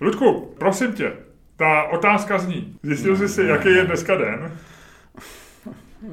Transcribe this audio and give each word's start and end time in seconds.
Ludku, 0.00 0.54
prosím 0.58 0.92
tě, 0.92 1.12
ta 1.56 1.82
otázka 1.82 2.38
zní. 2.38 2.78
Zjistil 2.82 3.16
jsi 3.16 3.28
si, 3.28 3.42
jaký 3.42 3.68
je 3.68 3.84
dneska 3.84 4.16
den? 4.16 4.52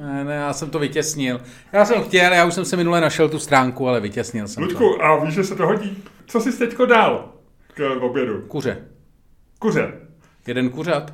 Ne, 0.01 0.23
ne, 0.23 0.35
já 0.35 0.53
jsem 0.53 0.69
to 0.69 0.79
vytěsnil. 0.79 1.41
Já 1.73 1.85
jsem 1.85 2.03
chtěl, 2.03 2.33
já 2.33 2.45
už 2.45 2.53
jsem 2.53 2.65
se 2.65 2.77
minule 2.77 3.01
našel 3.01 3.29
tu 3.29 3.39
stránku, 3.39 3.87
ale 3.87 3.99
vytěsnil 3.99 4.47
jsem 4.47 4.63
Ludku, 4.63 4.93
to. 4.97 5.03
a 5.03 5.23
víš, 5.25 5.33
že 5.33 5.43
se 5.43 5.55
to 5.55 5.65
hodí? 5.65 6.03
Co 6.27 6.41
jsi 6.41 6.57
teďko 6.57 6.85
dal 6.85 7.33
k 7.73 7.97
obědu? 8.01 8.41
Kuře. 8.41 8.77
Kuře. 9.59 9.93
Jeden 10.47 10.69
kuřat. 10.69 11.13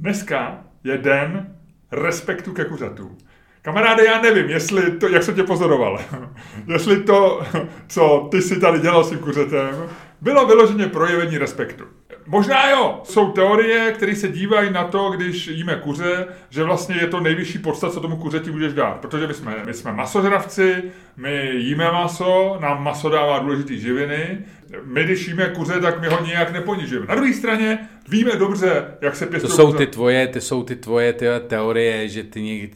Dneska 0.00 0.64
je 0.84 0.98
den 0.98 1.56
respektu 1.92 2.52
ke 2.52 2.64
kuřatům. 2.64 3.18
Kamaráde, 3.62 4.04
já 4.04 4.20
nevím, 4.20 4.48
jestli 4.50 4.90
to, 4.90 5.08
jak 5.08 5.22
jsem 5.22 5.34
tě 5.34 5.42
pozoroval, 5.42 6.00
jestli 6.66 7.02
to, 7.02 7.42
co 7.88 8.28
ty 8.30 8.42
si 8.42 8.60
tady 8.60 8.80
dělal 8.80 9.04
s 9.04 9.10
tím 9.10 9.18
kuřetem, 9.18 9.74
bylo 10.20 10.46
vyloženě 10.46 10.86
projevení 10.86 11.38
respektu. 11.38 11.84
Možná 12.26 12.70
jo, 12.70 13.00
jsou 13.04 13.32
teorie, 13.32 13.92
které 13.92 14.14
se 14.16 14.28
dívají 14.28 14.72
na 14.72 14.84
to, 14.84 15.10
když 15.10 15.46
jíme 15.46 15.74
kuře, 15.74 16.26
že 16.50 16.62
vlastně 16.64 16.96
je 17.00 17.06
to 17.06 17.20
nejvyšší 17.20 17.58
podstat, 17.58 17.92
co 17.92 18.00
tomu 18.00 18.16
kuřeti 18.16 18.50
budeš 18.50 18.72
dát. 18.72 18.96
Protože 19.00 19.26
my 19.26 19.34
jsme, 19.34 19.56
my 19.66 19.74
jsme 19.74 19.92
masožravci, 19.92 20.82
my 21.16 21.50
jíme 21.54 21.84
maso, 21.92 22.58
nám 22.60 22.84
maso 22.84 23.08
dává 23.08 23.38
důležitý 23.38 23.80
živiny, 23.80 24.38
my 24.84 25.04
když 25.04 25.28
jíme 25.28 25.48
kuře, 25.48 25.80
tak 25.80 26.00
my 26.00 26.08
ho 26.08 26.24
nijak 26.24 26.52
neponižujeme. 26.52 27.06
Na 27.06 27.14
druhé 27.14 27.32
straně 27.32 27.78
víme 28.08 28.32
dobře, 28.36 28.84
jak 29.00 29.16
se 29.16 29.24
To 29.24 29.30
pěstují 29.30 29.56
jsou 29.56 29.66
kuře. 29.66 29.78
ty 29.78 29.86
tvoje, 29.86 30.26
ty 30.26 30.40
jsou 30.40 30.62
ty 30.62 30.76
tvoje 30.76 31.12
ty 31.12 31.26
teorie, 31.46 32.08
že 32.08 32.22
ty 32.22 32.42
někdy... 32.42 32.70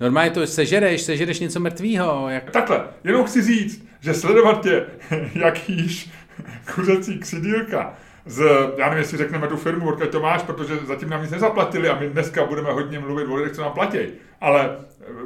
Normálně 0.00 0.30
to 0.30 0.46
sežereš, 0.46 1.02
sežereš 1.02 1.40
něco 1.40 1.60
mrtvýho. 1.60 2.26
Jak... 2.28 2.50
Takhle, 2.50 2.80
jenom 3.04 3.24
chci 3.24 3.42
říct, 3.42 3.86
že 4.00 4.14
sledovat 4.14 4.62
tě, 4.62 4.86
jak 5.34 5.68
jíš 5.68 6.10
kuřecí 6.74 7.18
ksidílka, 7.18 7.94
z, 8.26 8.44
já 8.76 8.84
nevím, 8.84 8.98
jestli 8.98 9.18
řekneme 9.18 9.48
tu 9.48 9.56
firmu, 9.56 9.88
odkud 9.88 10.10
to 10.10 10.20
máš, 10.20 10.42
protože 10.42 10.76
zatím 10.76 11.10
nám 11.10 11.22
nic 11.22 11.30
nezaplatili 11.30 11.88
a 11.88 11.98
my 12.00 12.08
dneska 12.08 12.44
budeme 12.44 12.72
hodně 12.72 12.98
mluvit 12.98 13.24
o 13.24 13.34
lidech, 13.34 13.52
co 13.52 13.62
nám 13.62 13.72
platí. 13.72 13.98
Ale 14.40 14.76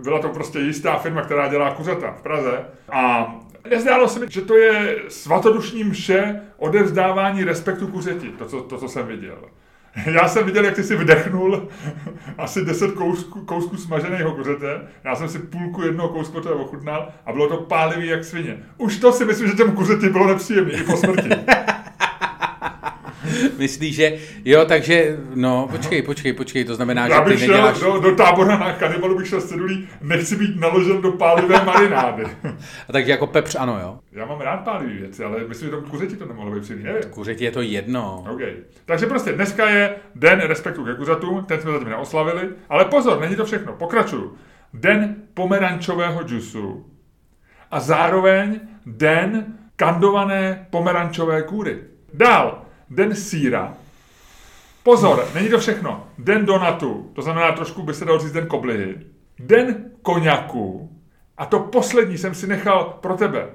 byla 0.02 0.20
to 0.20 0.28
prostě 0.28 0.58
jistá 0.58 0.98
firma, 0.98 1.22
která 1.22 1.48
dělá 1.48 1.74
kuřata 1.74 2.12
v 2.12 2.22
Praze 2.22 2.64
a 2.92 3.34
nezdálo 3.70 4.08
se 4.08 4.20
mi, 4.20 4.26
že 4.30 4.40
to 4.40 4.56
je 4.56 4.96
svatodušní 5.08 5.84
mše 5.84 6.40
odevzdávání 6.56 7.44
respektu 7.44 7.86
kuřeti, 7.86 8.28
to, 8.28 8.44
co, 8.44 8.60
to, 8.60 8.78
co 8.78 8.88
jsem 8.88 9.06
viděl. 9.06 9.38
Já 10.06 10.28
jsem 10.28 10.46
viděl, 10.46 10.64
jak 10.64 10.74
ty 10.74 10.82
si 10.82 10.96
vdechnul 10.96 11.68
asi 12.38 12.64
10 12.64 12.92
kousků, 12.92 13.40
kousků 13.40 13.76
smaženého 13.76 14.32
kuřete. 14.32 14.80
Já 15.04 15.14
jsem 15.14 15.28
si 15.28 15.38
půlku 15.38 15.82
jednoho 15.82 16.08
kousku 16.08 16.40
toho 16.40 16.54
ochutnal 16.54 17.08
a 17.26 17.32
bylo 17.32 17.48
to 17.48 17.56
pálivý 17.56 18.06
jak 18.06 18.24
svině. 18.24 18.58
Už 18.78 18.98
to 18.98 19.12
si 19.12 19.24
myslím, 19.24 19.48
že 19.48 19.54
těm 19.54 19.72
kuřeti 19.72 20.08
bylo 20.08 20.26
nepříjemné 20.26 20.72
i 20.72 20.82
po 20.82 20.96
smrti. 20.96 21.28
Myslíš, 23.58 23.94
že... 23.96 24.16
Jo, 24.44 24.64
takže... 24.64 25.16
No, 25.34 25.68
počkej, 25.70 26.02
počkej, 26.02 26.32
počkej, 26.32 26.64
to 26.64 26.74
znamená, 26.74 27.06
Já 27.06 27.18
že 27.18 27.24
ty 27.24 27.30
bych 27.30 27.38
šel 27.38 27.48
neděláš... 27.48 27.80
do, 27.80 27.98
do 28.00 28.16
tábora 28.16 28.58
na 28.58 28.72
kanibalu, 28.72 29.18
bych 29.18 29.28
šel 29.28 29.40
s 29.40 29.48
cedulí, 29.48 29.88
nechci 30.00 30.36
být 30.36 30.60
naložen 30.60 31.02
do 31.02 31.12
pálivé 31.12 31.64
marinády. 31.64 32.24
A 32.88 32.92
takže 32.92 33.10
jako 33.10 33.26
pepř 33.26 33.54
ano, 33.54 33.78
jo? 33.80 33.98
Já 34.12 34.26
mám 34.26 34.40
rád 34.40 34.56
pálivé 34.56 34.92
věci, 34.92 35.24
ale 35.24 35.44
myslím, 35.48 35.66
že 35.66 35.76
tomu 35.76 35.86
kuřeti 35.86 36.16
to 36.16 36.26
nemohlo 36.26 36.50
být 36.54 36.62
příjemný. 36.62 36.84
Nevím. 36.84 37.10
Kuřeti 37.10 37.44
je 37.44 37.50
to 37.50 37.62
jedno. 37.62 38.24
OK. 38.30 38.40
Takže 38.84 39.06
prostě 39.06 39.32
dneska 39.32 39.70
je 39.70 39.94
den 40.14 40.40
respektu 40.40 40.84
ke 40.84 40.94
kuřatům, 40.94 41.44
ten 41.44 41.60
jsme 41.60 41.72
zatím 41.72 41.88
neoslavili, 41.88 42.48
ale 42.68 42.84
pozor, 42.84 43.20
není 43.20 43.36
to 43.36 43.44
všechno, 43.44 43.72
pokračuju. 43.72 44.36
Den 44.74 45.16
pomerančového 45.34 46.22
džusu 46.22 46.86
a 47.70 47.80
zároveň 47.80 48.60
den 48.86 49.46
kandované 49.76 50.66
pomerančové 50.70 51.42
kůry. 51.42 51.78
Dál, 52.14 52.62
den 52.90 53.14
síra. 53.14 53.74
Pozor, 54.82 55.28
není 55.34 55.48
to 55.48 55.58
všechno. 55.58 56.06
Den 56.18 56.46
donatu, 56.46 57.10
to 57.14 57.22
znamená 57.22 57.52
trošku 57.52 57.82
by 57.82 57.94
se 57.94 58.04
dalo 58.04 58.18
říct 58.18 58.32
den 58.32 58.46
koblihy. 58.46 58.96
Den 59.38 59.90
koněku. 60.02 60.92
A 61.38 61.46
to 61.46 61.60
poslední 61.60 62.18
jsem 62.18 62.34
si 62.34 62.46
nechal 62.46 62.98
pro 63.00 63.16
tebe. 63.16 63.46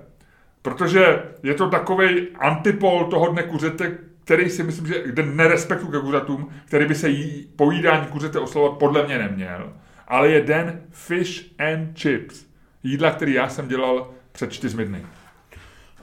Protože 0.62 1.24
je 1.44 1.54
to 1.54 1.70
takový 1.70 2.28
antipol 2.40 3.06
toho 3.06 3.28
dne 3.28 3.44
kuřete, 3.44 3.98
který 4.24 4.50
si 4.50 4.64
myslím, 4.64 4.88
že 4.88 5.04
den 5.12 5.36
nerespektu 5.36 5.88
ke 5.88 6.00
kuřatům, 6.00 6.50
který 6.66 6.86
by 6.86 6.96
se 6.96 7.10
jí, 7.10 7.48
pojídání 7.56 8.08
kuřete 8.08 8.40
oslovovat 8.40 8.80
podle 8.80 9.06
mě 9.06 9.18
neměl. 9.18 9.74
Ale 10.08 10.30
je 10.30 10.42
den 10.42 10.82
fish 10.92 11.46
and 11.60 12.00
chips. 12.00 12.46
Jídla, 12.84 13.12
který 13.12 13.34
já 13.34 13.50
jsem 13.50 13.68
dělal 13.68 14.14
před 14.32 14.54
čtyřmi 14.54 14.86
dny. 14.86 15.06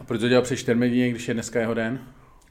A 0.01 0.05
proč 0.05 0.21
to 0.21 0.29
dělal 0.29 0.43
před 0.43 0.57
čtyřmi 0.57 0.89
dny, 0.89 1.11
když 1.11 1.29
je 1.29 1.35
dneska 1.35 1.61
jeho 1.61 1.75
den? 1.75 2.01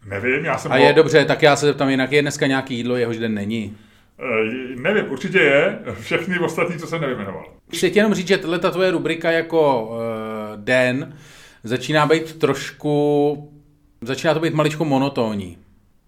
Nevím, 0.05 0.45
já 0.45 0.57
jsem 0.57 0.71
A 0.71 0.75
ho- 0.77 0.83
je 0.83 0.93
dobře, 0.93 1.25
tak 1.25 1.41
já 1.41 1.55
se 1.55 1.65
zeptám 1.65 1.89
jinak, 1.89 2.11
je 2.11 2.21
dneska 2.21 2.47
nějaký 2.47 2.75
jídlo, 2.75 2.95
jehož 2.95 3.17
den 3.17 3.33
není. 3.33 3.77
Eh, 4.19 4.75
nevím, 4.81 5.11
určitě 5.11 5.39
je. 5.39 5.79
Všechny 6.01 6.39
ostatní, 6.39 6.77
co 6.77 6.87
jsem 6.87 7.01
nevyjmenoval. 7.01 7.45
Chci 7.73 7.91
ti 7.91 7.99
jenom 7.99 8.13
říct, 8.13 8.27
že 8.27 8.37
tahle 8.37 8.59
ta 8.59 8.71
tvoje 8.71 8.91
rubrika 8.91 9.31
jako 9.31 9.87
uh, 9.89 9.97
den 10.63 11.13
začíná 11.63 12.05
být 12.05 12.39
trošku, 12.39 13.51
začíná 14.01 14.33
to 14.33 14.39
být 14.39 14.53
maličko 14.53 14.85
monotónní. 14.85 15.57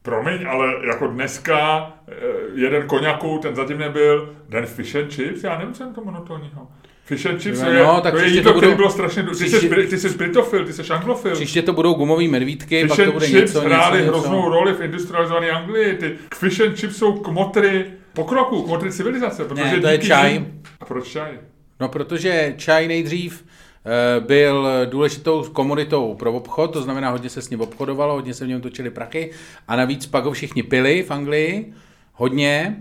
Promiň, 0.01 0.47
ale 0.47 0.73
jako 0.87 1.07
dneska 1.07 1.91
eh, 2.07 2.13
jeden 2.55 2.87
koněku, 2.87 3.39
ten 3.41 3.55
zatím 3.55 3.77
nebyl, 3.77 4.35
den 4.49 4.65
fish 4.65 4.95
and 4.95 5.13
chips, 5.13 5.43
já 5.43 5.57
nevím, 5.57 5.73
co 5.73 5.83
je 5.83 5.89
to 5.93 6.03
monotónního. 6.03 6.67
Fish 7.11 7.25
and 7.25 7.41
chips 7.41 7.61
No, 7.61 7.69
je, 7.71 7.79
no, 7.83 8.01
tak 8.01 8.13
to 8.13 8.19
je 8.19 8.41
to 8.41 8.53
budou- 8.53 8.75
bylo 8.75 8.89
strašně... 8.89 9.23
Ty, 9.23 9.29
příště- 9.29 9.59
jsi, 9.59 9.87
ty 9.87 9.97
jsi 9.97 10.09
britofil, 10.17 10.65
ty 10.65 10.73
jsi 10.73 10.81
anglofil. 10.93 11.31
Příště 11.33 11.61
to 11.61 11.73
budou 11.73 11.93
gumový 11.93 12.27
medvídky, 12.27 12.81
Fish 12.81 12.89
pak 12.97 13.05
to 13.05 13.11
bude 13.11 13.25
chips 13.27 13.39
něco, 13.53 13.61
hrály 13.61 13.99
něco, 13.99 14.11
hroznou 14.11 14.37
něco. 14.37 14.49
roli 14.49 14.73
v 14.73 14.81
industrializované 14.81 15.49
Anglii. 15.49 15.95
Ty 15.97 16.15
fish 16.35 16.59
and 16.59 16.75
chips 16.77 16.95
jsou 16.97 17.13
kmotry 17.13 17.85
pokroku, 18.13 18.61
kmotry 18.61 18.91
civilizace. 18.91 19.45
Protože 19.45 19.63
Ne, 19.63 19.79
to 19.81 19.87
je 19.87 19.97
čaj. 19.97 20.33
nim- 20.33 20.61
A 20.79 20.85
proč 20.85 21.07
čaj? 21.07 21.31
No, 21.79 21.89
protože 21.89 22.53
čaj 22.57 22.87
nejdřív 22.87 23.45
eh, 23.85 24.19
byl 24.19 24.67
důležitou 24.85 25.43
komoditou 25.43 26.15
pro 26.15 26.33
obchod, 26.33 26.73
to 26.73 26.81
znamená, 26.81 27.09
hodně 27.09 27.29
se 27.29 27.41
s 27.41 27.49
ním 27.49 27.61
obchodovalo, 27.61 28.13
hodně 28.13 28.33
se 28.33 28.45
v 28.45 28.47
něm 28.47 28.61
točily 28.61 28.89
prachy 28.89 29.31
a 29.67 29.75
navíc 29.75 30.05
pak 30.05 30.23
ho 30.23 30.31
všichni 30.31 30.63
pili 30.63 31.03
v 31.07 31.11
Anglii, 31.11 31.73
hodně 32.13 32.75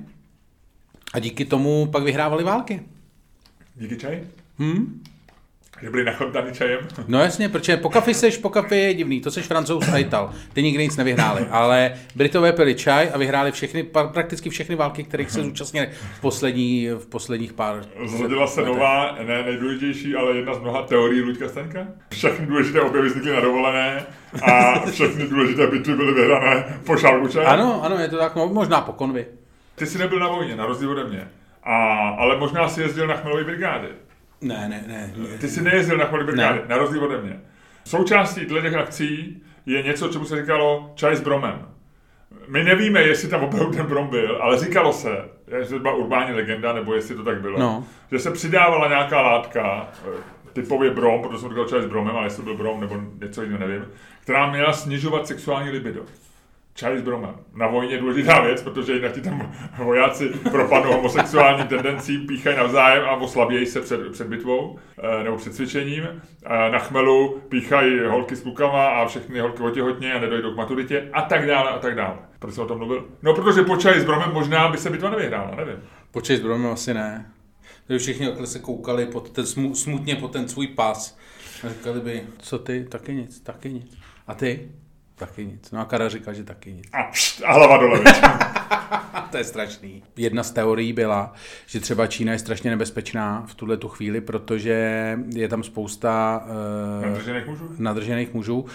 a 1.12 1.18
díky 1.18 1.44
tomu 1.44 1.86
pak 1.92 2.02
vyhrávali 2.02 2.44
války. 2.44 2.82
Díky 3.80 3.96
čaj? 3.96 4.20
Hm? 4.58 5.02
Že 5.82 5.90
byli 5.90 6.06
čajem? 6.52 6.80
No 7.08 7.20
jasně, 7.20 7.48
protože 7.48 7.76
po 7.76 7.88
kafi 7.88 8.14
seš, 8.14 8.36
po 8.36 8.48
kafi 8.48 8.76
je 8.76 8.94
divný, 8.94 9.20
to 9.20 9.30
seš 9.30 9.46
francouz 9.46 9.88
a 9.88 9.98
Ital, 9.98 10.30
ty 10.52 10.62
nikdy 10.62 10.84
nic 10.84 10.96
nevyhráli, 10.96 11.46
ale 11.50 11.94
Britové 12.14 12.52
pili 12.52 12.74
čaj 12.74 13.10
a 13.14 13.18
vyhráli 13.18 13.52
všechny, 13.52 13.82
prakticky 13.82 14.50
všechny 14.50 14.74
války, 14.74 15.04
kterých 15.04 15.30
se 15.30 15.42
zúčastnili 15.42 15.88
v, 15.92 16.20
poslední, 16.20 16.88
v 16.88 17.06
posledních 17.06 17.52
pár 17.52 17.84
Zrodila 18.06 18.46
se 18.46 18.62
nová, 18.62 19.16
ne 19.26 19.42
nejdůležitější, 19.42 20.14
ale 20.14 20.36
jedna 20.36 20.54
z 20.54 20.58
mnoha 20.58 20.82
teorií 20.82 21.20
Luďka 21.22 21.48
Staňka. 21.48 21.86
Všechny 22.10 22.46
důležité 22.46 22.80
objevy 22.80 23.08
vznikly 23.08 23.32
na 23.32 23.40
dovolené 23.40 24.06
a 24.42 24.80
všechny 24.90 25.26
důležité 25.26 25.66
bitvy 25.66 25.96
byly 25.96 26.14
vyhrané 26.14 26.80
po 26.84 26.96
šálku 26.96 27.28
čaje. 27.28 27.46
Ano, 27.46 27.84
ano, 27.84 27.98
je 27.98 28.08
to 28.08 28.18
tak, 28.18 28.34
možná 28.36 28.80
po 28.80 28.92
konvi. 28.92 29.26
Ty 29.74 29.86
jsi 29.86 29.98
nebyl 29.98 30.18
na 30.18 30.28
vojně, 30.28 30.56
na 30.56 30.66
rozdíl 30.66 30.90
ode 30.90 31.04
mě. 31.04 31.28
A, 31.62 32.08
ale 32.18 32.36
možná 32.38 32.68
si 32.68 32.80
jezdil 32.80 33.06
na 33.06 33.16
chmelové 33.16 33.44
brigády. 33.44 33.88
Ne, 34.40 34.68
ne, 34.68 34.84
ne. 34.86 35.12
Ty 35.38 35.48
jsi 35.48 35.62
nejezdil 35.62 35.96
na 35.96 36.04
chmelové 36.04 36.32
brigády, 36.32 36.58
Ne. 36.58 36.64
na 36.68 36.76
rozdíl 36.76 37.04
ode 37.04 37.22
mě. 37.22 37.40
Součástí 37.84 38.46
těch 38.46 38.74
akcí 38.74 39.42
je 39.66 39.82
něco, 39.82 40.08
čemu 40.08 40.24
se 40.24 40.40
říkalo 40.40 40.92
čaj 40.94 41.16
s 41.16 41.20
bromem. 41.20 41.66
My 42.48 42.64
nevíme, 42.64 43.02
jestli 43.02 43.28
tam 43.28 43.42
opravdu 43.44 43.72
ten 43.72 43.86
brom 43.86 44.06
byl, 44.06 44.38
ale 44.42 44.58
říkalo 44.58 44.92
se, 44.92 45.16
jestli 45.58 45.74
to 45.76 45.82
byla 45.82 45.94
urbání 45.94 46.32
legenda, 46.36 46.72
nebo 46.72 46.94
jestli 46.94 47.14
to 47.14 47.24
tak 47.24 47.40
bylo, 47.40 47.58
No. 47.58 47.84
že 48.10 48.18
se 48.18 48.30
přidávala 48.30 48.88
nějaká 48.88 49.20
látka, 49.22 49.88
eh, 50.06 50.10
typově 50.52 50.90
brom, 50.90 51.22
protože 51.22 51.38
jsem 51.38 51.48
říkal 51.48 51.64
čaj 51.64 51.82
s 51.82 51.86
bromem, 51.86 52.16
ale 52.16 52.26
jestli 52.26 52.42
to 52.42 52.44
byl 52.44 52.56
brom 52.56 52.80
nebo 52.80 52.96
něco 53.24 53.42
jiného, 53.42 53.60
nevím, 53.68 53.84
která 54.22 54.50
měla 54.50 54.72
snižovat 54.72 55.26
sexuální 55.26 55.70
libido. 55.70 56.00
Čaj 56.80 56.98
s 56.98 57.02
bromem. 57.02 57.34
Na 57.54 57.66
vojně 57.66 57.94
je 57.94 58.00
důležitá 58.00 58.40
věc, 58.40 58.62
protože 58.62 58.92
jinak 58.92 59.12
ti 59.12 59.20
tam 59.20 59.52
vojáci 59.78 60.28
propadnou 60.50 60.92
homosexuálním 60.92 61.66
tendencím, 61.66 62.26
píchají 62.26 62.56
navzájem 62.56 63.04
a 63.04 63.16
oslabějí 63.16 63.66
se 63.66 63.80
před, 63.80 64.12
před 64.12 64.26
bitvou 64.26 64.78
eh, 64.98 65.24
nebo 65.24 65.36
před 65.36 65.54
cvičením. 65.54 66.04
Eh, 66.46 66.70
Na 66.70 66.78
chmelu 66.78 67.40
píchají 67.48 68.00
holky 68.00 68.36
s 68.36 68.42
klukama 68.42 68.88
a 68.88 69.06
všechny 69.06 69.40
holky 69.40 69.62
otěhotně 69.62 70.14
a 70.14 70.20
nedojdou 70.20 70.52
k 70.52 70.56
maturitě 70.56 71.08
a 71.12 71.22
tak 71.22 71.46
dále 71.46 71.70
a 71.70 71.78
tak 71.78 71.94
dále. 71.94 72.16
Proč 72.38 72.54
jsem 72.54 72.64
o 72.64 72.66
tom 72.66 72.78
mluvil? 72.78 73.08
No, 73.22 73.34
protože 73.34 73.62
po 73.62 73.76
čaji 73.76 74.00
s 74.00 74.04
bromem 74.04 74.30
možná 74.32 74.68
by 74.68 74.78
se 74.78 74.90
bitva 74.90 75.10
nevyhrála, 75.10 75.54
nevím. 75.56 75.76
Počkej, 76.10 76.36
s 76.36 76.40
Bromem 76.40 76.72
asi 76.72 76.94
ne. 76.94 77.32
Tady 77.86 77.98
všichni 77.98 78.26
takhle 78.26 78.46
se 78.46 78.58
koukali 78.58 79.06
pod 79.06 79.30
ten, 79.30 79.46
smu, 79.46 79.74
smutně 79.74 80.16
pod 80.16 80.32
ten 80.32 80.48
svůj 80.48 80.66
pas. 80.66 81.18
A 81.64 81.68
říkali 81.68 82.00
by, 82.00 82.22
co 82.38 82.58
ty? 82.58 82.84
Taky 82.84 83.14
nic, 83.14 83.40
taky 83.40 83.72
nic. 83.72 83.98
A 84.26 84.34
ty? 84.34 84.68
Taky 85.20 85.46
nic. 85.46 85.70
No 85.70 85.80
a 85.80 85.84
Kara 85.84 86.08
říká, 86.08 86.32
že 86.32 86.44
taky 86.44 86.72
nic. 86.72 86.88
A, 86.92 87.02
pšt, 87.02 87.42
a 87.46 87.52
hlava 87.52 87.76
dole. 87.76 88.00
to 89.30 89.36
je 89.36 89.44
strašný. 89.44 90.02
Jedna 90.16 90.42
z 90.42 90.50
teorií 90.50 90.92
byla, 90.92 91.32
že 91.66 91.80
třeba 91.80 92.06
Čína 92.06 92.32
je 92.32 92.38
strašně 92.38 92.70
nebezpečná 92.70 93.44
v 93.46 93.54
tuhle 93.54 93.76
tu 93.76 93.88
chvíli, 93.88 94.20
protože 94.20 95.18
je 95.34 95.48
tam 95.48 95.62
spousta 95.62 96.42
uh, 97.00 97.06
Nadržených 97.06 97.46
mužů? 97.46 97.70
nadržených 97.78 98.34
mužů, 98.34 98.66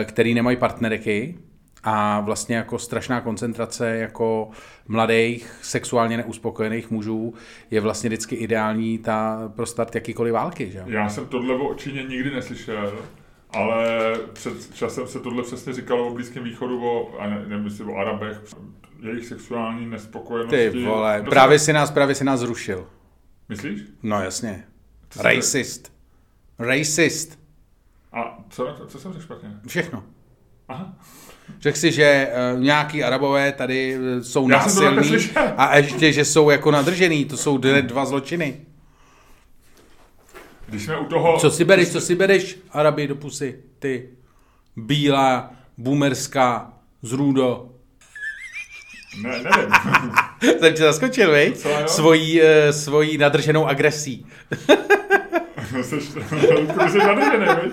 eh, 0.00 0.04
který 0.04 0.34
nemají 0.34 0.56
partnerky 0.56 1.38
a 1.84 2.20
vlastně 2.20 2.56
jako 2.56 2.78
strašná 2.78 3.20
koncentrace 3.20 3.96
jako 3.96 4.50
mladých, 4.88 5.58
sexuálně 5.62 6.16
neuspokojených 6.16 6.90
mužů 6.90 7.34
je 7.70 7.80
vlastně 7.80 8.08
vždycky 8.08 8.34
ideální 8.34 8.98
ta, 8.98 9.52
pro 9.56 9.66
start 9.66 9.94
jakýkoliv 9.94 10.32
války. 10.32 10.70
Že? 10.70 10.82
Já 10.86 11.08
jsem 11.08 11.26
tohle 11.26 11.54
o 11.54 11.74
Číně 11.74 12.02
nikdy 12.02 12.30
neslyšel, 12.30 12.92
ale 13.54 13.84
před 14.32 14.74
časem 14.74 15.06
se 15.06 15.20
tohle 15.20 15.42
přesně 15.42 15.72
říkalo 15.72 16.06
o 16.08 16.14
Blízkém 16.14 16.44
východu, 16.44 16.84
o, 16.88 17.18
a 17.20 17.26
ne, 17.26 17.44
nevím, 17.48 17.64
jestli 17.64 17.84
o 17.84 17.96
Arabech, 17.96 18.36
jejich 19.02 19.26
sexuální 19.26 19.86
nespokojenosti. 19.86 20.70
Ty 20.70 20.84
vole, 20.84 21.22
To 21.22 21.30
právě 21.30 21.58
se- 21.58 21.64
si 21.64 21.72
nás, 21.72 21.90
právě 21.90 22.14
si 22.14 22.24
nás 22.24 22.40
zrušil. 22.40 22.86
Myslíš? 23.48 23.80
No 24.02 24.22
jasně. 24.22 24.64
Co 25.10 25.22
Racist. 25.22 25.92
Racist. 26.58 27.38
A 28.12 28.38
co, 28.50 28.74
co 28.88 28.98
jsem 28.98 29.12
řekl 29.12 29.24
špatně? 29.24 29.48
Všechno. 29.66 30.02
Aha. 30.68 30.94
Řekl 31.60 31.78
si, 31.78 31.92
že 31.92 32.28
uh, 32.54 32.60
nějaký 32.60 33.04
arabové 33.04 33.52
tady 33.52 33.98
eh, 34.18 34.22
jsou 34.24 34.48
Já 34.50 34.56
násilní 34.58 35.16
a 35.56 35.76
ještě, 35.76 36.12
že 36.12 36.24
jsou 36.24 36.50
jako 36.50 36.70
nadržený. 36.70 37.24
To 37.24 37.36
jsou 37.36 37.58
dvě- 37.58 37.82
dva 37.82 38.04
zločiny. 38.04 38.60
Když 40.74 40.84
jsme 40.86 40.98
u 40.98 41.04
toho... 41.04 41.38
Co 41.38 41.50
si 41.50 41.64
bereš, 41.64 41.88
co 41.88 42.00
si 42.00 42.14
bereš, 42.14 42.58
Arabi 42.70 43.06
do 43.08 43.14
pusy, 43.14 43.58
ty 43.78 44.08
bílá, 44.76 45.52
boomerská, 45.78 46.72
zrůdo. 47.02 47.68
Ne, 49.22 49.30
nevím. 49.30 49.70
Jsem 50.60 50.74
tě 50.74 50.82
zaskočil, 50.82 51.30
vej? 51.30 51.54
Jo. 51.64 51.82
Svojí, 51.86 52.42
eh, 52.42 52.72
svojí 52.72 53.18
nadrženou 53.18 53.66
agresí. 53.66 54.26
Jsi, 55.82 56.00
jsi 56.00 56.98
nadržený, 56.98 57.46
viď? 57.62 57.72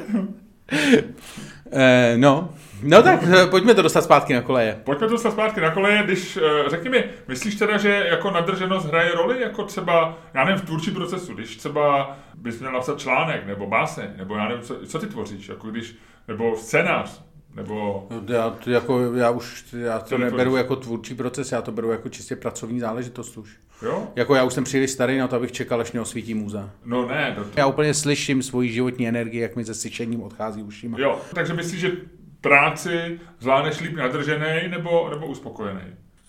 Eh, 1.71 2.13
no, 2.17 2.49
no 2.83 3.03
tak 3.03 3.23
eh, 3.23 3.47
pojďme 3.47 3.73
to 3.75 3.81
dostat 3.81 4.01
zpátky 4.01 4.33
na 4.33 4.41
koleje. 4.41 4.79
Pojďme 4.83 5.07
to 5.07 5.13
dostat 5.13 5.31
zpátky 5.31 5.61
na 5.61 5.71
koleje, 5.71 6.03
když, 6.03 6.37
eh, 6.37 6.69
řekni 6.69 6.89
mi, 6.89 7.03
myslíš 7.27 7.55
teda, 7.55 7.77
že 7.77 7.89
jako 8.09 8.31
nadrženost 8.31 8.85
hraje 8.87 9.11
roli, 9.15 9.41
jako 9.41 9.63
třeba, 9.63 10.17
já 10.33 10.43
nevím, 10.45 10.61
v 10.61 10.65
tvůrčím 10.65 10.93
procesu, 10.93 11.33
když 11.33 11.55
třeba 11.57 12.17
bys 12.37 12.59
měl 12.59 12.71
napsat 12.71 12.99
článek, 12.99 13.45
nebo 13.47 13.67
báseň, 13.67 14.07
nebo 14.17 14.35
já 14.35 14.47
nevím, 14.47 14.63
co, 14.63 14.75
co 14.85 14.99
ty 14.99 15.07
tvoříš, 15.07 15.49
jako 15.49 15.67
když, 15.71 15.95
nebo 16.27 16.55
scénář, 16.55 17.21
nebo... 17.55 18.07
Já, 18.27 18.49
to 18.49 18.69
jako, 18.71 19.13
já 19.15 19.29
už 19.29 19.65
já 19.73 19.99
to 19.99 20.17
neberu 20.17 20.55
jako 20.55 20.75
tvůrčí 20.75 21.15
proces, 21.15 21.51
já 21.51 21.61
to 21.61 21.71
beru 21.71 21.91
jako 21.91 22.09
čistě 22.09 22.35
pracovní 22.35 22.79
záležitost 22.79 23.37
už. 23.37 23.57
Jo? 23.81 24.07
Jako 24.15 24.35
já 24.35 24.43
už 24.43 24.53
jsem 24.53 24.63
příliš 24.63 24.91
starý 24.91 25.17
na 25.17 25.27
to, 25.27 25.35
abych 25.35 25.51
čekal, 25.51 25.81
až 25.81 25.91
mě 25.91 26.01
osvítí 26.01 26.33
muza. 26.33 26.69
No 26.85 27.07
ne, 27.07 27.35
to, 27.35 27.45
Já 27.55 27.67
úplně 27.67 27.93
slyším 27.93 28.43
svoji 28.43 28.71
životní 28.71 29.07
energii, 29.07 29.41
jak 29.41 29.55
mi 29.55 29.65
se 29.65 29.73
syčením 29.73 30.23
odchází 30.23 30.63
ušima. 30.63 30.99
jo. 30.99 31.21
Takže 31.35 31.53
myslíš, 31.53 31.81
že 31.81 31.91
práci 32.41 33.19
zvládneš 33.39 33.79
líp 33.79 33.95
nadržený 33.95 34.67
nebo, 34.67 35.09
nebo 35.09 35.25
uspokojený? 35.25 35.81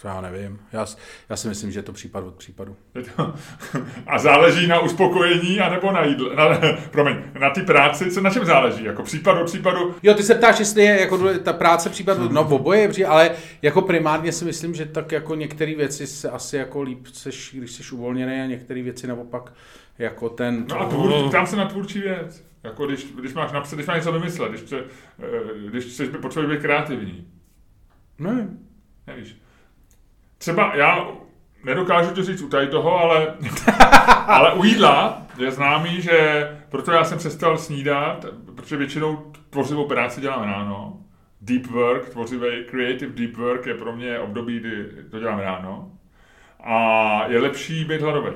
To 0.02 0.08
já 0.08 0.20
nevím. 0.20 0.58
Já, 0.72 0.86
já 1.28 1.36
si 1.36 1.48
myslím, 1.48 1.72
že 1.72 1.78
je 1.78 1.82
to 1.82 1.92
případ 1.92 2.24
od 2.24 2.34
případu. 2.34 2.76
A 4.06 4.18
záleží 4.18 4.66
na 4.66 4.80
uspokojení, 4.80 5.60
anebo 5.60 5.92
na 5.92 6.04
jídle, 6.04 6.36
na, 6.36 6.58
promiň, 6.90 7.16
na 7.40 7.50
ty 7.50 7.62
práci, 7.62 8.10
co 8.10 8.20
na 8.20 8.30
čem 8.30 8.44
záleží, 8.44 8.84
jako 8.84 9.02
případ 9.02 9.40
od 9.40 9.44
případu, 9.44 9.94
Jo, 10.02 10.14
ty 10.14 10.22
se 10.22 10.34
ptáš, 10.34 10.58
jestli 10.58 10.82
je 10.82 11.00
jako 11.00 11.34
ta 11.38 11.52
práce 11.52 11.90
případ, 11.90 12.18
no 12.30 12.44
v 12.44 12.52
oboje, 12.52 12.90
ale 13.06 13.30
jako 13.62 13.82
primárně 13.82 14.32
si 14.32 14.44
myslím, 14.44 14.74
že 14.74 14.86
tak 14.86 15.12
jako 15.12 15.34
některé 15.34 15.74
věci 15.74 16.06
se 16.06 16.30
asi 16.30 16.56
jako 16.56 16.82
líp 16.82 17.06
seš, 17.12 17.54
když 17.54 17.72
jsi 17.72 17.94
uvolněný 17.94 18.40
a 18.40 18.46
některé 18.46 18.82
věci 18.82 19.06
naopak 19.06 19.52
jako 19.98 20.28
ten... 20.28 20.66
No 20.68 20.80
a 20.80 20.88
tvůr, 20.88 21.28
ptám 21.28 21.46
se 21.46 21.56
na 21.56 21.64
tvůrčí 21.64 22.00
věc. 22.00 22.44
Jako 22.62 22.86
když, 22.86 23.04
když 23.04 23.34
máš 23.34 23.52
napsat, 23.52 23.76
když 23.76 23.86
máš 23.86 23.96
něco 23.96 24.12
vymyslet, 24.12 24.48
když, 24.48 24.60
chce, 24.60 24.78
eh, 24.78 25.68
když 25.68 26.00
být, 26.00 26.20
potřebuješ 26.20 26.56
být 26.58 26.62
kreativní. 26.62 27.28
Ne, 28.18 28.48
Nevíš. 29.06 29.36
Třeba 30.38 30.76
já 30.76 31.08
nedokážu 31.64 32.14
to 32.14 32.24
říct 32.24 32.42
u 32.42 32.48
tady 32.48 32.66
toho, 32.66 32.98
ale, 32.98 33.34
ale 34.26 34.54
u 34.54 34.64
jídla 34.64 35.26
je 35.38 35.50
známý, 35.50 36.02
že 36.02 36.48
proto 36.68 36.92
já 36.92 37.04
jsem 37.04 37.18
přestal 37.18 37.58
snídat, 37.58 38.26
protože 38.56 38.76
většinou 38.76 39.32
tvořivou 39.50 39.88
práci 39.88 40.20
dělám 40.20 40.42
ráno. 40.42 40.98
Deep 41.40 41.66
work, 41.66 42.08
tvořivý 42.08 42.64
creative 42.70 43.12
deep 43.12 43.36
work 43.36 43.66
je 43.66 43.74
pro 43.74 43.96
mě 43.96 44.18
období, 44.18 44.60
kdy 44.60 44.88
to 45.10 45.18
dělám 45.18 45.38
ráno. 45.38 45.92
A 46.60 47.26
je 47.26 47.40
lepší 47.40 47.84
být 47.84 48.00
hladový. 48.00 48.32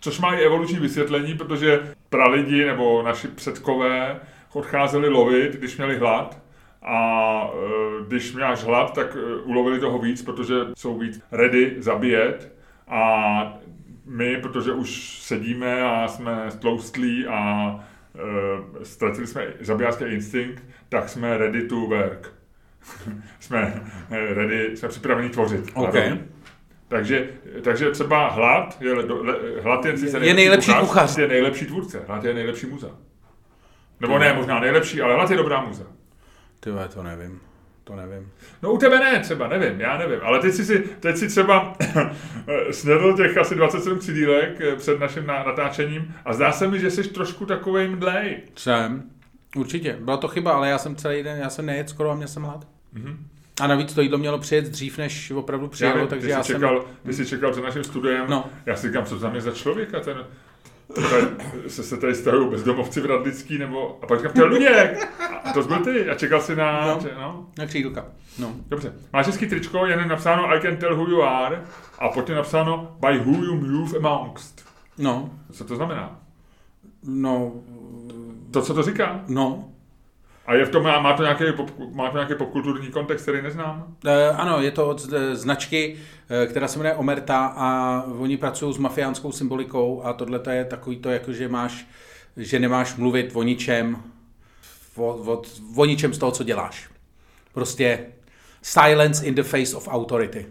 Což 0.00 0.20
má 0.20 0.34
i 0.34 0.44
evoluční 0.44 0.78
vysvětlení, 0.78 1.34
protože 1.34 1.94
pralidi 2.10 2.64
nebo 2.64 3.02
naši 3.02 3.28
předkové 3.28 4.20
odcházeli 4.52 5.08
lovit, 5.08 5.52
když 5.52 5.76
měli 5.76 5.98
hlad. 5.98 6.42
A 6.82 7.50
e, 7.54 8.04
když 8.06 8.32
máš 8.32 8.64
hlad, 8.64 8.94
tak 8.94 9.16
e, 9.16 9.36
ulovili 9.42 9.80
toho 9.80 9.98
víc, 9.98 10.22
protože 10.22 10.54
jsou 10.76 10.98
víc 10.98 11.22
ready 11.32 11.74
zabíjet. 11.78 12.52
A 12.88 13.58
my, 14.04 14.36
protože 14.36 14.72
už 14.72 15.18
sedíme 15.22 15.82
a 15.82 16.08
jsme 16.08 16.50
stloustlí 16.50 17.26
a 17.26 17.70
e, 18.80 18.84
ztratili 18.84 19.26
jsme 19.26 19.46
zabijářský 19.60 20.04
instinkt, 20.04 20.64
tak 20.88 21.08
jsme 21.08 21.38
ready 21.38 21.68
to 21.68 21.76
work. 21.76 22.32
jsme 23.40 23.82
e, 24.10 24.34
ready, 24.34 24.76
jsme 24.76 24.88
připraveni 24.88 25.28
tvořit. 25.28 25.70
OK. 25.74 25.94
hladový. 25.94 26.35
Takže, 26.88 27.28
takže 27.62 27.90
třeba 27.90 28.28
hlad 28.28 28.76
je, 28.80 28.94
le, 28.94 29.04
le, 29.04 29.34
hlad 29.62 29.84
je, 29.84 29.98
sice 29.98 30.18
Je 30.18 30.34
nejlepší 30.34 30.72
kuchař. 30.80 31.18
je 31.18 31.28
nejlepší 31.28 31.66
tvůrce, 31.66 32.02
hlad 32.06 32.24
je 32.24 32.34
nejlepší 32.34 32.66
muza. 32.66 32.90
Nebo 34.00 34.18
ne, 34.18 34.32
možná 34.32 34.60
nejlepší, 34.60 35.02
ale 35.02 35.14
hlad 35.14 35.30
je 35.30 35.36
dobrá 35.36 35.60
muza. 35.64 35.84
ty 36.60 36.70
to 36.94 37.02
nevím. 37.02 37.40
To 37.84 37.96
nevím. 37.96 38.32
No 38.62 38.72
u 38.72 38.78
tebe 38.78 38.98
ne, 38.98 39.20
třeba, 39.20 39.48
nevím, 39.48 39.80
já 39.80 39.98
nevím. 39.98 40.18
Ale 40.22 40.38
teď 40.38 40.54
si, 40.54 40.78
teď 41.00 41.16
si 41.16 41.28
třeba 41.28 41.74
snědl 42.70 43.16
těch 43.16 43.36
asi 43.38 43.54
27 43.54 43.98
cidílek 43.98 44.60
eh, 44.60 44.76
před 44.76 45.00
naším 45.00 45.26
na- 45.26 45.44
natáčením 45.44 46.14
a 46.24 46.32
zdá 46.32 46.52
se 46.52 46.68
mi, 46.68 46.80
že 46.80 46.90
jsi 46.90 47.02
trošku 47.08 47.46
takovej 47.46 47.88
mdlej. 47.88 48.42
Jsem. 48.56 49.02
Určitě. 49.56 49.96
Byla 50.00 50.16
to 50.16 50.28
chyba, 50.28 50.52
ale 50.52 50.68
já 50.68 50.78
jsem 50.78 50.96
celý 50.96 51.22
den, 51.22 51.38
já 51.38 51.50
jsem 51.50 51.66
nejet 51.66 51.88
skoro 51.88 52.10
a 52.10 52.14
měl 52.14 52.28
jsem 52.28 52.42
hlad. 52.42 52.66
Mhm. 52.92 53.26
A 53.60 53.66
navíc 53.66 53.94
to 53.94 54.00
jídlo 54.00 54.18
mělo 54.18 54.38
přijet 54.38 54.64
dřív, 54.64 54.98
než 54.98 55.30
opravdu 55.30 55.66
Já 55.66 55.70
přijelo, 55.70 55.98
vím, 55.98 56.06
takže 56.08 56.26
ty, 56.26 56.30
já 56.32 56.42
jsi 56.42 56.52
jsem... 56.52 56.60
čekal, 56.60 56.84
ty 57.06 57.12
jsi 57.12 57.26
čekal 57.26 57.52
před 57.52 57.64
naším 57.64 57.84
studiem. 57.84 58.24
No. 58.28 58.44
Já 58.66 58.76
si 58.76 58.86
říkám, 58.86 59.04
co 59.04 59.18
tam 59.18 59.34
je 59.34 59.40
za 59.40 59.50
člověka, 59.52 60.00
ten, 60.00 60.16
tady, 60.94 61.26
se, 61.70 61.82
se 61.82 61.96
tady 61.96 62.14
stahují 62.14 62.50
bezdomovci 62.50 63.00
v 63.00 63.06
Radlický, 63.06 63.58
nebo, 63.58 63.98
a 64.02 64.06
pak 64.06 64.18
říkám, 64.18 64.32
to 64.32 64.40
je 64.40 64.46
Luděk. 64.46 65.08
A 65.44 65.52
to 65.52 65.62
byl 65.62 65.78
ty, 65.78 66.10
a 66.10 66.14
čekal 66.14 66.40
si 66.40 66.56
na, 66.56 66.86
No. 66.86 67.00
že- 67.02 67.14
no. 67.18 67.46
Na 67.58 67.66
křídlka. 67.66 68.04
No. 68.38 68.54
Dobře. 68.68 68.92
Máš 69.12 69.26
hezký 69.26 69.46
tričko, 69.46 69.86
jen 69.86 70.00
je 70.00 70.06
napsáno 70.06 70.54
I 70.54 70.60
can 70.60 70.76
tell 70.76 70.96
who 70.96 71.08
you 71.10 71.22
are 71.22 71.62
a 71.98 72.08
potom 72.08 72.30
je 72.32 72.36
napsáno 72.36 72.96
by 73.00 73.18
who 73.18 73.44
you 73.44 73.54
move 73.60 73.98
amongst. 73.98 74.64
No. 74.98 75.30
Co 75.52 75.64
to 75.64 75.76
znamená? 75.76 76.20
No. 77.04 77.52
To, 78.50 78.62
co 78.62 78.74
to 78.74 78.82
říká? 78.82 79.20
No. 79.28 79.68
A 80.46 80.54
je 80.54 80.64
v 80.64 80.70
tom, 80.70 80.82
má, 80.82 81.00
má 81.00 81.12
to 81.12 81.22
nějaký, 81.22 81.44
pop, 81.56 81.70
má 81.92 82.10
to 82.10 82.16
nějaký 82.16 82.34
popkulturní 82.34 82.88
kontext, 82.88 83.22
který 83.22 83.42
neznám? 83.42 83.96
E, 84.06 84.30
ano, 84.30 84.60
je 84.60 84.70
to 84.70 84.88
od 84.88 85.12
e, 85.12 85.36
značky, 85.36 85.96
e, 86.42 86.46
která 86.46 86.68
se 86.68 86.78
jmenuje 86.78 86.94
Omerta 86.94 87.46
a 87.46 88.02
oni 88.18 88.36
pracují 88.36 88.74
s 88.74 88.78
mafiánskou 88.78 89.32
symbolikou 89.32 90.02
a 90.04 90.12
tohle 90.12 90.38
to 90.38 90.50
je 90.50 90.64
takový 90.64 90.96
to, 90.96 91.10
jako 91.10 91.32
že 91.32 91.48
máš, 91.48 91.86
že 92.36 92.58
nemáš 92.58 92.96
mluvit 92.96 93.30
o 93.34 93.42
ničem, 93.42 94.02
o, 94.96 95.06
o, 95.06 95.42
o 95.76 95.84
ničem 95.84 96.14
z 96.14 96.18
toho, 96.18 96.32
co 96.32 96.44
děláš. 96.44 96.90
Prostě 97.54 98.06
silence 98.62 99.26
in 99.26 99.34
the 99.34 99.42
face 99.42 99.76
of 99.76 99.88
authority. 99.88 100.46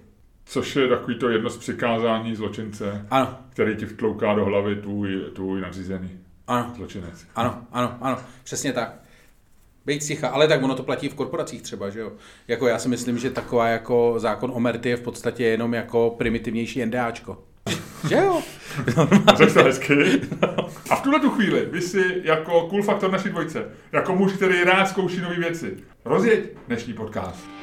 Což 0.45 0.75
je 0.75 0.87
takový 0.87 1.19
to 1.19 1.29
jedno 1.29 1.49
z 1.49 1.57
přikázání 1.57 2.35
zločince, 2.35 3.05
Ano, 3.11 3.37
který 3.49 3.75
ti 3.75 3.85
vtlouká 3.85 4.33
do 4.33 4.45
hlavy 4.45 4.75
tvůj, 4.75 5.21
tvůj 5.35 5.61
nadřízený 5.61 6.09
ano, 6.47 6.73
zločinec. 6.75 7.27
ano, 7.35 7.61
ano, 7.71 7.97
ano, 8.01 8.17
přesně 8.43 8.73
tak. 8.73 9.04
Bejt 9.85 10.03
ticha, 10.03 10.27
ale 10.27 10.47
tak 10.47 10.63
ono 10.63 10.75
to 10.75 10.83
platí 10.83 11.09
v 11.09 11.13
korporacích 11.13 11.61
třeba, 11.61 11.89
že 11.89 11.99
jo? 11.99 12.11
Jako 12.47 12.67
já 12.67 12.79
si 12.79 12.89
myslím, 12.89 13.17
že 13.17 13.29
taková 13.29 13.67
jako 13.67 14.15
zákon 14.17 14.51
o 14.55 14.59
Merty 14.59 14.89
je 14.89 14.97
v 14.97 15.01
podstatě 15.01 15.43
jenom 15.43 15.73
jako 15.73 16.15
primitivnější 16.17 16.85
NDAčko. 16.85 17.37
že 18.09 18.15
jo? 18.15 18.41
Řekl 19.35 19.53
to 19.53 19.63
hezky. 19.63 20.21
A 20.89 20.95
v 20.95 21.01
tuhle 21.01 21.19
tu 21.19 21.29
chvíli 21.29 21.65
by 21.65 21.81
si 21.81 22.21
jako 22.23 22.67
cool 22.69 22.83
faktor 22.83 23.11
naší 23.11 23.29
dvojce, 23.29 23.65
jako 23.91 24.15
muž, 24.15 24.33
který 24.33 24.63
rád 24.63 24.85
zkouší 24.85 25.21
nové 25.21 25.35
věci, 25.35 25.77
rozjeď 26.05 26.39
dnešní 26.67 26.93
podcast. 26.93 27.54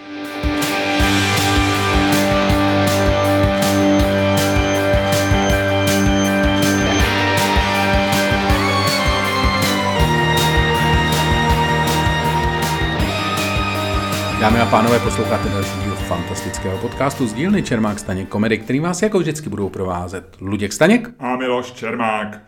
Dámy 14.42 14.60
a 14.60 14.66
pánové, 14.66 14.98
posloucháte 14.98 15.48
další 15.48 15.80
díl 15.84 15.94
fantastického 15.94 16.78
podcastu 16.78 17.26
z 17.26 17.32
dílny 17.32 17.62
Čermák 17.62 17.98
Staněk 17.98 18.28
Komedy, 18.28 18.58
který 18.58 18.80
vás 18.80 19.02
jako 19.02 19.18
vždycky 19.18 19.48
budou 19.48 19.68
provázet 19.68 20.36
Luděk 20.40 20.72
Staněk, 20.72 21.10
A 21.18 21.36
Miloš 21.36 21.72
Čermák. 21.72 22.38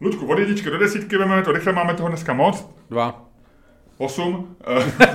Luďku, 0.00 0.26
od 0.26 0.38
jedničky 0.38 0.70
do 0.70 0.78
desítky, 0.78 1.16
vezmeme 1.16 1.42
to 1.42 1.52
rychle, 1.52 1.72
máme 1.72 1.94
toho 1.94 2.08
dneska 2.08 2.32
moc. 2.32 2.68
dva. 2.90 3.24
Osm. 3.98 4.56
eh, 4.66 4.92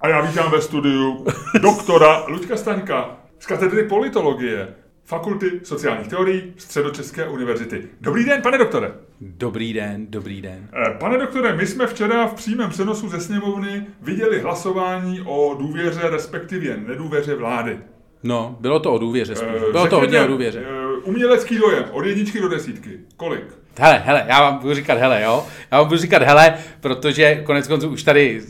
A 0.00 0.08
já 0.08 0.20
vítám 0.20 0.50
ve 0.50 0.60
studiu 0.60 1.26
doktora 1.62 2.24
Luďka 2.28 2.56
Staňka 2.56 3.16
z 3.38 3.46
katedry 3.46 3.88
politologie 3.88 4.68
Fakulty 5.12 5.50
sociálních 5.62 6.08
teorií 6.08 6.42
Středočeské 6.56 7.28
univerzity. 7.28 7.82
Dobrý 8.00 8.24
den, 8.24 8.42
pane 8.42 8.58
doktore. 8.58 8.90
Dobrý 9.20 9.72
den, 9.72 10.06
dobrý 10.10 10.42
den. 10.42 10.68
Eh, 10.86 10.94
Pane 11.00 11.18
doktore, 11.18 11.56
my 11.56 11.66
jsme 11.66 11.86
včera 11.86 12.26
v 12.26 12.34
přímém 12.34 12.70
přenosu 12.70 13.08
ze 13.08 13.20
sněmovny 13.20 13.86
viděli 14.02 14.40
hlasování 14.40 15.20
o 15.26 15.54
důvěře, 15.58 16.00
respektive 16.10 16.76
nedůvěře 16.76 17.34
vlády. 17.34 17.78
No, 18.22 18.56
bylo 18.60 18.80
to 18.80 18.92
o 18.92 18.98
důvěře 18.98 19.36
spíš. 19.36 19.48
Eh, 19.56 19.72
Bylo 19.72 19.72
to 19.72 19.80
řekněte, 19.80 19.96
hodně 19.96 20.20
o 20.20 20.26
důvěře. 20.26 20.62
eh, 20.68 20.96
Umělecký 21.04 21.58
dojem, 21.58 21.84
od 21.90 22.06
jedničky 22.06 22.40
do 22.40 22.48
desítky. 22.48 22.90
Kolik? 23.16 23.44
Hele, 23.78 24.02
hele, 24.04 24.24
já 24.28 24.40
vám 24.40 24.58
budu 24.58 24.74
říkat 24.74 24.98
hele, 24.98 25.22
jo? 25.22 25.46
Já 25.72 25.78
vám 25.78 25.88
budu 25.88 26.00
říkat 26.00 26.22
hele, 26.22 26.54
protože 26.80 27.34
konec 27.44 27.68
konců 27.68 27.88
už 27.88 28.02
tady 28.02 28.40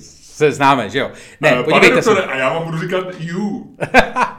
se 0.42 0.52
známe, 0.52 0.90
že 0.90 0.98
jo? 0.98 1.10
Ne, 1.40 1.50
Pane 1.50 1.62
podívejte 1.62 2.02
se. 2.02 2.10
doktore, 2.10 2.32
a 2.32 2.36
já 2.38 2.54
vám 2.54 2.64
budu 2.64 2.78
říkat 2.78 3.04
you. 3.18 3.76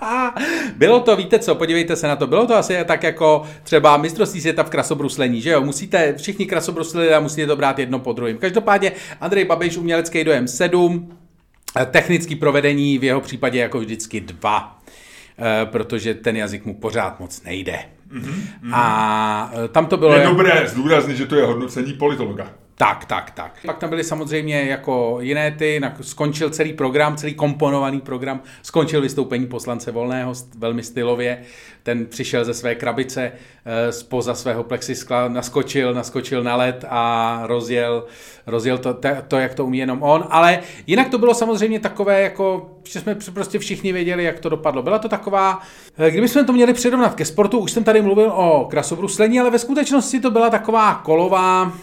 Bylo 0.75 0.99
to, 0.99 1.15
víte 1.15 1.39
co, 1.39 1.55
podívejte 1.55 1.95
se 1.95 2.07
na 2.07 2.15
to, 2.15 2.27
bylo 2.27 2.47
to 2.47 2.55
asi 2.55 2.77
tak 2.85 3.03
jako 3.03 3.43
třeba 3.63 3.97
mistrovství 3.97 4.41
světa 4.41 4.63
v 4.63 4.69
krasobruslení, 4.69 5.41
že 5.41 5.49
jo, 5.49 5.61
musíte, 5.61 6.13
všichni 6.17 6.45
krasobruslili 6.45 7.13
a 7.13 7.19
musíte 7.19 7.47
to 7.47 7.55
brát 7.55 7.79
jedno 7.79 7.99
po 7.99 8.13
druhém. 8.13 8.37
Každopádně 8.37 8.91
Andrej 9.21 9.45
Babiš, 9.45 9.77
umělecký 9.77 10.23
dojem 10.23 10.47
7, 10.47 11.17
eh, 11.81 11.85
technický 11.85 12.35
provedení 12.35 12.97
v 12.97 13.03
jeho 13.03 13.21
případě 13.21 13.59
jako 13.59 13.79
vždycky 13.79 14.21
2, 14.21 14.79
eh, 15.39 15.65
protože 15.65 16.13
ten 16.13 16.35
jazyk 16.35 16.65
mu 16.65 16.73
pořád 16.73 17.19
moc 17.19 17.43
nejde. 17.43 17.79
A 18.71 19.51
eh, 19.65 19.67
tam 19.67 19.85
to 19.85 19.97
bylo... 19.97 20.13
Je 20.13 20.27
dobré 20.27 20.63
zdůraznit, 20.67 21.17
že 21.17 21.25
to 21.25 21.35
je 21.35 21.45
hodnocení 21.45 21.93
politologa. 21.93 22.62
Tak, 22.75 23.05
tak, 23.05 23.31
tak. 23.31 23.59
Pak 23.65 23.77
tam 23.77 23.89
byly 23.89 24.03
samozřejmě 24.03 24.63
jako 24.63 25.17
jiné 25.21 25.51
ty, 25.51 25.81
skončil 26.01 26.49
celý 26.49 26.73
program, 26.73 27.15
celý 27.15 27.33
komponovaný 27.33 28.01
program, 28.01 28.41
skončil 28.61 29.01
vystoupení 29.01 29.47
poslance 29.47 29.91
Volného 29.91 30.33
velmi 30.57 30.83
stylově, 30.83 31.41
ten 31.83 32.05
přišel 32.05 32.45
ze 32.45 32.53
své 32.53 32.75
krabice 32.75 33.31
eh, 33.65 33.91
spoza 33.91 34.35
svého 34.35 34.63
plexiskla, 34.63 35.27
naskočil, 35.27 35.93
naskočil 35.93 36.43
na 36.43 36.55
led 36.55 36.85
a 36.89 37.39
rozjel, 37.45 38.05
rozjel 38.47 38.77
to, 38.77 38.93
to, 38.93 39.09
to, 39.27 39.37
jak 39.37 39.53
to 39.53 39.65
umí 39.65 39.77
jenom 39.77 40.03
on, 40.03 40.25
ale 40.29 40.59
jinak 40.87 41.09
to 41.09 41.17
bylo 41.17 41.33
samozřejmě 41.33 41.79
takové, 41.79 42.21
jako, 42.21 42.71
že 42.83 42.99
jsme 42.99 43.15
prostě 43.33 43.59
všichni 43.59 43.93
věděli, 43.93 44.23
jak 44.23 44.39
to 44.39 44.49
dopadlo. 44.49 44.81
Byla 44.81 44.99
to 44.99 45.09
taková, 45.09 45.61
eh, 45.97 46.11
kdybychom 46.11 46.45
to 46.45 46.53
měli 46.53 46.73
přirovnat 46.73 47.15
ke 47.15 47.25
sportu, 47.25 47.59
už 47.59 47.71
jsem 47.71 47.83
tady 47.83 48.01
mluvil 48.01 48.31
o 48.35 48.67
krasobruslení, 48.69 49.39
ale 49.39 49.49
ve 49.49 49.59
skutečnosti 49.59 50.19
to 50.19 50.31
byla 50.31 50.49
taková 50.49 50.95
kolová, 50.95 51.73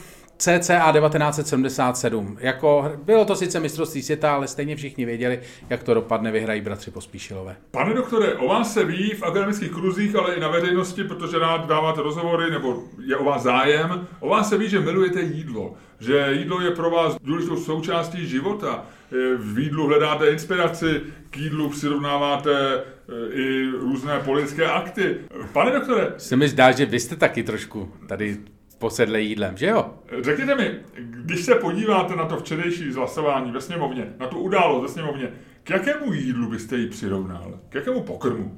CCA 0.41 0.93
1977. 0.93 2.37
Jako, 2.41 2.93
bylo 3.05 3.25
to 3.25 3.37
sice 3.37 3.61
mistrovství 3.61 4.03
světa, 4.03 4.35
ale 4.35 4.49
stejně 4.49 4.77
všichni 4.77 5.05
věděli, 5.05 5.41
jak 5.71 5.83
to 5.83 5.95
dopadne, 5.95 6.33
vyhrají 6.33 6.61
bratři 6.61 6.91
Pospíšilové. 6.91 7.57
Pane 7.71 7.95
doktore, 7.95 8.35
o 8.35 8.49
vás 8.49 8.75
se 8.75 8.85
ví 8.85 9.11
v 9.11 9.23
akademických 9.23 9.71
kruzích, 9.71 10.17
ale 10.17 10.35
i 10.35 10.41
na 10.41 10.49
veřejnosti, 10.49 11.05
protože 11.05 11.39
rád 11.39 11.69
dáváte 11.69 12.03
rozhovory, 12.03 12.51
nebo 12.51 12.83
je 13.07 13.17
o 13.17 13.25
vás 13.25 13.43
zájem. 13.43 14.07
O 14.21 14.29
vás 14.29 14.49
se 14.49 14.59
ví, 14.59 14.69
že 14.69 14.81
milujete 14.81 15.21
jídlo, 15.21 15.75
že 16.01 16.29
jídlo 16.33 16.61
je 16.61 16.71
pro 16.71 16.91
vás 16.91 17.17
důležitou 17.23 17.57
součástí 17.57 18.27
života. 18.29 18.85
Eh, 19.13 19.37
V 19.37 19.59
jídlu 19.59 19.87
hledáte 19.87 20.31
inspiraci, 20.31 21.01
k 21.31 21.37
jídlu 21.37 21.69
přirovnáváte 21.69 22.53
eh, 22.75 23.33
i 23.33 23.67
různé 23.67 24.21
politické 24.25 24.67
akty. 24.67 25.17
Pane 25.53 25.71
doktore, 25.73 26.13
Se 26.17 26.37
mi 26.37 26.49
zdá, 26.49 26.73
že 26.73 26.87
vy 26.87 27.01
jste 27.01 27.17
taky 27.17 27.43
trošku 27.43 27.93
tady 28.09 28.37
posedle 28.81 29.21
jídlem, 29.21 29.57
že 29.57 29.67
jo? 29.67 29.87
řekněte 30.23 30.55
mi, 30.55 30.71
když 30.99 31.45
se 31.45 31.55
podíváte 31.55 32.17
na 32.17 32.25
to 32.25 32.37
včerejší 32.37 32.93
zhlasování 32.93 33.51
ve 33.53 33.61
sněmovně, 33.61 34.05
na 34.21 34.27
tu 34.27 34.39
událost 34.39 34.83
ve 34.83 34.89
sněmovně, 34.89 35.29
k 35.65 35.71
jakému 35.71 36.13
jídlu 36.13 36.49
byste 36.51 36.77
ji 36.77 36.87
přirovnal? 36.87 37.53
K 37.69 37.75
jakému 37.75 38.01
pokrmu? 38.01 38.53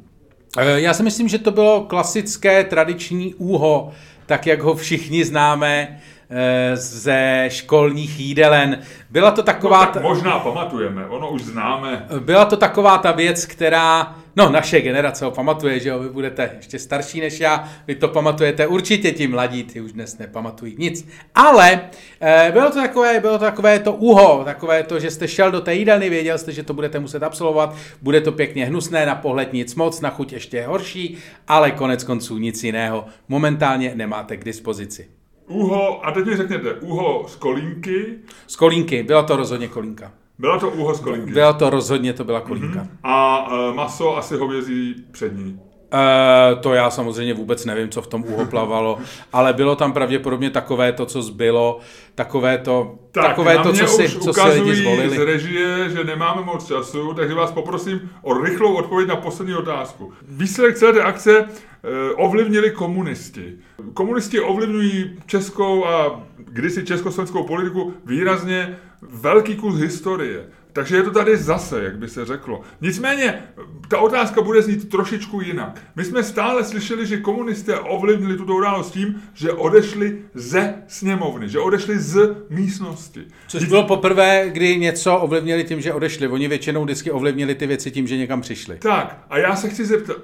Eh, 0.59 0.81
Já 0.81 0.95
si 0.95 1.02
myslím, 1.02 1.29
že 1.29 1.38
to 1.38 1.50
bylo 1.50 1.81
klasické 1.85 2.64
tradiční 2.64 3.35
úho, 3.35 3.93
tak 4.26 4.47
jak 4.47 4.62
ho 4.62 4.75
všichni 4.75 5.25
známe 5.25 6.00
eh, 6.31 6.76
ze 6.76 7.45
školních 7.49 8.21
jídelen. 8.21 8.79
Byla 9.11 9.31
to 9.31 9.41
No, 9.43 9.45
taková... 9.47 9.87
tak 9.87 10.02
možná 10.02 10.38
pamatujeme, 10.38 11.07
ono 11.07 11.31
už 11.31 11.43
známe. 11.43 12.07
Byla 12.19 12.45
to 12.45 12.57
taková 12.57 12.99
ta 12.99 13.12
věc, 13.12 13.47
která, 13.47 14.17
no 14.37 14.51
naše 14.51 14.81
generace 14.81 15.25
ho 15.25 15.31
pamatuje, 15.31 15.81
že 15.81 15.89
jo, 15.89 15.99
vy 15.99 16.09
budete 16.09 16.51
ještě 16.57 16.79
starší 16.79 17.21
než 17.21 17.41
já, 17.41 17.69
vy 17.87 17.95
to 17.95 18.09
pamatujete, 18.09 18.67
určitě 18.67 19.12
ti 19.12 19.27
mladí, 19.27 19.65
ty 19.65 19.81
už 19.81 19.93
dnes 19.93 20.19
nepamatují 20.19 20.75
nic. 20.79 21.09
Ale 21.35 21.81
eh, 22.21 22.51
bylo 22.53 22.71
to 22.71 22.77
takové, 22.77 23.21
bylo 23.21 23.39
to 23.39 23.45
takové 23.45 23.79
to 23.79 23.93
uho, 23.93 24.45
takové 24.45 24.83
to, 24.83 25.01
že 25.01 25.11
jste 25.11 25.29
šel 25.29 25.51
do 25.51 25.61
té 25.61 25.75
jídelny, 25.75 26.11
věděl 26.11 26.39
jste, 26.39 26.53
že 26.53 26.62
to 26.62 26.75
budete 26.75 26.99
muset 26.99 27.23
absolvovat, 27.23 27.77
bude 28.03 28.21
to 28.21 28.33
pěkně 28.33 28.67
hnusné, 28.67 29.07
na 29.07 29.15
pohled 29.15 29.53
nic 29.53 29.75
moc, 29.75 30.01
na 30.01 30.11
chuť 30.11 30.33
ještě 30.33 30.67
horší, 30.67 31.19
ale 31.49 31.71
konec 31.71 32.05
konců 32.05 32.39
nic 32.39 32.65
jiného 32.65 33.05
momentálně 33.29 33.93
nemáte 33.95 34.37
k 34.37 34.45
dispozici. 34.45 35.09
Uho, 35.47 36.07
a 36.07 36.12
teď 36.12 36.27
mi 36.27 36.37
řekněte, 36.37 36.75
uho 36.75 37.29
z 37.29 37.37
kolínky, 37.37 38.19
Z 38.47 38.57
kolínky, 38.57 39.03
byla 39.03 39.23
to 39.23 39.37
rozhodně 39.37 39.69
kolínka. 39.69 40.12
Byla 40.39 40.59
to 40.59 40.71
uho 40.71 40.95
z 40.95 41.01
kolínky. 41.01 41.33
Byla 41.33 41.53
to 41.53 41.71
rozhodně, 41.71 42.12
to 42.12 42.25
byla 42.25 42.41
kolínka. 42.41 42.87
A 43.03 43.49
e, 43.71 43.75
maso 43.75 44.17
asi 44.17 44.37
hovězí 44.37 44.95
přední. 45.11 45.61
Uh, 45.93 46.61
to 46.61 46.75
já 46.75 46.91
samozřejmě 46.91 47.35
vůbec 47.35 47.65
nevím, 47.65 47.89
co 47.89 48.03
v 48.03 48.07
tom 48.07 48.25
úho 48.29 48.47
plavalo, 48.47 48.99
ale 49.33 49.53
bylo 49.53 49.77
tam 49.77 49.93
pravděpodobně 49.93 50.51
takové 50.51 50.93
to, 50.93 51.07
co 51.07 51.23
zbylo, 51.23 51.79
takové 52.15 52.59
to, 52.59 52.99
Tak, 53.11 53.27
takové 53.27 53.59
to, 53.59 53.73
co 53.73 53.87
si, 53.87 54.09
co 54.09 54.33
si 54.33 54.49
lidi 54.49 54.75
zvolili. 54.75 55.17
z 55.17 55.19
režie, 55.19 55.91
že 55.91 56.05
nemáme 56.05 56.43
moc 56.43 56.67
času, 56.67 57.15
takže 57.15 57.35
vás 57.35 57.53
poprosím 57.53 58.11
o 58.23 58.43
rychlou 58.43 58.75
odpověď 58.75 59.09
na 59.09 59.17
poslední 59.17 59.55
otázku. 59.55 60.12
Výsledek 60.29 60.77
celé 60.77 60.93
té 60.93 61.03
akce 61.03 61.39
e, 61.39 61.47
ovlivnili 62.15 62.71
komunisti. 62.71 63.53
Komunisti 63.95 64.41
ovlivňují 64.41 65.19
českou 65.27 65.87
a 65.87 66.21
kdysi 66.37 66.85
československou 66.85 67.43
politiku 67.43 67.95
výrazně 68.07 68.77
velký 69.02 69.56
kus 69.56 69.80
historie. 69.80 70.47
Takže 70.73 70.97
je 70.97 71.02
to 71.02 71.11
tady 71.11 71.37
zase, 71.37 71.85
jak 71.85 71.99
by 71.99 72.09
se 72.09 72.25
řeklo. 72.25 72.61
Nicméně, 72.80 73.42
ta 73.88 73.99
otázka 73.99 74.42
bude 74.42 74.62
znít 74.62 74.88
trošičku 74.88 75.40
jinak. 75.40 75.80
My 75.97 76.04
jsme 76.04 76.23
stále 76.23 76.64
slyšeli, 76.64 77.06
že 77.06 77.16
komunisté 77.16 77.78
ovlivnili 77.78 78.37
tuto 78.37 78.54
událost 78.54 78.90
tím, 78.90 79.23
že 79.35 79.52
odešli 79.52 80.18
ze 80.35 80.75
sněmovny, 80.88 81.49
že 81.49 81.59
odešli 81.59 81.99
z 81.99 82.37
místnosti. 82.50 83.21
Což 83.49 83.64
bylo 83.64 83.87
poprvé, 83.87 84.50
kdy 84.52 84.78
něco 84.78 85.16
ovlivnili 85.16 85.64
tím, 85.64 85.80
že 85.80 85.92
odešli. 85.92 86.28
Oni 86.28 86.49
většinou 86.49 86.85
vždycky 86.85 87.11
ovlivnili 87.11 87.54
ty 87.54 87.66
věci 87.66 87.90
tím, 87.90 88.06
že 88.06 88.16
někam 88.16 88.40
přišli. 88.40 88.76
Tak, 88.76 89.25
a 89.30 89.38
já 89.38 89.56
se 89.56 89.68
chci 89.68 89.85
zeptat, 89.85 90.16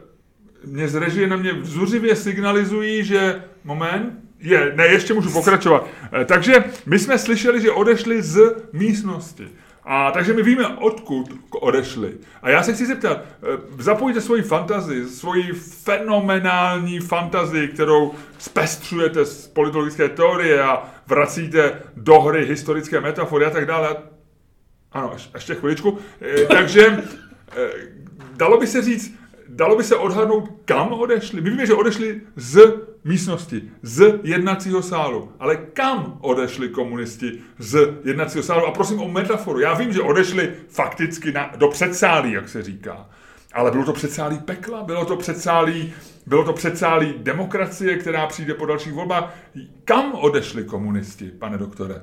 mě 0.65 0.89
z 0.89 0.95
režie 0.95 1.27
na 1.27 1.37
mě 1.37 1.53
zuřivě 1.63 2.17
signalizují, 2.17 3.05
že 3.05 3.45
moment, 3.65 4.28
je, 4.41 4.73
ne, 4.77 4.87
ještě 4.87 5.15
můžu 5.15 5.31
pokračovat. 5.31 5.87
Eh, 6.13 6.25
Takže 6.25 6.65
my 6.87 6.99
jsme 6.99 7.19
slyšeli, 7.19 7.61
že 7.61 7.71
odešli 7.71 8.23
z 8.23 8.41
místnosti. 8.73 9.49
A 9.85 10.11
takže 10.11 10.33
my 10.33 10.43
víme, 10.43 10.67
odkud 10.69 11.27
odešli. 11.61 12.13
A 12.43 12.51
já 12.51 12.63
se 12.63 12.73
chci 12.73 12.87
zeptat, 12.87 13.19
eh, 13.19 13.47
zapojte 13.79 14.21
svoji 14.21 14.43
fantazii, 14.43 15.07
svoji 15.07 15.53
fenomenální 15.83 17.01
fantazii, 17.01 17.69
kterou 17.69 18.15
zpestřujete 18.39 19.25
z 19.25 19.49
politologické 19.49 20.09
teorie 20.09 20.63
a 20.63 20.83
vracíte 21.07 21.83
do 21.97 22.21
hry 22.21 22.45
historické 22.45 23.01
metafory 23.01 23.45
a 23.45 23.51
tak 23.51 23.67
dále. 23.67 23.97
Ano, 24.93 25.13
ještě 25.35 25.55
chviličku. 25.55 25.99
Eh, 26.21 26.45
Takže 26.45 27.03
dalo 28.37 28.59
by 28.59 28.67
se 28.67 28.83
říct, 28.83 29.15
dalo 29.49 29.77
by 29.77 29.85
se 29.85 29.97
odhadnout, 29.97 30.49
kam 30.65 30.93
odešli. 30.93 31.41
My 31.41 31.51
víme, 31.51 31.67
že 31.67 31.75
odešli 31.75 32.21
z 32.37 32.73
místnosti, 33.09 33.63
z 33.83 34.21
jednacího 34.23 34.83
sálu. 34.83 35.33
Ale 35.39 35.57
kam 35.57 36.19
odešli 36.21 36.69
komunisti 36.69 37.39
z 37.59 37.89
jednacího 38.05 38.43
sálu? 38.43 38.67
A 38.67 38.71
prosím 38.71 39.01
o 39.01 39.09
metaforu. 39.09 39.61
Já 39.61 39.75
vím, 39.75 39.93
že 39.93 40.01
odešli 40.01 40.53
fakticky 40.69 41.33
na, 41.33 41.53
do 41.57 41.69
předsálí, 41.69 42.33
jak 42.33 42.49
se 42.49 42.63
říká. 42.63 43.09
Ale 43.53 43.71
bylo 43.71 43.85
to 43.85 43.93
předsálí 43.93 44.39
pekla, 44.39 44.83
bylo 44.83 45.05
to 45.05 45.17
předsálí, 45.17 45.93
bylo 46.27 46.45
to 46.45 46.53
předsálí 46.53 47.15
demokracie, 47.19 47.97
která 47.97 48.27
přijde 48.27 48.55
po 48.55 48.67
dalších 48.67 48.93
volbách. 48.93 49.35
Kam 49.85 50.15
odešli 50.15 50.65
komunisti, 50.65 51.31
pane 51.31 51.59
doktore? 51.59 52.03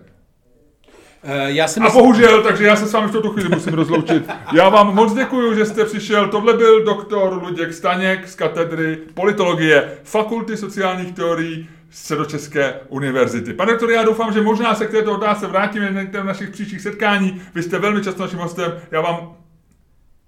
Eh, 1.28 1.52
Já 1.52 1.68
si 1.68 1.80
A 1.80 1.90
bohužel, 1.90 2.44
takže 2.44 2.66
já 2.66 2.76
se 2.76 2.88
s 2.88 2.94
vámi 2.94 3.08
v 3.08 3.12
tuto 3.12 3.30
chvíli 3.30 3.50
musím 3.50 3.74
rozloučit. 3.74 4.30
Já 4.54 4.70
vám 4.70 4.96
moc 4.96 5.14
děkuji, 5.14 5.56
že 5.56 5.66
jste 5.66 5.86
přišel. 5.86 6.28
Tohle 6.28 6.54
byl 6.54 6.84
doktor 6.84 7.44
Luděk 7.44 7.74
Staněk 7.74 8.28
z 8.28 8.36
katedry 8.36 8.98
politologie 9.14 9.92
Fakulty 10.04 10.58
sociálních 10.58 11.12
teorií 11.14 11.70
Středočeské 11.90 12.74
univerzity. 12.90 13.54
Pane 13.54 13.72
doktore, 13.72 13.94
já 13.94 14.04
doufám, 14.04 14.34
že 14.34 14.42
možná 14.42 14.76
se 14.76 14.86
k 14.86 14.92
této 14.92 15.12
otázce 15.14 15.48
vrátíme 15.48 15.92
na 15.92 16.02
některém 16.02 16.28
našich 16.28 16.50
příštích 16.50 16.82
setkání. 16.82 17.42
Vy 17.56 17.64
jste 17.64 17.80
velmi 17.80 18.04
často 18.04 18.24
naším 18.24 18.40
hostem. 18.40 18.74
Já 18.92 19.02
vám 19.02 19.36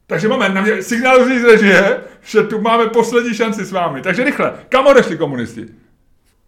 takže 0.08 0.28
moment, 0.28 0.54
na 0.54 0.62
mě 0.62 0.84
signalizují 0.84 1.40
z 1.40 1.44
režie, 1.44 1.98
že 2.22 2.44
tu 2.44 2.62
máme 2.62 2.86
poslední 2.88 3.34
šanci 3.34 3.66
s 3.66 3.72
vámi. 3.72 4.02
Takže 4.02 4.24
rychle, 4.24 4.54
kam 4.70 4.88
odešli 4.88 5.18
komunisti? 5.18 5.66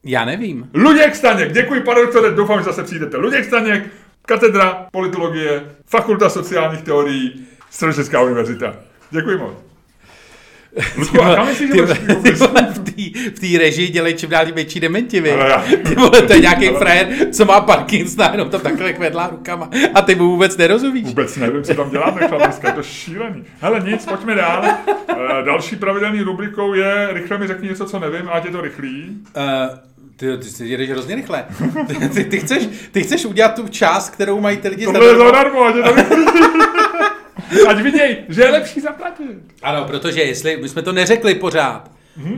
já 0.06 0.26
nevím. 0.26 0.70
Luděk 0.74 1.16
Staněk, 1.16 1.52
děkuji 1.52 1.82
pane 1.82 2.02
doktore, 2.02 2.32
doufám, 2.32 2.60
že 2.60 2.64
zase 2.64 2.84
přijdete. 2.84 3.18
Luděk 3.18 3.46
Staněk, 3.46 3.84
katedra 4.26 4.88
politologie, 4.92 5.64
fakulta 5.86 6.30
sociálních 6.30 6.82
teorií. 6.82 7.46
Středočeská 7.70 8.22
univerzita. 8.22 8.76
Děkuji 9.12 9.38
moc. 9.38 9.54
Ludku, 10.98 11.22
a 11.22 11.36
kam 11.36 11.48
myslíš, 11.48 11.72
že 11.72 11.94
v 13.36 13.40
té 13.40 13.58
režii 13.58 13.88
dělají 13.88 14.16
čím 14.16 14.30
dál 14.30 14.46
větší 14.54 14.80
dementi, 14.80 15.22
vy. 15.22 15.34
Ty 15.88 15.96
vole, 15.96 16.22
to 16.22 16.34
je 16.34 16.40
nějaký 16.40 16.68
frajer, 16.68 17.08
co 17.32 17.46
má 17.46 17.62
Parkinson 17.62 18.32
jenom 18.32 18.50
to 18.50 18.60
takhle 18.60 18.94
kvedlá 18.94 19.28
rukama. 19.28 19.70
A 19.94 20.02
ty 20.02 20.16
mu 20.16 20.30
vůbec 20.30 20.58
nerozumíš. 20.58 21.06
Vůbec 21.06 21.38
nevím, 21.38 21.64
co 21.64 21.74
tam 21.74 21.90
děláte, 21.90 22.28
chlapeska, 22.28 22.68
je 22.68 22.74
to 22.74 22.84
šílený. 22.84 23.44
Hele, 23.62 23.80
nic, 23.80 24.06
pojďme 24.06 24.36
dál. 24.36 24.66
Eh, 24.68 25.44
Další 25.46 25.76
pravidelný 25.76 26.22
rubrikou 26.22 26.74
je 26.74 27.08
rychle 27.12 27.38
mi 27.38 27.48
řekni 27.48 27.70
něco, 27.70 27.86
co 27.86 28.00
nevím, 28.00 28.30
ať 28.32 28.46
je 28.46 28.52
to 28.52 28.62
rychlý. 28.62 29.18
Uh, 29.38 29.44
ty, 30.20 30.38
ty 30.38 30.44
si 30.46 30.66
jedeš 30.66 30.90
hrozně 30.90 31.16
rychle. 31.16 31.46
Ty, 31.88 32.10
ty, 32.10 32.24
ty, 32.26 32.40
chceš, 32.40 32.68
ty 32.92 33.04
chceš 33.04 33.26
udělat 33.26 33.56
tu 33.56 33.68
část, 33.68 34.10
kterou 34.10 34.40
mají 34.42 34.58
ty 34.58 34.68
lidi 34.68 34.86
Tohle 34.86 35.06
je 35.08 35.18
zadarmo. 35.18 35.64
ať. 35.66 35.76
Ať 37.68 37.82
viděj, 37.82 38.18
že 38.30 38.42
je 38.42 38.50
lepší 38.52 38.80
zaplatit. 38.82 39.38
Ano, 39.64 39.86
protože 39.86 40.22
jestli, 40.22 40.58
my 40.58 40.70
jsme 40.70 40.82
to 40.82 40.92
neřekli 40.94 41.36
pořád, 41.36 41.92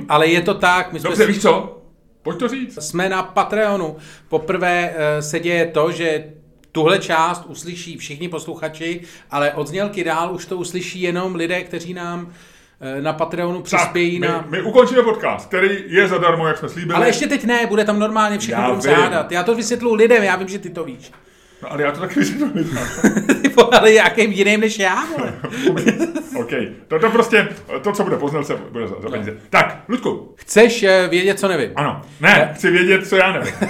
ale 0.10 0.28
je 0.28 0.42
to 0.42 0.54
tak, 0.54 0.94
my 0.94 1.00
jsme, 1.00 1.10
Dobře, 1.10 1.26
si- 1.26 1.32
víš 1.32 1.42
co? 1.42 1.82
Pojď 2.24 2.40
to 2.40 2.48
říct. 2.48 2.84
jsme 2.84 3.10
na 3.10 3.24
Patreonu. 3.24 3.96
Poprvé 4.30 4.94
eh, 4.96 5.22
se 5.22 5.40
děje 5.40 5.66
to, 5.66 5.92
že 5.92 6.24
tuhle 6.72 7.00
část 7.00 7.44
uslyší 7.48 7.98
všichni 7.98 8.30
posluchači, 8.30 9.02
ale 9.32 9.54
od 9.54 9.68
znělky 9.68 10.04
dál 10.04 10.34
už 10.36 10.46
to 10.46 10.58
uslyší 10.58 11.02
jenom 11.02 11.36
lidé, 11.36 11.62
kteří 11.64 11.94
nám 11.94 12.34
na 13.02 13.14
Patreonu 13.14 13.62
přispějí 13.62 14.20
my, 14.20 14.28
na... 14.28 14.46
my 14.50 14.62
ukončíme 14.62 15.02
podcast, 15.04 15.48
který 15.48 15.84
je 15.88 16.08
zadarmo, 16.08 16.48
jak 16.48 16.58
jsme 16.58 16.70
slíbili. 16.70 16.96
Ale 16.96 17.08
ještě 17.08 17.28
teď 17.28 17.44
ne, 17.46 17.66
bude 17.68 17.86
tam 17.86 18.00
normálně 18.00 18.38
všechno 18.40 18.64
Já 18.64 18.72
vím. 18.72 18.82
zádat. 18.82 19.32
Já 19.32 19.44
to 19.44 19.56
vysvětluji 19.56 19.96
lidem, 19.96 20.24
já 20.24 20.36
vím, 20.36 20.48
že 20.48 20.60
ty 20.60 20.70
to 20.70 20.84
víš. 20.84 21.12
No, 21.64 21.72
ale 21.72 21.84
já 21.84 21.92
to 21.92 22.00
taky 22.00 22.20
vysvětlím. 22.20 22.78
Ty 23.42 23.50
vole, 23.50 23.70
ale 23.80 23.92
jakým 23.94 24.32
jiným 24.32 24.60
než 24.60 24.80
já, 24.80 25.06
vole. 25.18 25.34
OK. 26.36 26.52
To, 26.88 27.00
to 27.00 27.10
prostě, 27.10 27.48
to, 27.82 27.92
co 27.92 28.04
bude 28.04 28.18
poznal, 28.18 28.44
se 28.44 28.56
bude 28.56 28.88
za, 28.88 28.96
za 29.02 29.10
peníze. 29.10 29.34
Tak, 29.50 29.84
Ludku. 29.88 30.34
Chceš 30.38 30.84
eh, 30.84 31.08
vědět, 31.10 31.40
co 31.40 31.48
nevím? 31.48 31.72
Ano. 31.76 32.02
Ne, 32.22 32.52
chci 32.56 32.72
vědět, 32.72 33.08
co 33.08 33.16
já 33.16 33.32
nevím. 33.32 33.54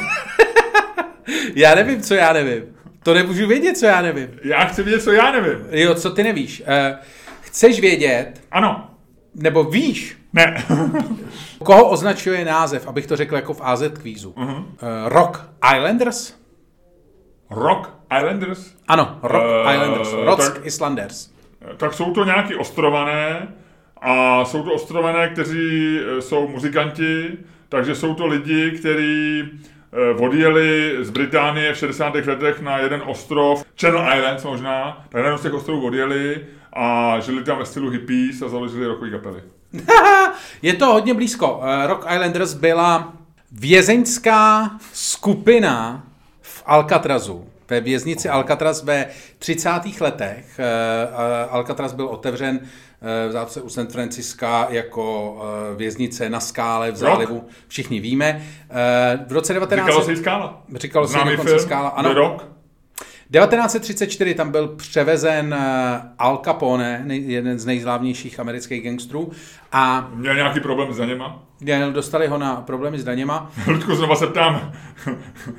Já 1.56 1.76
nevím, 1.76 2.02
co 2.02 2.14
já 2.14 2.34
nevím. 2.34 2.64
To 3.04 3.14
nemůžu 3.14 3.48
vědět, 3.48 3.78
co 3.78 3.86
já 3.86 4.02
nevím. 4.02 4.28
Já 4.44 4.66
chci 4.66 4.84
vědět, 4.84 5.04
co 5.04 5.12
já 5.12 5.32
nevím. 5.32 5.58
Jo, 5.72 5.96
co 5.96 6.10
ty 6.12 6.24
nevíš? 6.24 6.64
Eh, 6.66 6.98
Chceš 7.42 7.80
vědět, 7.80 8.32
Ano. 8.52 8.91
Nebo 9.36 9.64
víš, 9.64 10.18
Ne. 10.34 10.64
koho 11.64 11.90
označuje 11.90 12.46
název, 12.46 12.88
abych 12.88 13.08
to 13.08 13.16
řekl 13.16 13.36
jako 13.36 13.54
v 13.54 13.62
AZ 13.64 13.82
kvízu? 14.00 14.32
Uh-huh. 14.38 14.66
Rock 15.06 15.50
Islanders? 15.78 16.34
Rock 17.50 17.90
Islanders? 18.18 18.74
Ano, 18.88 19.20
Rock 19.24 19.44
Eh, 19.68 19.74
Islanders. 19.76 20.14
Rock 20.14 20.40
tak- 20.40 20.66
Islanders. 20.66 21.30
Tak 21.78 21.94
jsou 21.94 22.14
to 22.14 22.24
nějaký 22.26 22.56
ostrované 22.56 23.48
a 24.02 24.46
jsou 24.46 24.64
to 24.64 24.74
ostrované, 24.74 25.30
kteří 25.30 26.00
eh, 26.18 26.22
jsou 26.22 26.48
muzikanti, 26.48 27.38
takže 27.70 27.96
jsou 27.96 28.14
to 28.14 28.28
lidi, 28.28 28.72
kteří 28.72 29.44
eh, 29.94 30.24
odjeli 30.24 30.98
z 31.02 31.10
Británie 31.10 31.74
v 31.74 31.78
60. 31.78 32.16
letech 32.16 32.62
na 32.62 32.78
jeden 32.78 33.02
ostrov, 33.06 33.64
Channel 33.82 34.18
Islands 34.18 34.44
možná, 34.44 35.06
tak 35.10 35.22
na 35.22 35.28
jeden 35.28 35.38
z 35.38 35.42
těch 35.42 35.54
ostrovů 35.54 35.86
odjeli 35.88 36.46
a 36.74 37.20
žili 37.20 37.44
tam 37.44 37.60
ve 37.60 37.66
stylu 37.66 37.90
hippies 37.90 38.42
a 38.42 38.50
založili 38.50 38.88
rockové 38.88 39.12
kapely. 39.12 39.42
Je 40.62 40.74
to 40.74 40.86
hodně 40.86 41.14
blízko. 41.14 41.62
Eh, 41.64 41.88
Rock 41.88 42.06
Islanders 42.14 42.54
byla 42.54 43.14
vězeňská 43.52 44.72
skupina 44.94 46.04
v 46.42 46.64
Alcatrazu. 46.66 47.48
Ve 47.70 47.82
věznici 47.82 48.30
Alcatraz 48.30 48.84
ve 48.84 49.06
30. 49.40 49.70
letech. 50.02 50.60
Eh, 50.60 50.64
eh, 50.64 51.50
Alcatraz 51.50 51.94
byl 51.94 52.08
otevřen 52.08 52.60
v 53.30 53.32
zápce 53.32 53.62
u 53.62 53.70
San 53.70 53.88
Francisca 53.88 54.68
jako 54.70 55.38
věznice 55.78 56.30
na 56.30 56.40
skále 56.40 56.92
v 56.92 56.96
zálivu. 56.96 57.48
Všichni 57.68 58.00
víme. 58.00 58.42
V 59.28 59.32
roce 59.32 59.54
19... 59.54 59.86
Říkalo 59.86 60.06
se 60.06 60.12
jí 60.12 60.18
Skála. 60.18 60.64
Říkalo 60.76 61.08
se 61.08 61.18
jí 61.18 61.24
dokonce 61.24 61.50
film, 61.50 61.60
Skála, 61.60 61.90
ano. 61.90 62.10
The 62.10 62.16
Rock. 62.16 62.51
1934 63.32 64.34
tam 64.36 64.52
byl 64.52 64.68
převezen 64.68 65.54
eh, 65.54 66.02
Al 66.20 66.38
Capone, 66.46 67.04
jeden 67.08 67.60
z 67.60 67.66
nejzlávnějších 67.66 68.40
amerických 68.40 68.84
gangstrů, 68.84 69.32
a 69.72 70.10
Měl 70.14 70.36
nějaký 70.36 70.60
problém 70.60 70.94
s 70.94 70.98
daněma. 70.98 71.44
měl- 71.60 71.92
dostali 71.92 72.28
ho 72.28 72.38
na 72.38 72.56
problémy 72.56 73.00
s 73.00 73.04
daněma. 73.04 73.52
Ludku, 73.68 73.96
znova 73.96 74.16
se 74.16 74.28
ptám. 74.28 74.72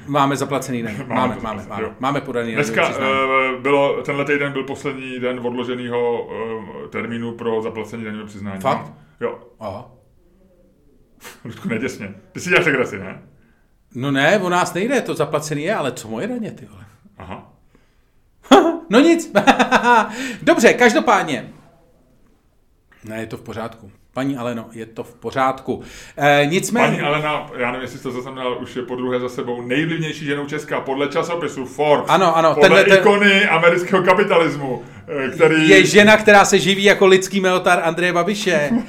Máme 0.06 0.36
zaplacený 0.36 0.82
daně. 0.82 0.98
Máme 0.98 1.14
Máme, 1.14 1.36
máme, 1.42 1.64
máme, 1.68 1.82
jo. 1.82 1.90
máme 2.00 2.20
podaný 2.20 2.54
Dneska 2.54 2.82
přiznání. 2.82 3.12
uh, 3.56 3.62
bylo, 3.62 4.02
tenhle 4.02 4.24
týden 4.24 4.52
byl 4.52 4.64
poslední 4.64 5.18
den 5.20 5.40
odloženého 5.46 6.22
uh, 6.24 6.88
termínu 6.90 7.32
pro 7.32 7.62
zaplacení 7.62 8.04
daňového 8.04 8.26
přiznání. 8.28 8.60
Fakt? 8.60 8.92
Jo. 9.20 9.38
Aha. 9.60 9.90
Ludku, 11.44 11.68
neděs 11.68 11.98
mě. 11.98 12.14
Ty 12.32 12.40
si 12.40 12.50
děláš 12.50 12.66
legraci, 12.66 12.98
ne? 12.98 13.22
No 13.94 14.10
ne, 14.10 14.38
o 14.38 14.48
nás 14.48 14.74
nejde, 14.74 15.00
to 15.00 15.14
zaplacený 15.14 15.62
je, 15.62 15.74
ale 15.74 15.92
co 15.92 16.08
moje 16.08 16.28
daně, 16.28 16.50
ty 16.50 16.66
vole? 16.66 16.84
Aha. 17.18 17.51
No 18.90 19.00
nic. 19.00 19.32
Dobře, 20.42 20.72
každopádně. 20.72 21.48
Ne, 23.04 23.20
je 23.20 23.26
to 23.26 23.36
v 23.36 23.42
pořádku. 23.42 23.90
Paní 24.14 24.36
Aleno, 24.36 24.66
je 24.72 24.86
to 24.86 25.04
v 25.04 25.14
pořádku. 25.14 25.82
E, 26.16 26.46
nicméně... 26.46 26.86
Paní 26.86 27.00
Alena, 27.00 27.46
já 27.56 27.66
nevím, 27.66 27.82
jestli 27.82 27.98
jsi 27.98 28.02
to 28.02 28.10
zaznamenal, 28.10 28.58
už 28.62 28.76
je 28.76 28.82
po 28.82 28.96
druhé 28.96 29.20
za 29.20 29.28
sebou 29.28 29.62
nejvlivnější 29.62 30.24
ženou 30.24 30.46
Česka 30.46 30.80
podle 30.80 31.08
časopisu 31.08 31.64
Forbes. 31.66 32.06
Ano, 32.10 32.36
ano, 32.36 32.54
Podle 32.54 32.68
tenhle 32.68 32.84
ten- 32.84 32.98
ikony 32.98 33.44
amerického 33.48 34.02
kapitalismu, 34.02 34.82
eh, 35.26 35.28
který... 35.28 35.68
Je 35.68 35.86
žena, 35.86 36.16
která 36.16 36.44
se 36.44 36.58
živí 36.58 36.84
jako 36.84 37.06
lidský 37.06 37.40
meotar 37.40 37.80
Andreje 37.84 38.12
Babiše. 38.12 38.70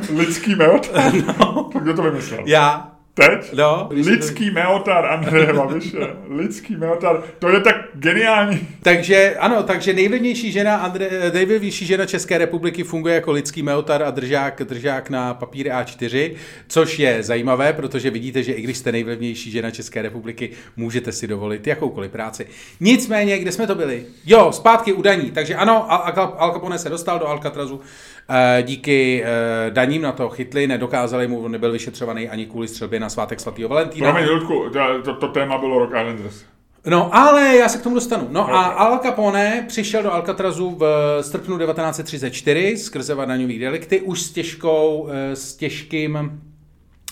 Lidský 0.16 0.54
meot? 0.54 0.90
No. 1.38 1.70
Kdo 1.78 1.94
to 1.94 2.02
vymyslel? 2.02 2.40
Já. 2.46 2.89
Teď? 3.14 3.52
No, 3.54 3.88
se 3.90 4.04
to- 4.04 4.10
Lidský 4.10 4.50
meotar 4.50 5.06
Andreje 5.06 5.52
Babiše. 5.52 5.98
Lidský 6.28 6.76
meotar. 6.76 7.22
To 7.38 7.48
je 7.48 7.60
tak 7.60 7.76
geniální. 7.94 8.68
Takže 8.82 9.36
ano, 9.38 9.62
takže 9.62 9.92
nejvlivnější 9.92 10.52
žena, 10.52 10.76
Andre, 10.76 11.08
nejvlivnější 11.34 11.86
žena 11.86 12.06
České 12.06 12.38
republiky 12.38 12.84
funguje 12.84 13.14
jako 13.14 13.32
lidský 13.32 13.62
meotar 13.62 14.02
a 14.02 14.10
držák, 14.10 14.62
držák 14.64 15.10
na 15.10 15.34
papíry 15.34 15.70
A4, 15.70 16.34
což 16.68 16.98
je 16.98 17.22
zajímavé, 17.22 17.72
protože 17.72 18.10
vidíte, 18.10 18.42
že 18.42 18.52
i 18.52 18.62
když 18.62 18.76
jste 18.76 18.92
nejvlivnější 18.92 19.50
žena 19.50 19.70
České 19.70 20.02
republiky, 20.02 20.50
můžete 20.76 21.12
si 21.12 21.26
dovolit 21.26 21.66
jakoukoliv 21.66 22.10
práci. 22.10 22.46
Nicméně, 22.80 23.38
kde 23.38 23.52
jsme 23.52 23.66
to 23.66 23.74
byli? 23.74 24.04
Jo, 24.26 24.52
zpátky 24.52 24.92
u 24.92 25.02
daní. 25.02 25.30
Takže 25.30 25.54
ano, 25.54 25.92
Al, 25.92 26.12
Al- 26.38 26.52
Capone 26.52 26.78
se 26.78 26.88
dostal 26.88 27.18
do 27.18 27.26
Alcatrazu 27.26 27.80
eh, 27.80 28.19
díky 28.62 29.24
eh, 29.24 29.70
daním 29.70 30.02
na 30.02 30.12
to 30.12 30.28
chytli, 30.28 30.66
nedokázali 30.66 31.28
mu, 31.28 31.48
nebyl 31.48 31.72
vyšetřovaný 31.72 32.28
ani 32.28 32.46
kvůli 32.46 32.68
střelbě 32.68 33.00
na 33.00 33.08
svátek 33.08 33.40
svatého 33.40 33.68
Valentína. 33.68 34.12
Promiň, 34.12 34.30
Ludku, 34.30 34.64
to, 35.04 35.14
to, 35.14 35.28
téma 35.28 35.58
bylo 35.58 35.78
Rock 35.78 35.90
Islanders. 35.90 36.44
No, 36.86 37.14
ale 37.14 37.56
já 37.56 37.68
se 37.68 37.78
k 37.78 37.82
tomu 37.82 37.94
dostanu. 37.94 38.28
No 38.30 38.54
a 38.54 38.70
Ok. 38.70 38.80
Al 38.80 38.98
Capone 38.98 39.64
přišel 39.68 40.02
do 40.02 40.12
Alcatrazu 40.12 40.76
v 40.78 41.18
srpnu 41.20 41.58
1934 41.58 42.76
skrze 42.76 43.14
daňový 43.14 43.58
delikty 43.58 44.00
už 44.00 44.22
s 44.22 44.30
těžkou, 44.30 45.08
eh, 45.10 45.36
s 45.36 45.56
těžkým 45.56 46.40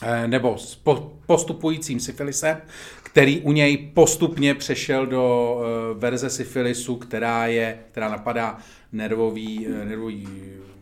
eh, 0.02 0.28
nebo 0.28 0.58
s 0.58 0.74
po- 0.74 1.12
postupujícím 1.26 2.00
syfilisem, 2.00 2.56
který 3.02 3.40
u 3.40 3.52
něj 3.52 3.76
postupně 3.94 4.54
přešel 4.54 5.06
do 5.06 5.56
eh, 5.60 5.98
verze 5.98 6.30
syfilisu, 6.30 6.96
která 6.96 7.46
je, 7.46 7.78
která 7.90 8.08
napadá 8.08 8.58
nervový, 8.92 9.66
eh, 9.66 9.84
nervový 9.84 10.28
eh, 10.28 10.77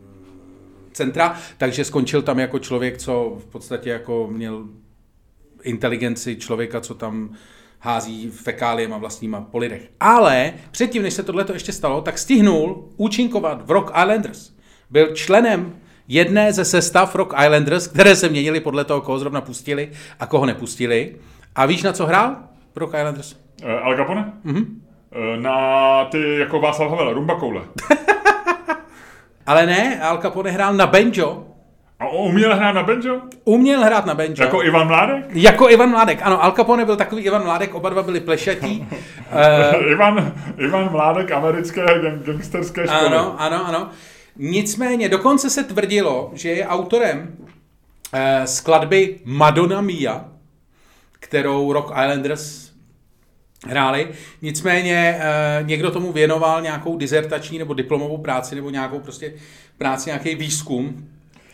centra, 0.97 1.35
takže 1.57 1.85
skončil 1.85 2.21
tam 2.21 2.39
jako 2.39 2.59
člověk, 2.59 2.97
co 2.97 3.37
v 3.39 3.45
podstatě 3.45 3.89
jako 3.89 4.27
měl 4.31 4.63
inteligenci 5.63 6.35
člověka, 6.35 6.81
co 6.81 6.93
tam 6.93 7.29
hází 7.79 8.29
fekáliem 8.31 8.93
a 8.93 8.97
vlastníma 8.97 9.41
po 9.41 9.57
lidech. 9.57 9.89
Ale 9.99 10.53
předtím, 10.71 11.03
než 11.03 11.13
se 11.13 11.23
tohle 11.23 11.45
ještě 11.53 11.71
stalo, 11.71 12.01
tak 12.01 12.17
stihnul 12.17 12.89
účinkovat 12.97 13.67
v 13.67 13.71
Rock 13.71 13.91
Islanders. 14.01 14.51
Byl 14.89 15.07
členem 15.15 15.75
jedné 16.07 16.53
ze 16.53 16.65
sestav 16.65 17.15
Rock 17.15 17.33
Islanders, 17.43 17.87
které 17.87 18.15
se 18.15 18.29
měnily 18.29 18.59
podle 18.59 18.85
toho, 18.85 19.01
koho 19.01 19.19
zrovna 19.19 19.41
pustili 19.41 19.91
a 20.19 20.25
koho 20.25 20.45
nepustili. 20.45 21.15
A 21.55 21.65
víš, 21.65 21.83
na 21.83 21.93
co 21.93 22.05
hrál 22.05 22.35
v 22.75 22.77
Rock 22.77 22.93
Islanders? 22.93 23.35
Uh, 23.63 23.71
Al 23.71 23.97
Capone? 23.97 24.33
Mhm. 24.43 24.57
Uh, 24.57 25.41
na 25.41 26.05
ty, 26.05 26.39
jako 26.39 26.59
Václav 26.59 26.89
Havel, 26.89 27.13
rumba 27.13 27.39
koule. 27.39 27.61
Ale 29.47 29.65
ne, 29.65 29.99
Al 30.01 30.17
Capone 30.17 30.51
hrál 30.51 30.73
na 30.73 30.87
banjo. 30.87 31.43
A 31.99 32.07
uměl 32.07 32.55
hrát 32.55 32.71
na 32.71 32.83
banjo? 32.83 33.21
Uměl 33.43 33.83
hrát 33.83 34.05
na 34.05 34.13
banjo. 34.15 34.43
Jako 34.43 34.63
Ivan 34.63 34.87
Mládek? 34.87 35.25
jako 35.33 35.69
Ivan 35.69 35.89
Mládek. 35.89 36.19
Ano, 36.23 36.43
Al 36.43 36.51
Capone 36.51 36.85
byl 36.85 36.95
takový 36.95 37.23
Ivan 37.23 37.43
Mládek, 37.43 37.75
oba 37.75 37.89
dva 37.89 38.03
byli 38.03 38.19
plešatí. 38.19 38.87
Eh, 39.31 39.91
Ivan, 39.91 40.33
Ivan 40.57 40.91
Mládek 40.91 41.31
americké 41.31 41.85
gang, 41.85 42.23
gangsterské 42.25 42.87
školy. 42.87 43.05
Ano, 43.05 43.35
ano, 43.41 43.67
ano. 43.67 43.89
Nicméně 44.35 45.09
dokonce 45.09 45.49
se 45.49 45.63
tvrdilo, 45.63 46.31
že 46.33 46.49
je 46.49 46.67
autorem 46.67 47.35
eh, 48.13 48.47
skladby 48.47 49.19
Madonna 49.25 49.81
Mia, 49.81 50.25
kterou 51.19 51.73
Rock 51.73 51.91
Islanders 51.91 52.66
hráli. 53.65 54.07
Nicméně 54.41 55.17
eh, 55.19 55.63
někdo 55.63 55.91
tomu 55.91 56.11
věnoval 56.11 56.61
nějakou 56.61 56.97
dizertační 56.97 57.57
nebo 57.59 57.73
diplomovou 57.73 58.17
práci 58.17 58.55
nebo 58.55 58.69
nějakou 58.69 58.99
prostě 58.99 59.33
práci, 59.77 60.09
nějaký 60.09 60.35
výzkum 60.35 61.07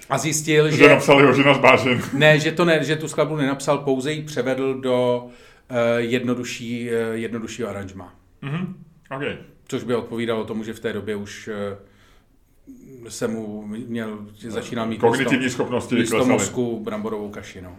a 0.09 0.17
zjistil, 0.17 0.69
Že 0.71 0.77
že... 0.77 0.89
napsal 0.89 1.21
Jožina 1.21 1.53
z 1.53 1.57
Bážin. 1.59 2.01
Ne, 2.13 2.39
že, 2.39 2.51
to 2.51 2.65
ne, 2.65 2.83
že 2.83 2.95
tu 2.95 3.07
skladbu 3.07 3.35
nenapsal, 3.35 3.77
pouze 3.77 4.11
ji 4.11 4.21
převedl 4.21 4.81
do 4.81 5.23
uh, 5.25 5.77
jednodušší, 5.97 6.89
uh, 6.89 6.95
jednoduššího 7.13 7.69
aranžma. 7.69 8.13
Mhm. 8.41 8.75
OK. 9.15 9.21
Což 9.67 9.83
by 9.83 9.95
odpovídalo 9.95 10.43
tomu, 10.45 10.63
že 10.63 10.73
v 10.73 10.79
té 10.79 10.93
době 10.93 11.15
už 11.15 11.49
se 13.07 13.27
mu 13.27 13.65
měl, 13.67 14.19
začínal 14.47 14.87
mít 14.87 14.97
Kognitivní 14.97 15.37
místo, 15.45 15.53
schopnosti 15.55 15.95
místo 15.95 16.15
klesaly. 16.15 16.33
mozku 16.33 16.79
bramborovou 16.83 17.29
kaši. 17.29 17.61
No. 17.61 17.75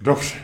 Dobře. 0.00 0.34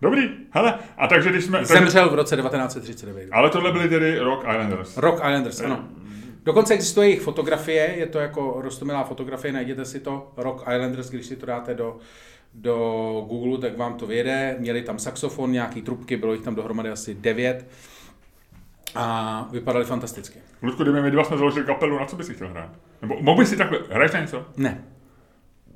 Dobrý. 0.00 0.30
Hele, 0.50 0.78
a 0.96 1.06
takže 1.06 1.30
když 1.30 1.44
jsme... 1.44 1.58
Takže, 1.58 1.74
Zemřel 1.74 2.10
v 2.10 2.14
roce 2.14 2.36
1939. 2.36 3.28
ale 3.32 3.50
tohle 3.50 3.72
byly 3.72 3.88
tedy 3.88 4.18
Rock 4.18 4.40
Islanders. 4.40 4.96
Rock 4.96 5.14
Islanders, 5.14 5.60
ano. 5.60 5.84
Dokonce 6.44 6.74
existuje 6.74 7.08
jejich 7.08 7.22
fotografie, 7.22 7.94
je 7.96 8.06
to 8.06 8.18
jako 8.18 8.56
rostomilá 8.58 9.04
fotografie, 9.04 9.52
najděte 9.52 9.84
si 9.84 10.00
to, 10.00 10.32
Rock 10.36 10.60
Islanders, 10.60 11.10
když 11.10 11.26
si 11.26 11.36
to 11.36 11.46
dáte 11.46 11.74
do, 11.74 11.96
do 12.54 12.74
Google, 13.28 13.58
tak 13.58 13.78
vám 13.78 13.94
to 13.94 14.06
vyjede. 14.06 14.56
Měli 14.58 14.82
tam 14.82 14.98
saxofon, 14.98 15.52
nějaký 15.52 15.82
trubky, 15.82 16.16
bylo 16.16 16.32
jich 16.32 16.42
tam 16.42 16.54
dohromady 16.54 16.90
asi 16.90 17.14
devět 17.14 17.66
a 18.94 19.48
vypadali 19.52 19.84
fantasticky. 19.84 20.38
Ludku, 20.62 20.82
kdyby 20.82 21.02
my 21.02 21.10
dva 21.10 21.24
jsme 21.24 21.38
založili 21.38 21.66
kapelu, 21.66 21.98
na 21.98 22.06
co 22.06 22.16
bys 22.16 22.26
si 22.26 22.34
chtěl 22.34 22.48
hrát? 22.48 22.70
Nebo 23.02 23.16
mohl 23.20 23.38
bys 23.38 23.48
si 23.48 23.56
takhle, 23.56 23.78
hraješ 23.90 24.12
na 24.12 24.20
něco? 24.20 24.46
Ne, 24.56 24.84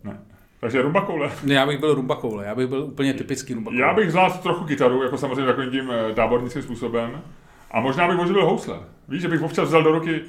Ne. 0.05 0.19
Takže 0.61 0.83
rumba 0.83 1.01
koule. 1.01 1.31
Ne, 1.45 1.55
já 1.55 1.67
bych 1.67 1.79
byl 1.79 1.95
rumba 1.95 2.17
koule, 2.17 2.47
já 2.47 2.55
bych 2.55 2.67
byl 2.67 2.85
úplně 2.85 3.15
typický 3.15 3.55
rumba 3.55 3.71
koule. 3.71 3.83
Já 3.83 3.95
bych 3.95 4.11
zvládl 4.11 4.35
trochu 4.35 4.65
kytaru, 4.65 5.03
jako 5.03 5.19
samozřejmě 5.19 5.47
takovým 5.47 5.71
tím 5.71 5.91
eh, 5.91 6.15
tábornickým 6.15 6.63
způsobem. 6.63 7.23
A 7.71 7.81
možná 7.81 8.09
bych 8.09 8.19
oživil 8.19 8.47
housle. 8.47 8.79
Víš, 9.09 9.23
že 9.23 9.29
bych 9.29 9.43
občas 9.43 9.69
vzal 9.69 9.83
do 9.83 9.93
ruky 9.93 10.21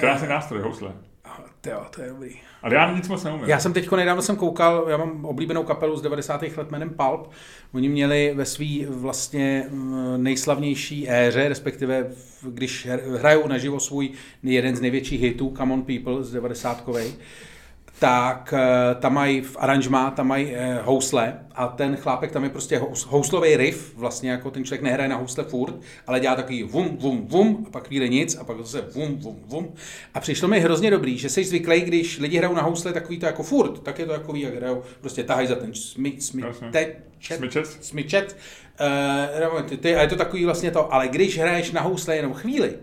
krásný 0.00 0.28
nástroj, 0.28 0.60
housle. 0.60 0.92
Jo, 1.66 1.86
to 1.90 2.02
je 2.02 2.08
dobrý. 2.08 2.30
Ale 2.62 2.74
já 2.74 2.92
nic 2.92 3.08
moc 3.08 3.24
neumím. 3.24 3.48
Já 3.48 3.60
jsem 3.60 3.72
teď 3.72 3.90
nedávno 3.90 4.22
jsem 4.22 4.36
koukal, 4.36 4.86
já 4.88 4.96
mám 4.96 5.24
oblíbenou 5.24 5.62
kapelu 5.62 5.96
z 5.96 6.02
90. 6.02 6.42
let 6.56 6.70
jménem 6.70 6.90
Pulp. 6.90 7.30
Oni 7.72 7.88
měli 7.88 8.32
ve 8.34 8.44
svý 8.44 8.86
vlastně 8.88 9.66
mm, 9.70 10.22
nejslavnější 10.22 11.10
éře, 11.10 11.48
respektive 11.48 12.06
když 12.42 12.86
hr- 12.86 13.16
hrajou 13.18 13.48
naživo 13.48 13.80
svůj 13.80 14.10
jeden 14.42 14.76
z 14.76 14.80
největších 14.80 15.20
hitů, 15.20 15.54
Come 15.56 15.74
on 15.74 15.82
People 15.82 16.22
z 16.22 16.32
90 16.32 16.84
tak 18.00 18.54
eh, 18.56 18.94
tam 18.94 19.14
mají 19.14 19.40
v 19.40 19.56
aranžmá, 19.60 20.10
tam 20.10 20.26
mají 20.28 20.54
eh, 20.54 20.78
housle 20.84 21.38
a 21.54 21.68
ten 21.68 21.96
chlápek 21.96 22.32
tam 22.32 22.44
je 22.44 22.50
prostě 22.50 22.78
hous, 22.78 23.06
houslový 23.06 23.56
riff, 23.56 23.96
vlastně 23.96 24.30
jako 24.30 24.50
ten 24.50 24.64
člověk 24.64 24.82
nehraje 24.82 25.08
na 25.08 25.16
housle 25.16 25.44
furt, 25.44 25.74
ale 26.06 26.20
dělá 26.20 26.34
takový 26.34 26.62
vum, 26.62 26.96
vum, 26.96 27.26
vum 27.26 27.64
a 27.66 27.70
pak 27.70 27.86
chvíli 27.86 28.10
nic 28.10 28.36
a 28.36 28.44
pak 28.44 28.58
zase 28.58 28.80
vum, 28.80 29.16
vum, 29.16 29.42
vum. 29.46 29.74
A 30.14 30.20
přišlo 30.20 30.48
mi 30.48 30.60
hrozně 30.60 30.90
dobrý, 30.90 31.18
že 31.18 31.28
jsi 31.28 31.44
zvyklý, 31.44 31.80
když 31.80 32.18
lidi 32.18 32.38
hrajou 32.38 32.54
na 32.54 32.62
housle 32.62 32.92
takový 32.92 33.18
to 33.18 33.26
jako 33.26 33.42
furt, 33.42 33.82
tak 33.82 33.98
je 33.98 34.06
to 34.06 34.12
takový, 34.12 34.40
jak 34.40 34.54
hrajou, 34.54 34.82
prostě 35.00 35.24
tahají 35.24 35.48
za 35.48 35.54
ten 35.54 35.74
smi, 35.74 36.20
smi, 36.20 36.44
te, 36.72 36.94
čet, 37.18 37.36
Smyčec? 37.36 37.78
smyčet. 37.80 38.36
Uh, 39.52 39.62
ty, 39.62 39.76
ty, 39.76 39.96
a 39.96 40.02
je 40.02 40.08
to 40.08 40.16
takový 40.16 40.44
vlastně 40.44 40.70
to, 40.70 40.94
ale 40.94 41.08
když 41.08 41.38
hraješ 41.38 41.72
na 41.72 41.80
housle 41.80 42.16
jenom 42.16 42.32
chvíli, 42.32 42.74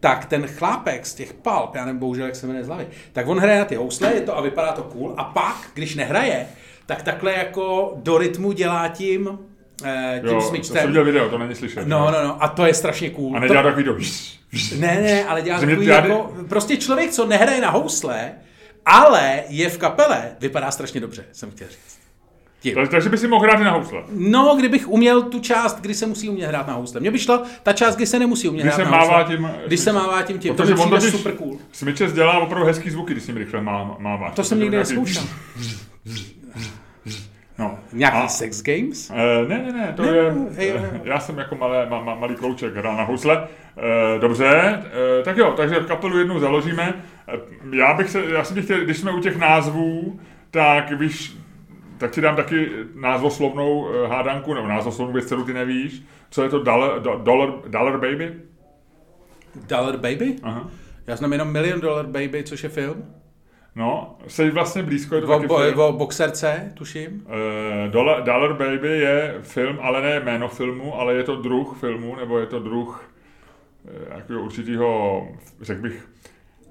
tak 0.00 0.26
ten 0.26 0.46
chlápek 0.46 1.06
z 1.06 1.14
těch 1.14 1.32
palp, 1.32 1.74
já 1.74 1.84
nevím 1.84 2.00
bohužel, 2.00 2.26
jak 2.26 2.36
se 2.36 2.46
jmenuje 2.46 2.64
z 2.64 2.68
hlavy, 2.68 2.86
tak 3.12 3.28
on 3.28 3.38
hraje 3.38 3.58
na 3.58 3.64
ty 3.64 3.74
housle, 3.74 4.14
je 4.14 4.20
to 4.20 4.38
a 4.38 4.40
vypadá 4.40 4.72
to 4.72 4.82
cool, 4.82 5.14
a 5.16 5.24
pak, 5.24 5.56
když 5.74 5.94
nehraje, 5.94 6.46
tak 6.86 7.02
takhle 7.02 7.32
jako 7.32 7.92
do 7.96 8.18
rytmu 8.18 8.52
dělá 8.52 8.88
tím, 8.88 9.38
eh, 9.84 10.18
tím 10.20 10.28
Jo, 10.28 10.34
to 10.34 10.40
jsem 10.40 10.48
smyčcem. 10.48 10.86
viděl 10.86 11.04
video, 11.04 11.28
to 11.28 11.38
není 11.38 11.54
slyšet. 11.54 11.86
No, 11.86 12.10
no, 12.10 12.24
no, 12.24 12.42
a 12.42 12.48
to 12.48 12.66
je 12.66 12.74
strašně 12.74 13.10
cool. 13.10 13.36
A 13.36 13.40
to, 13.40 13.40
nedělá 13.40 13.62
takový 13.62 13.84
to... 13.84 13.96
ne, 14.78 15.00
ne, 15.00 15.24
ale 15.24 15.42
dělá 15.42 15.58
takový 15.60 15.86
já- 15.86 16.06
jako, 16.06 16.32
prostě 16.48 16.76
člověk, 16.76 17.10
co 17.10 17.26
nehraje 17.26 17.60
na 17.60 17.70
housle, 17.70 18.32
ale 18.86 19.42
je 19.48 19.68
v 19.70 19.78
kapele, 19.78 20.30
vypadá 20.40 20.70
strašně 20.70 21.00
dobře, 21.00 21.24
jsem 21.32 21.50
chtěl 21.50 21.68
říct. 21.68 21.97
Tím. 22.60 22.74
Takže, 22.74 22.90
takže 22.90 23.08
by 23.08 23.18
si 23.18 23.28
mohl 23.28 23.44
hrát 23.44 23.60
na 23.60 23.70
housle. 23.70 24.02
No, 24.10 24.54
kdybych 24.58 24.88
uměl 24.88 25.22
tu 25.22 25.40
část, 25.40 25.80
kdy 25.80 25.94
se 25.94 26.06
musí 26.06 26.28
umět 26.28 26.46
hrát 26.46 26.66
na 26.66 26.74
housle. 26.74 27.00
Mně 27.00 27.10
by 27.10 27.18
šla 27.18 27.42
ta 27.62 27.72
část, 27.72 27.96
kdy 27.96 28.06
se 28.06 28.18
nemusí 28.18 28.48
umět 28.48 28.62
Když 28.62 28.74
hrát 28.74 28.84
se 28.86 28.90
na 28.92 28.98
mává 28.98 29.18
housle. 29.18 29.36
tím... 29.36 29.50
Když 29.66 29.80
se 29.80 29.92
mává 29.92 30.22
tím 30.22 30.38
tím, 30.38 30.54
to 30.54 30.62
Protože 30.62 30.74
mi 30.74 30.80
on 30.80 30.90
totiž 30.90 31.10
super 31.10 31.32
cool. 31.32 31.58
Smyčec 31.72 32.12
dělá 32.12 32.38
opravdu 32.38 32.66
hezký 32.66 32.90
zvuky, 32.90 33.12
když 33.12 33.24
s 33.24 33.26
ním 33.26 33.36
rychle 33.36 33.60
má, 33.60 33.96
mává. 33.98 34.30
To 34.30 34.44
jsem 34.44 34.60
nikdy 34.60 34.76
neskoušel. 34.76 35.22
No. 37.58 37.78
Nějaký 37.92 38.16
A- 38.16 38.28
sex 38.28 38.62
games? 38.62 39.10
Uh, 39.10 39.48
ne, 39.48 39.58
ne, 39.58 39.72
ne, 39.72 39.92
to 39.96 40.02
Ne, 40.02 40.08
je, 40.08 40.32
hej, 40.56 40.72
eh, 40.76 41.00
já 41.04 41.20
jsem 41.20 41.38
jako 41.38 41.54
malé, 41.54 41.86
ma, 41.90 42.00
ma, 42.00 42.14
malý 42.14 42.34
klouček 42.34 42.76
hrál 42.76 42.96
na 42.96 43.02
housle. 43.02 43.36
Uh, 43.38 44.20
dobře, 44.20 44.82
uh, 45.18 45.24
tak 45.24 45.36
jo, 45.36 45.54
takže 45.56 45.76
kapelu 45.80 46.18
jednou 46.18 46.38
založíme. 46.38 46.94
Uh, 47.64 47.74
já 47.74 47.94
bych 47.94 48.10
se, 48.10 48.22
já 48.32 48.44
jsem 48.44 48.56
tě 48.56 48.62
chtěl, 48.62 48.80
když 48.80 48.98
jsme 48.98 49.12
u 49.12 49.20
těch 49.20 49.36
názvů, 49.36 50.20
tak 50.50 50.92
víš, 50.92 51.36
tak 51.98 52.10
ti 52.10 52.20
dám 52.20 52.36
taky 52.36 52.70
názvoslovnou 52.94 53.78
uh, 53.80 54.04
hádanku, 54.10 54.54
nebo 54.54 54.68
názvoslovnou 54.68 55.12
věc, 55.14 55.26
kterou 55.26 55.44
ty 55.44 55.52
nevíš. 55.54 56.02
Co 56.30 56.42
je 56.42 56.48
to 56.48 56.62
Dollar, 56.62 57.02
do, 57.02 57.20
dollar, 57.22 57.52
dollar 57.66 58.00
Baby? 58.00 58.34
Dollar 59.68 59.96
Baby? 59.96 60.36
Aha. 60.42 60.68
Já 61.06 61.16
znám 61.16 61.32
jenom 61.32 61.52
Million 61.52 61.80
Dollar 61.80 62.06
Baby, 62.06 62.42
což 62.44 62.62
je 62.62 62.68
film. 62.68 63.04
No, 63.74 64.18
jsi 64.26 64.50
vlastně 64.50 64.82
blízko, 64.82 65.14
je 65.14 65.20
to 65.20 65.26
O, 65.28 65.34
taky 65.34 65.46
bo, 65.46 65.58
film. 65.58 65.78
o 65.80 65.92
boxerce, 65.92 66.72
tuším. 66.74 67.26
Uh, 67.26 67.90
Dollar, 67.90 68.22
Dollar 68.22 68.52
Baby 68.52 68.88
je 68.88 69.34
film, 69.42 69.78
ale 69.82 70.02
ne 70.02 70.20
jméno 70.20 70.48
filmu, 70.48 71.00
ale 71.00 71.14
je 71.14 71.22
to 71.24 71.36
druh 71.36 71.76
filmu, 71.80 72.16
nebo 72.16 72.38
je 72.38 72.46
to 72.46 72.58
druh 72.60 73.10
uh, 73.84 74.16
jakého 74.16 74.40
určitého, 74.42 75.28
řekl 75.60 75.80
bych, 75.82 76.08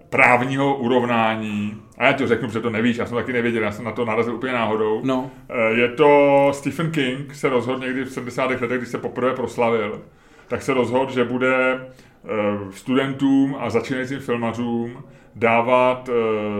právního 0.09 0.75
urovnání. 0.75 1.81
A 1.97 2.05
já 2.05 2.13
ti 2.13 2.23
to 2.23 2.27
řeknu, 2.27 2.47
protože 2.47 2.59
to 2.59 2.69
nevíš, 2.69 2.97
já 2.97 3.05
jsem 3.05 3.17
taky 3.17 3.33
nevěděl, 3.33 3.63
já 3.63 3.71
jsem 3.71 3.85
na 3.85 3.91
to 3.91 4.05
narazil 4.05 4.35
úplně 4.35 4.53
náhodou. 4.53 5.01
No. 5.03 5.19
Uh, 5.21 5.77
je 5.77 5.87
to 5.87 6.49
Stephen 6.53 6.91
King, 6.91 7.35
se 7.35 7.49
rozhodl 7.49 7.79
někdy 7.85 8.03
v 8.03 8.11
70. 8.11 8.49
letech, 8.49 8.77
když 8.77 8.89
se 8.89 8.97
poprvé 8.97 9.33
proslavil, 9.33 10.01
tak 10.47 10.61
se 10.61 10.73
rozhodl, 10.73 11.11
že 11.11 11.23
bude 11.23 11.73
uh, 11.73 12.71
studentům 12.71 13.55
a 13.59 13.69
začínajícím 13.69 14.19
filmařům 14.19 15.03
dávat 15.35 16.09
uh, 16.09 16.15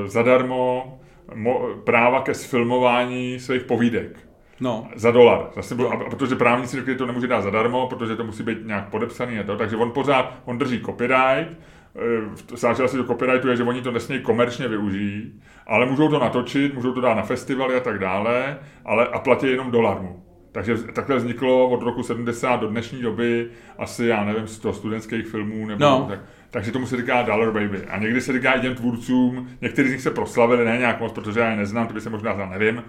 zadarmo 0.08 1.00
mo- 1.36 1.82
práva 1.84 2.22
ke 2.22 2.34
sfilmování 2.34 3.40
svých 3.40 3.64
povídek. 3.64 4.28
No. 4.60 4.88
Za 4.96 5.12
dolar. 5.12 5.50
Zase 5.56 5.76
byl, 5.76 5.88
a 5.88 5.98
protože 6.10 6.36
právníci 6.36 6.76
řekli, 6.78 6.94
že 6.94 6.98
to 6.98 7.06
nemůže 7.06 7.28
dát 7.28 7.42
zadarmo, 7.42 7.88
protože 7.88 8.16
to 8.16 8.24
musí 8.24 8.44
být 8.44 8.58
nějak 8.66 8.90
podepsaný 8.90 9.40
a 9.40 9.44
to. 9.44 9.58
Takže 9.58 9.76
on 9.76 9.92
pořád, 9.92 10.34
on 10.46 10.58
drží 10.58 10.82
copyright, 10.82 11.58
eh, 11.98 12.58
záleží 12.58 12.84
asi 12.84 12.98
do 12.98 13.04
copyrightu 13.04 13.48
je, 13.48 13.56
že 13.56 13.64
oni 13.64 13.82
to 13.82 13.92
nesmějí 13.92 14.22
komerčně 14.22 14.68
využijí, 14.68 15.42
ale 15.68 15.86
můžou 15.86 16.10
to 16.10 16.20
natočit, 16.20 16.74
můžou 16.74 16.92
to 16.94 17.02
dát 17.02 17.14
na 17.14 17.22
festivaly 17.24 17.76
a 17.76 17.80
tak 17.80 18.00
dále, 18.00 18.58
ale 18.86 19.08
a 19.08 19.20
platí 19.20 19.48
jenom 19.48 19.72
dolar 19.72 20.02
mu. 20.02 20.24
Takže 20.52 20.78
takhle 20.78 21.16
vzniklo 21.16 21.70
od 21.70 21.82
roku 21.84 22.04
70 22.04 22.56
do 22.62 22.68
dnešní 22.68 23.02
doby 23.02 23.48
asi, 23.78 24.06
já 24.06 24.24
nevím, 24.24 24.48
100 24.48 24.74
studentských 24.74 25.28
filmů, 25.28 25.66
nebo 25.66 25.80
No. 25.86 26.06
tak, 26.10 26.20
takže 26.52 26.72
tomu 26.72 26.86
se 26.86 26.98
říká 26.98 27.22
Dollar 27.22 27.52
Baby. 27.52 27.82
A 27.90 27.98
někdy 27.98 28.22
se 28.22 28.34
říká 28.34 28.52
i 28.54 28.62
těm 28.62 28.76
tvůrcům, 28.76 29.50
někteří 29.62 29.90
z 29.90 29.92
nich 29.92 30.02
se 30.02 30.12
proslavili, 30.12 30.66
ne 30.66 30.78
nějak 30.78 31.00
moc, 31.00 31.12
protože 31.12 31.40
já 31.40 31.50
je 31.50 31.56
neznám, 31.56 31.88
to 31.88 31.94
by 31.94 32.02
se 32.02 32.10
možná 32.10 32.34
znal, 32.34 32.50
nevím, 32.50 32.84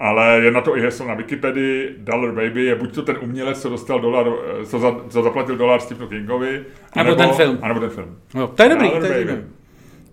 ale 0.00 0.40
je 0.40 0.50
na 0.50 0.60
to 0.60 0.76
i 0.76 0.80
heslo 0.80 1.06
na 1.08 1.14
Wikipedii, 1.14 1.94
Dollar 1.98 2.32
Baby 2.32 2.64
je 2.64 2.74
buď 2.74 2.94
to 2.94 3.02
ten 3.02 3.16
umělec, 3.20 3.62
co 3.62 3.68
dostal 3.68 4.00
dolar, 4.00 4.26
eh, 4.62 4.66
co, 4.66 4.78
za, 4.78 4.96
co 5.08 5.22
zaplatil 5.22 5.56
dolar 5.56 5.80
Stephenu 5.80 6.08
Kingovi, 6.08 6.64
Nebo 6.96 7.14
ten 7.14 7.30
film. 7.30 7.58
anebo 7.62 7.80
ten 7.80 7.90
film. 7.90 8.16
no. 8.34 8.48
To 8.48 8.62
je 8.62 8.68
dobrý, 8.68 8.86
Dollar 8.88 9.02
to 9.02 9.06
je 9.12 9.12
Baby. 9.24 9.30
dobrý. 9.32 9.44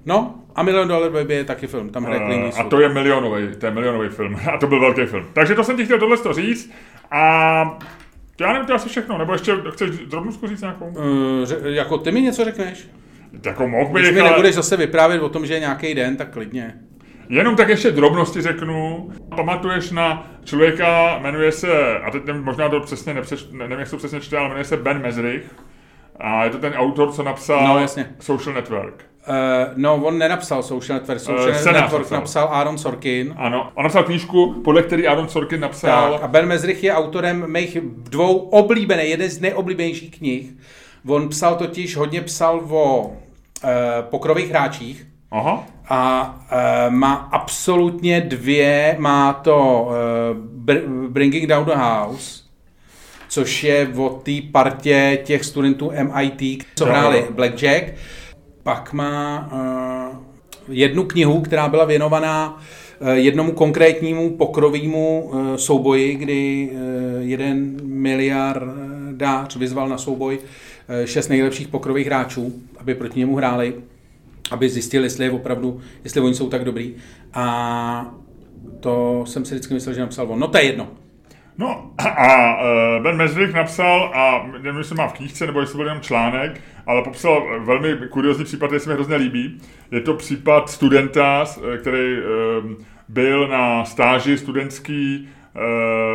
No, 0.06 0.36
a 0.56 0.63
Million 0.63 0.88
Dollar 0.88 1.12
Baby 1.12 1.34
je 1.34 1.43
taky 1.43 1.67
film, 1.67 1.89
tam 1.89 2.04
hraje 2.04 2.19
Clint 2.19 2.54
Eh, 2.58 2.62
a 2.62 2.63
to 2.63 2.80
je 2.80 2.89
milionový, 2.89 3.47
to 3.60 3.65
je 3.65 3.71
milionový 3.71 4.10
film. 4.10 4.36
A 4.54 4.58
to 4.58 4.67
byl 4.67 4.80
velký 4.80 5.06
film. 5.06 5.26
Takže 5.34 5.56
to 5.56 5.63
jsem 5.63 5.78
ti 5.78 5.86
chtěl 5.86 6.00
tohle 6.00 6.17
říct. 6.34 6.71
A 7.12 7.80
já 8.39 8.54
nevím, 8.54 8.67
to 8.67 8.73
asi 8.73 8.89
všechno. 8.89 9.17
Nebo 9.17 9.34
ještě 9.34 9.54
chceš 9.71 9.89
drobnůstku 9.91 10.47
říct 10.47 10.62
nějakou? 10.62 10.86
Uh, 10.86 10.95
ře- 11.43 11.65
jako 11.65 11.97
ty 11.97 12.12
mi 12.12 12.21
něco 12.21 12.43
řekneš? 12.45 12.89
Jako 13.45 13.67
mohl 13.67 13.93
Když 13.93 14.06
bych, 14.06 14.13
mi 14.15 14.21
ale 14.21 14.30
nebudeš 14.30 14.56
zase 14.56 14.78
vyprávět 14.78 15.21
o 15.21 15.30
tom, 15.30 15.45
že 15.45 15.54
je 15.54 15.60
nějaký 15.60 15.95
den, 15.95 16.17
tak 16.17 16.30
klidně. 16.34 16.73
Jenom 17.29 17.55
tak 17.55 17.69
ještě 17.69 17.91
drobnosti 17.91 18.41
řeknu. 18.41 19.09
Pamatuješ 19.35 19.91
na 19.91 20.31
člověka, 20.43 21.19
jmenuje 21.19 21.51
se, 21.51 21.99
a 21.99 22.11
teď 22.11 22.25
nevím, 22.25 22.43
možná 22.43 22.69
to 22.69 22.79
přesně 22.79 23.13
nepřeš, 23.13 23.45
ne- 23.51 23.57
nevím, 23.67 23.79
jak 23.79 23.89
to 23.89 23.97
přesně 23.97 24.19
čte, 24.19 24.37
ale 24.37 24.47
jmenuje 24.47 24.65
se 24.65 24.77
Ben 24.77 25.01
Mezrich. 25.01 25.55
A 26.19 26.43
je 26.43 26.49
to 26.49 26.57
ten 26.57 26.73
autor, 26.73 27.11
co 27.11 27.23
napsal 27.23 27.67
No, 27.67 27.79
jasně. 27.79 28.15
Social 28.19 28.55
Network. 28.55 29.05
Uh, 29.29 29.33
no, 29.75 29.95
on 29.95 30.17
nenapsal 30.17 30.63
Social 30.63 30.99
Network, 30.99 31.19
Social 31.19 31.49
Eh, 31.49 31.53
scénář 31.55 31.81
Network 31.81 32.01
napsal. 32.03 32.19
napsal 32.19 32.47
Aaron 32.51 32.77
Sorkin. 32.77 33.33
Ano, 33.37 33.71
on 33.75 33.83
napsal 33.83 34.03
knížku, 34.03 34.61
podle 34.63 34.83
který 34.83 35.07
Aaron 35.07 35.27
Sorkin 35.29 35.59
napsal 35.59 36.13
Tak, 36.13 36.23
a 36.23 36.27
Ben 36.27 36.45
Mezrich 36.45 36.83
je 36.83 36.93
autorem 36.93 37.51
mých 37.51 37.77
dvou 37.83 38.37
oblíbených, 38.37 39.09
jeden 39.09 39.29
z 39.29 39.39
nejoblíbenějších 39.41 40.17
knih. 40.17 40.53
On 41.07 41.29
psal 41.29 41.55
totiž, 41.55 41.95
hodně 41.97 42.21
psal 42.21 42.61
o 42.69 43.01
uh, 43.01 43.09
pokrových 44.01 44.49
hráčích 44.49 45.07
Aha. 45.31 45.65
a 45.89 46.35
uh, 46.51 46.93
má 46.93 47.13
absolutně 47.13 48.21
dvě, 48.21 48.95
má 48.99 49.33
to 49.33 49.87
Br- 50.65 51.07
Bringing 51.09 51.49
Down 51.49 51.65
the 51.65 51.75
House 51.75 52.47
což 53.29 53.63
je 53.63 53.87
o 53.95 54.09
té 54.09 54.31
partě 54.51 55.19
těch 55.23 55.45
studentů 55.45 55.91
MIT, 56.03 56.63
co 56.75 56.85
hráli 56.85 57.25
Blackjack. 57.29 57.93
Pak 58.63 58.93
má 58.93 59.49
uh, 59.51 60.75
jednu 60.75 61.03
knihu, 61.03 61.41
která 61.41 61.67
byla 61.67 61.85
věnovaná 61.85 62.61
uh, 62.99 63.09
jednomu 63.09 63.51
konkrétnímu 63.51 64.37
pokrovému 64.37 65.21
uh, 65.21 65.55
souboji, 65.55 66.15
kdy 66.15 66.69
uh, 66.71 66.79
jeden 67.21 67.77
miliardář 67.83 69.55
vyzval 69.55 69.89
na 69.89 69.97
souboj 69.97 70.39
šest 71.05 71.27
nejlepších 71.27 71.67
pokrových 71.67 72.07
hráčů, 72.07 72.53
aby 72.79 72.95
proti 72.95 73.19
němu 73.19 73.35
hráli, 73.35 73.73
aby 74.51 74.69
zjistili, 74.69 75.05
jestli 75.05 75.25
je 75.25 75.31
opravdu, 75.31 75.79
jestli 76.03 76.21
oni 76.21 76.33
jsou 76.33 76.49
tak 76.49 76.63
dobrý. 76.63 76.95
A 77.33 78.15
to 78.79 79.23
jsem 79.27 79.45
si 79.45 79.55
vždycky 79.55 79.73
myslel, 79.73 79.95
že 79.95 80.01
napsal 80.01 80.31
on. 80.31 80.39
No 80.39 80.47
to 80.47 80.57
je 80.57 80.63
jedno. 80.63 80.88
No 81.57 81.91
a 81.97 82.62
uh, 82.62 83.03
Ben 83.03 83.15
Mesrick 83.15 83.53
napsal, 83.53 84.12
a 84.13 84.47
nevím, 84.62 84.77
jestli 84.77 84.95
má 84.95 85.07
v 85.07 85.13
knížce, 85.13 85.45
nebo 85.45 85.60
jestli 85.60 85.77
byl 85.77 85.86
jenom 85.86 86.01
článek, 86.01 86.62
ale 86.86 87.03
popsal 87.03 87.62
velmi 87.65 87.97
kuriozní 88.10 88.45
případ, 88.45 88.67
který 88.67 88.79
se 88.79 88.89
mi 88.89 88.95
hrozně 88.95 89.15
líbí. 89.15 89.62
Je 89.91 90.01
to 90.01 90.13
případ 90.13 90.69
studenta, 90.69 91.45
který 91.79 92.17
uh, 92.17 92.71
byl 93.07 93.47
na 93.47 93.86
stáži 93.86 94.38
studentský 94.38 95.29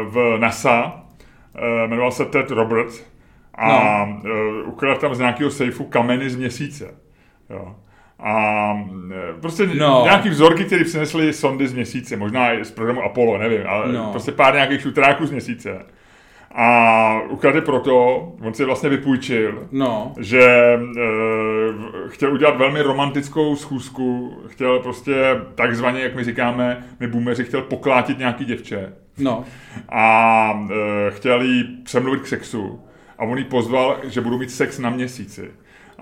v 0.05 0.39
NASA, 0.39 1.03
jmenoval 1.87 2.13
se 2.13 2.25
Ted 2.25 2.51
Roberts 2.51 3.03
a 3.55 4.07
no. 4.07 4.23
ukradl 4.65 5.01
tam 5.01 5.15
z 5.15 5.19
nějakého 5.19 5.51
sejfu 5.51 5.85
kameny 5.85 6.31
z 6.31 6.37
měsíce. 6.37 6.95
Jo. 7.51 7.77
A 8.19 8.73
e, 9.11 9.41
prostě 9.41 9.67
no. 9.67 10.01
nějaký 10.05 10.29
vzorky, 10.29 10.65
které 10.65 10.85
přinesly 10.85 11.33
sondy 11.33 11.69
z 11.69 11.73
měsíce, 11.73 12.17
možná 12.17 12.49
z 12.63 12.71
programu 12.71 13.03
Apollo, 13.03 13.39
nevím, 13.39 13.61
ale 13.67 13.93
no. 13.93 14.09
prostě 14.11 14.33
pár 14.33 14.55
nějakých 14.55 14.81
šutráků 14.81 15.27
z 15.27 15.31
měsíce. 15.31 15.79
A 16.55 17.21
ukradl 17.29 17.61
proto, 17.61 18.19
on 18.43 18.55
si 18.55 18.65
vlastně 18.65 18.89
vypůjčil, 18.89 19.69
no. 19.73 20.13
že 20.19 20.43
e, 20.43 20.79
chtěl 22.09 22.33
udělat 22.33 22.57
velmi 22.57 22.83
romantickou 22.83 23.57
schůzku, 23.57 24.37
chtěl 24.49 24.79
prostě 24.79 25.41
takzvaně, 25.55 26.01
jak 26.01 26.15
my 26.15 26.25
říkáme, 26.25 26.85
my 27.01 27.07
boomeři, 27.07 27.45
chtěl 27.45 27.63
poklátit 27.63 28.19
nějaký 28.19 28.45
děvče. 28.45 28.93
No. 29.19 29.45
A 29.89 30.67
e, 30.71 31.11
chtěl 31.11 31.43
jí 31.43 31.65
přemluvit 31.85 32.23
k 32.23 32.27
sexu. 32.27 32.81
A 33.19 33.23
on 33.23 33.39
jí 33.39 33.45
pozval, 33.45 33.97
že 34.05 34.21
budu 34.21 34.39
mít 34.39 34.51
sex 34.51 34.79
na 34.79 34.91
měsíci. 34.91 35.51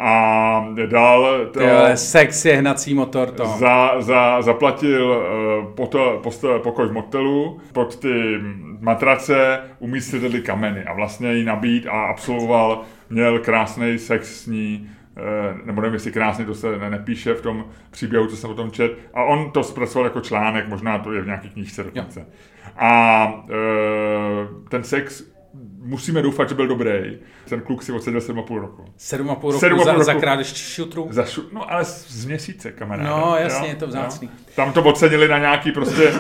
A 0.03 0.75
dál 0.87 1.47
to... 1.53 1.59
Tyhle, 1.59 1.97
sex 1.97 2.45
je 2.45 2.57
hnací 2.57 2.95
motor 2.95 3.31
to. 3.31 3.45
Za, 3.47 4.01
za, 4.01 4.43
zaplatil 4.43 5.11
uh, 5.11 5.75
poto, 5.75 6.21
post, 6.23 6.45
pokoj 6.63 6.89
v 6.89 6.93
motelu, 6.93 7.61
pod 7.73 7.97
ty 7.97 8.39
matrace 8.81 9.61
umístili 9.79 10.43
kameny 10.43 10.85
a 10.85 10.93
vlastně 10.93 11.33
ji 11.33 11.45
nabít 11.45 11.87
a 11.87 12.05
absolvoval, 12.05 12.83
měl 13.11 13.39
krásný 13.39 13.99
sex 13.99 14.43
s 14.43 14.47
ní, 14.47 14.91
uh, 15.17 15.67
nebo 15.67 15.81
nevím, 15.81 15.95
jestli 15.95 16.13
krásně, 16.13 16.45
to 16.45 16.55
se 16.55 16.79
ne, 16.79 16.91
nepíše 16.91 17.35
v 17.35 17.43
tom 17.43 17.65
příběhu, 17.91 18.27
co 18.27 18.37
jsem 18.37 18.51
o 18.51 18.55
tom 18.55 18.71
čet. 18.71 18.93
A 19.15 19.25
on 19.25 19.51
to 19.51 19.63
zpracoval 19.63 20.07
jako 20.07 20.21
článek, 20.21 20.69
možná 20.69 20.99
to 20.99 21.13
je 21.13 21.23
v 21.23 21.27
nějaké 21.27 21.49
knížce 21.49 21.85
dokonce. 21.85 22.21
Jo. 22.21 22.27
A 22.77 23.27
uh, 23.45 24.69
ten 24.69 24.85
sex 24.85 25.25
musíme 25.79 26.23
doufat, 26.23 26.49
že 26.49 26.55
byl 26.55 26.67
dobrý. 26.67 27.19
Ten 27.49 27.61
kluk 27.61 27.83
si 27.83 27.93
odseděl 27.93 28.21
7,5 28.21 28.61
roku. 28.61 28.85
7,5 28.99 29.27
roku, 29.27 29.49
7,5 29.49 29.85
za, 29.85 29.93
roku 29.93 30.03
za 30.03 30.15
krádež 30.15 30.55
šutru? 30.55 31.09
Za 31.11 31.25
šu, 31.25 31.43
no 31.53 31.73
ale 31.73 31.85
z 31.85 32.27
měsíce, 32.27 32.73
kamaráde. 32.73 33.09
No 33.11 33.37
jasně, 33.37 33.67
jo? 33.67 33.73
je 33.73 33.77
to 33.77 33.87
vzácný. 33.87 34.29
Jo? 34.33 34.53
Tam 34.57 34.73
to 34.73 34.83
ocenili 34.83 35.29
na 35.29 35.39
nějaký 35.39 35.73
prostě 35.73 36.13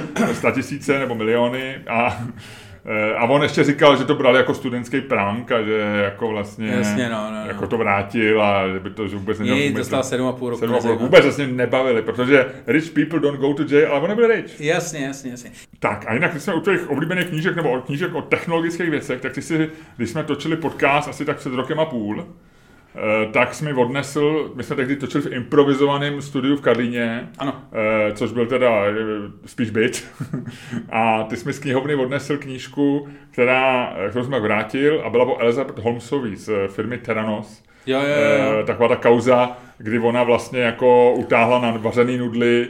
tisíce 0.54 0.98
nebo 0.98 1.14
miliony 1.14 1.76
a 1.90 2.24
a 3.16 3.24
on 3.24 3.42
ještě 3.42 3.64
říkal, 3.64 3.96
že 3.96 4.04
to 4.04 4.14
bral 4.14 4.36
jako 4.36 4.54
studentský 4.54 5.00
prank 5.00 5.52
a 5.52 5.62
že 5.62 5.78
jako 6.04 6.28
vlastně 6.28 6.66
Jasně, 6.66 7.08
no, 7.08 7.30
no, 7.30 7.40
no. 7.40 7.46
jako 7.46 7.66
to 7.66 7.78
vrátil 7.78 8.42
a 8.42 8.68
že 8.68 8.80
by 8.80 8.90
to 8.90 9.08
že 9.08 9.16
vůbec 9.16 9.38
neměl 9.38 9.56
Jej, 9.56 9.72
dostal 9.72 10.02
7,5 10.02 10.48
roku. 10.48 10.64
7,5 10.64 10.88
roku. 10.88 11.02
Vůbec 11.02 11.24
vlastně 11.24 11.46
nebavili, 11.46 12.02
protože 12.02 12.46
rich 12.66 12.90
people 12.90 13.20
don't 13.20 13.40
go 13.40 13.54
to 13.54 13.74
jail, 13.74 13.92
ale 13.92 14.00
on 14.00 14.08
nebyl 14.08 14.26
rich. 14.26 14.60
Jasně, 14.60 15.04
jasně, 15.04 15.30
jasně. 15.30 15.50
Tak 15.78 16.04
a 16.08 16.14
jinak, 16.14 16.30
když 16.30 16.42
jsme 16.42 16.54
u 16.54 16.60
těch 16.60 16.90
oblíbených 16.90 17.26
knížek 17.26 17.56
nebo 17.56 17.80
knížek 17.80 18.14
o 18.14 18.22
technologických 18.22 18.90
věcech, 18.90 19.20
tak 19.20 19.32
ty 19.32 19.42
si, 19.42 19.70
když 19.96 20.10
jsme 20.10 20.24
točili 20.24 20.56
podcast 20.56 21.08
asi 21.08 21.24
tak 21.24 21.36
před 21.36 21.52
rokem 21.52 21.80
a 21.80 21.84
půl, 21.84 22.24
Eh, 22.24 22.24
tak 23.32 23.54
jsi 23.54 23.64
mi 23.64 23.72
odnesl, 23.72 24.52
my 24.54 24.62
jsme 24.62 24.76
tehdy 24.76 24.96
točili 24.96 25.24
v 25.24 25.32
improvizovaném 25.32 26.22
studiu 26.22 26.56
v 26.56 26.60
Karlíně, 26.60 27.28
ano. 27.38 27.62
Eh, 27.72 28.12
což 28.12 28.32
byl 28.32 28.46
teda 28.46 28.84
eh, 28.86 28.92
spíš 29.46 29.70
byt. 29.70 30.08
a 30.90 31.22
ty 31.22 31.36
jsi 31.36 31.46
mi 31.46 31.52
z 31.52 31.58
knihovny 31.58 31.94
odnesl 31.94 32.36
knížku, 32.36 33.08
která, 33.30 33.94
kterou 34.10 34.24
jsme 34.24 34.40
vrátil 34.40 35.02
a 35.04 35.10
byla 35.10 35.24
o 35.24 35.38
Elizabeth 35.38 35.78
Holmesový 35.78 36.36
z 36.36 36.50
firmy 36.68 36.98
Theranos. 36.98 37.62
Jo, 37.86 38.00
jo, 38.00 38.06
jo. 38.06 38.66
Taková 38.66 38.88
ta 38.88 38.96
kauza, 38.96 39.56
kdy 39.82 39.98
ona 39.98 40.22
vlastně 40.22 40.60
jako 40.60 41.12
utáhla 41.12 41.58
na 41.58 41.70
vařený 41.70 42.18
nudly 42.18 42.68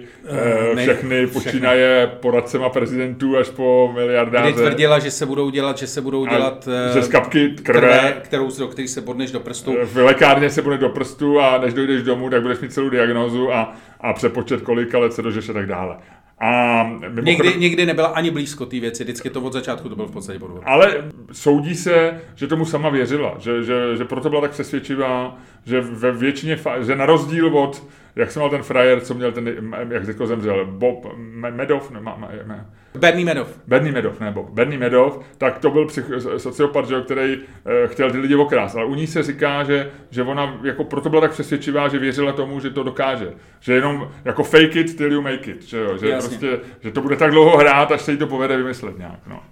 uh, 0.73 0.79
všechny, 0.79 1.27
počínaje 1.27 2.11
poradcema 2.21 2.69
prezidentů 2.69 3.37
až 3.37 3.49
po 3.49 3.91
miliardáře. 3.95 4.53
Kdy 4.53 4.63
tvrdila, 4.63 4.99
že 4.99 5.11
se 5.11 5.27
budou 5.27 5.51
dělat, 5.51 5.79
že 5.79 5.87
se 5.87 6.01
budou 6.01 6.27
dělat 6.27 6.69
a, 6.91 6.95
že 6.95 7.03
z 7.03 7.09
kapky 7.09 7.55
krve, 7.63 7.81
krve 7.81 8.17
kterou, 8.23 8.49
do 8.59 8.69
který 8.69 8.89
se 8.89 9.01
bodneš 9.01 9.31
do 9.31 9.41
prstu. 9.41 9.77
V 9.85 9.97
lékárně 9.97 10.51
se 10.51 10.63
bude 10.63 10.79
do 10.79 10.89
prstu 10.89 11.41
a 11.41 11.59
než 11.59 11.75
dojdeš 11.75 12.03
domů, 12.03 12.31
tak 12.31 12.43
budeš 12.43 12.59
mít 12.59 12.73
celou 12.73 12.89
diagnózu 12.89 13.53
a, 13.53 13.77
a 14.01 14.13
přepočet 14.13 14.61
kolika 14.61 14.99
let 14.99 15.13
se 15.13 15.23
dožeš 15.23 15.49
a 15.49 15.53
tak 15.53 15.67
dále. 15.67 15.97
A 16.43 16.83
mimochodem, 16.85 17.25
nikdy, 17.25 17.55
nikdy 17.61 17.87
nebyla 17.87 18.09
ani 18.09 18.31
blízko 18.31 18.67
té 18.67 18.81
věci, 18.81 19.05
vždycky 19.05 19.31
to 19.31 19.41
od 19.41 19.53
začátku 19.53 19.89
to 19.89 19.97
bylo 19.97 20.09
v 20.09 20.13
podstatě 20.13 20.39
podvod. 20.39 20.63
Ale 20.65 21.05
soudí 21.33 21.75
se, 21.75 22.21
že 22.35 22.47
tomu 22.47 22.65
sama 22.65 22.89
věřila, 22.89 23.35
že, 23.39 23.63
že, 23.63 23.97
že 23.97 24.05
proto 24.05 24.29
byla 24.29 24.41
tak 24.41 24.51
přesvědčivá, 24.51 25.39
že 25.67 25.81
ve 25.81 26.13
většině, 26.13 26.59
že 26.81 26.97
na 26.97 27.07
rozdíl 27.07 27.59
od, 27.59 27.87
jak 28.17 28.31
jsem 28.31 28.41
měl 28.41 28.51
ten 28.51 28.63
frajer, 28.63 29.01
co 29.01 29.15
měl 29.15 29.33
ten, 29.33 29.75
jak 29.91 30.05
řekl, 30.05 30.27
zemřel, 30.27 30.67
Bob 30.67 31.07
Medov, 31.17 31.91
ne, 31.91 32.01
ma, 32.01 32.19
ne, 32.47 32.67
Bernie 32.99 33.25
Medov. 33.25 33.59
Bernie 33.67 33.93
Medov, 33.93 34.21
nebo 34.21 34.49
Bernie 34.53 34.79
Medov, 34.79 35.21
tak 35.39 35.59
to 35.59 35.71
byl 35.71 35.87
psych, 35.87 36.05
sociopat, 36.37 36.89
že, 36.89 37.01
který 37.01 37.39
e, 37.85 37.89
chtěl 37.89 38.11
ty 38.11 38.19
lidi 38.19 38.35
okrást. 38.35 38.77
Ale 38.77 38.85
u 38.85 38.95
ní 38.95 39.07
se 39.07 39.23
říká, 39.23 39.65
že, 39.65 39.91
že 40.11 40.23
ona 40.23 40.61
jako 40.63 40.85
proto 40.85 41.09
byla 41.09 41.21
tak 41.21 41.31
přesvědčivá, 41.31 41.89
že 41.89 41.99
věřila 41.99 42.33
tomu, 42.33 42.61
že 42.61 42.71
to 42.71 42.83
dokáže. 42.83 43.33
Že 43.61 43.75
jenom 43.75 44.11
jako 44.25 44.45
fake 44.45 44.77
it 44.77 44.97
till 44.97 45.13
you 45.13 45.23
make 45.23 45.51
it. 45.51 45.63
Že, 45.63 45.79
jo? 45.79 45.99
že, 45.99 46.13
prostě, 46.13 46.61
že 46.81 46.91
to 46.91 47.01
bude 47.01 47.17
tak 47.17 47.31
dlouho 47.31 47.57
hrát, 47.57 47.93
až 47.93 48.01
se 48.01 48.13
jí 48.13 48.19
to 48.19 48.27
povede 48.27 48.57
vymyslet 48.57 48.99
nějak. 48.99 49.21
No. 49.27 49.43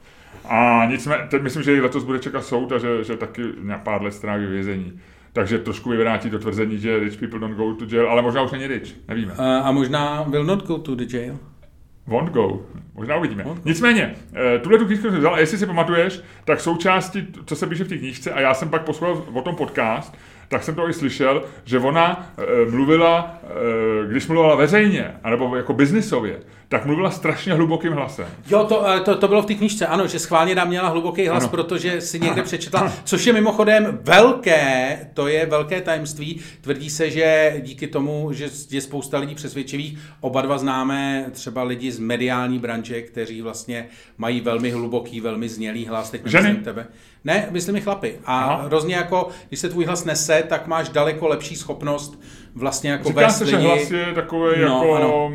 A 0.45 0.87
nicméně, 0.91 1.23
teď 1.31 1.43
myslím, 1.43 1.63
že 1.63 1.83
letos 1.83 2.05
bude 2.05 2.19
čekat 2.19 2.45
soud 2.45 2.73
a 2.73 2.79
že, 2.79 3.05
že 3.05 3.17
taky 3.17 3.43
pár 3.83 4.03
let 4.03 4.15
stráví 4.15 4.47
vězení. 4.47 5.01
Takže 5.39 5.59
trošku 5.59 5.91
vyvrátí 5.91 6.31
to 6.31 6.39
tvrzení, 6.39 6.79
že 6.79 6.99
rich 6.99 7.17
people 7.17 7.39
don't 7.39 7.57
go 7.57 7.75
to 7.75 7.97
jail, 7.97 8.11
ale 8.11 8.23
možná 8.23 8.43
už 8.43 8.51
není 8.51 8.67
rich, 8.67 8.97
nevíme. 9.09 9.33
A, 9.39 9.59
a 9.59 9.73
možná 9.73 10.23
will 10.23 10.45
not 10.45 10.67
go 10.67 10.79
to 10.79 10.95
the 10.95 11.15
jail. 11.15 11.39
Won't 12.07 12.31
go. 12.31 12.61
Možná 12.95 13.17
uvidíme. 13.17 13.45
Won't 13.45 13.65
Nicméně, 13.65 14.15
eh, 14.35 14.59
tuhle 14.59 14.79
tu 14.79 14.87
knížku 14.87 15.11
jsem 15.11 15.19
vzal 15.19 15.35
a 15.35 15.39
jestli 15.39 15.59
si 15.59 15.67
pamatuješ, 15.67 16.21
tak 16.45 16.61
součástí, 16.61 17.27
co 17.47 17.57
se 17.57 17.67
píše 17.67 17.85
v 17.85 17.89
té 17.89 17.99
knížce, 17.99 18.33
a 18.33 18.41
já 18.41 18.55
jsem 18.55 18.69
pak 18.69 18.83
poslouchal 18.83 19.25
o 19.33 19.43
tom 19.43 19.57
podcast, 19.57 20.19
tak 20.49 20.63
jsem 20.63 20.75
to 20.75 20.89
i 20.89 20.93
slyšel, 20.93 21.43
že 21.65 21.79
ona 21.79 22.33
e, 22.39 22.71
mluvila, 22.71 23.41
e, 23.43 24.09
když 24.11 24.27
mluvila 24.27 24.55
veřejně, 24.55 25.15
anebo 25.25 25.57
jako 25.57 25.73
biznisově, 25.73 26.41
tak 26.69 26.87
mluvila 26.87 27.11
strašně 27.11 27.55
hlubokým 27.55 27.93
hlasem. 27.93 28.27
Jo, 28.51 28.65
to, 28.65 28.85
to, 29.05 29.17
to 29.17 29.29
bylo 29.29 29.43
v 29.43 29.47
té 29.47 29.55
knížce, 29.55 29.87
ano, 29.87 30.07
že 30.07 30.19
schválně 30.19 30.55
nám 30.55 30.69
měla 30.69 30.89
hluboký 30.89 31.27
hlas, 31.27 31.43
ano. 31.43 31.51
protože 31.51 32.01
si 32.01 32.21
někde 32.21 32.43
přečetla, 32.43 32.93
což 33.05 33.27
je 33.27 33.33
mimochodem 33.33 33.99
velké, 34.03 34.99
to 35.15 35.29
je 35.29 35.47
velké 35.47 35.81
tajemství. 35.81 36.41
Tvrdí 36.61 36.91
se, 36.91 37.11
že 37.11 37.57
díky 37.61 37.87
tomu, 37.87 38.33
že 38.33 38.49
je 38.71 38.81
spousta 38.81 39.19
lidí 39.19 39.35
přesvědčivých, 39.35 39.99
oba 40.21 40.43
dva 40.43 40.59
známe 40.59 41.27
třeba 41.33 41.63
lidi 41.63 41.93
z 41.93 41.99
mediální 41.99 42.59
branže, 42.59 43.03
kteří 43.03 43.43
vlastně 43.43 43.89
mají 44.19 44.41
velmi 44.41 44.71
hluboký, 44.71 45.21
velmi 45.21 45.49
znělý 45.49 45.87
hlas. 45.87 46.11
Teď 46.11 46.27
Ženy? 46.27 46.55
tebe. 46.55 46.87
Ne, 47.25 47.49
myslím 47.51 47.77
i 47.77 47.81
chlapy. 47.81 48.19
A 48.25 48.41
Aha. 48.41 48.63
hrozně 48.63 48.95
jako, 48.95 49.29
když 49.49 49.61
se 49.61 49.69
tvůj 49.69 49.85
hlas 49.85 50.05
nese, 50.05 50.45
tak 50.49 50.67
máš 50.67 50.89
daleko 50.89 51.29
lepší 51.29 51.57
schopnost 51.57 52.21
vlastně 52.59 52.91
jako 52.91 53.09
Říká 53.09 53.31
se, 53.31 53.45
lidi... 53.45 53.57
že 53.57 53.63
hlas 53.63 53.91
je 53.91 54.07
takový 54.15 54.61
no, 54.61 54.67
jako 54.67 54.95
ano. 54.95 55.33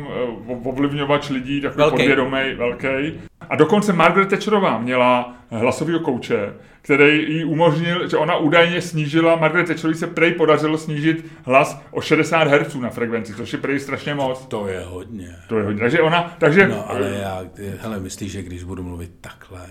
Eh, 0.48 0.68
ovlivňovač 0.68 1.30
lidí, 1.30 1.60
takový 1.60 1.78
velký. 1.78 1.96
podvědomý, 1.96 2.54
velký. 2.56 3.20
A 3.50 3.56
dokonce 3.56 3.92
Margaret 3.92 4.28
Thatcherová 4.28 4.78
měla 4.78 5.34
hlasového 5.50 6.00
kouče, 6.00 6.52
který 6.82 7.36
jí 7.36 7.44
umožnil, 7.44 8.08
že 8.08 8.16
ona 8.16 8.36
údajně 8.36 8.80
snížila, 8.80 9.36
Margaret 9.36 9.66
Thatcherovi 9.66 9.94
se 9.94 10.06
prej 10.06 10.32
podařilo 10.32 10.78
snížit 10.78 11.26
hlas 11.44 11.82
o 11.90 12.00
60 12.00 12.44
Hz 12.44 12.74
na 12.74 12.90
frekvenci, 12.90 13.34
což 13.34 13.52
je 13.52 13.58
prej 13.58 13.80
strašně 13.80 14.14
moc. 14.14 14.46
To 14.46 14.68
je 14.68 14.80
hodně. 14.80 15.36
To 15.48 15.58
je 15.58 15.64
hodně. 15.64 15.80
Takže 15.80 16.00
ona, 16.00 16.36
takže... 16.38 16.68
No 16.68 16.90
ale 16.90 17.10
já, 17.10 17.42
hele, 17.80 18.00
myslíš, 18.00 18.32
že 18.32 18.42
když 18.42 18.64
budu 18.64 18.82
mluvit 18.82 19.10
takhle, 19.20 19.66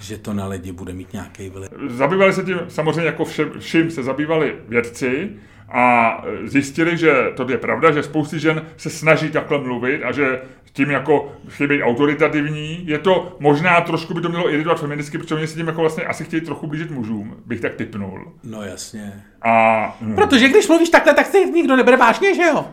že 0.00 0.18
to 0.18 0.34
na 0.34 0.46
lidi 0.46 0.72
bude 0.72 0.92
mít 0.92 1.12
nějaký 1.12 1.50
vliv. 1.50 1.70
Zabývali 1.88 2.32
se 2.32 2.42
tím 2.42 2.58
samozřejmě 2.68 3.04
jako 3.04 3.24
všem, 3.24 3.50
vším 3.58 3.90
se 3.90 4.02
zabývali 4.02 4.56
vědci, 4.68 5.30
a 5.70 6.24
zjistili, 6.44 6.96
že 6.96 7.12
to 7.36 7.46
je 7.50 7.58
pravda, 7.58 7.92
že 7.92 8.02
spousty 8.02 8.38
žen 8.38 8.62
se 8.76 8.90
snaží 8.90 9.30
takhle 9.30 9.58
mluvit 9.58 10.02
a 10.04 10.12
že 10.12 10.40
tím 10.72 10.90
jako 10.90 11.32
chtějí 11.48 11.68
být 11.68 11.82
autoritativní. 11.82 12.86
Je 12.86 12.98
to 12.98 13.36
možná 13.40 13.80
trošku 13.80 14.14
by 14.14 14.20
to 14.20 14.28
mělo 14.28 14.52
iritovat 14.52 14.80
feministky, 14.80 15.18
protože 15.18 15.34
oni 15.34 15.46
se 15.46 15.54
tím 15.54 15.66
jako 15.66 15.80
vlastně 15.80 16.04
asi 16.04 16.24
chtějí 16.24 16.40
trochu 16.40 16.66
blížit 16.66 16.90
mužům, 16.90 17.36
bych 17.46 17.60
tak 17.60 17.74
typnul. 17.74 18.32
No 18.44 18.62
jasně. 18.62 19.24
A, 19.42 19.96
hm, 20.00 20.14
Protože 20.14 20.48
když 20.48 20.68
mluvíš 20.68 20.88
takhle, 20.88 21.14
tak 21.14 21.26
se 21.26 21.38
nikdo 21.38 21.76
nebere 21.76 21.96
vážně, 21.96 22.34
že 22.34 22.42
jo? 22.42 22.64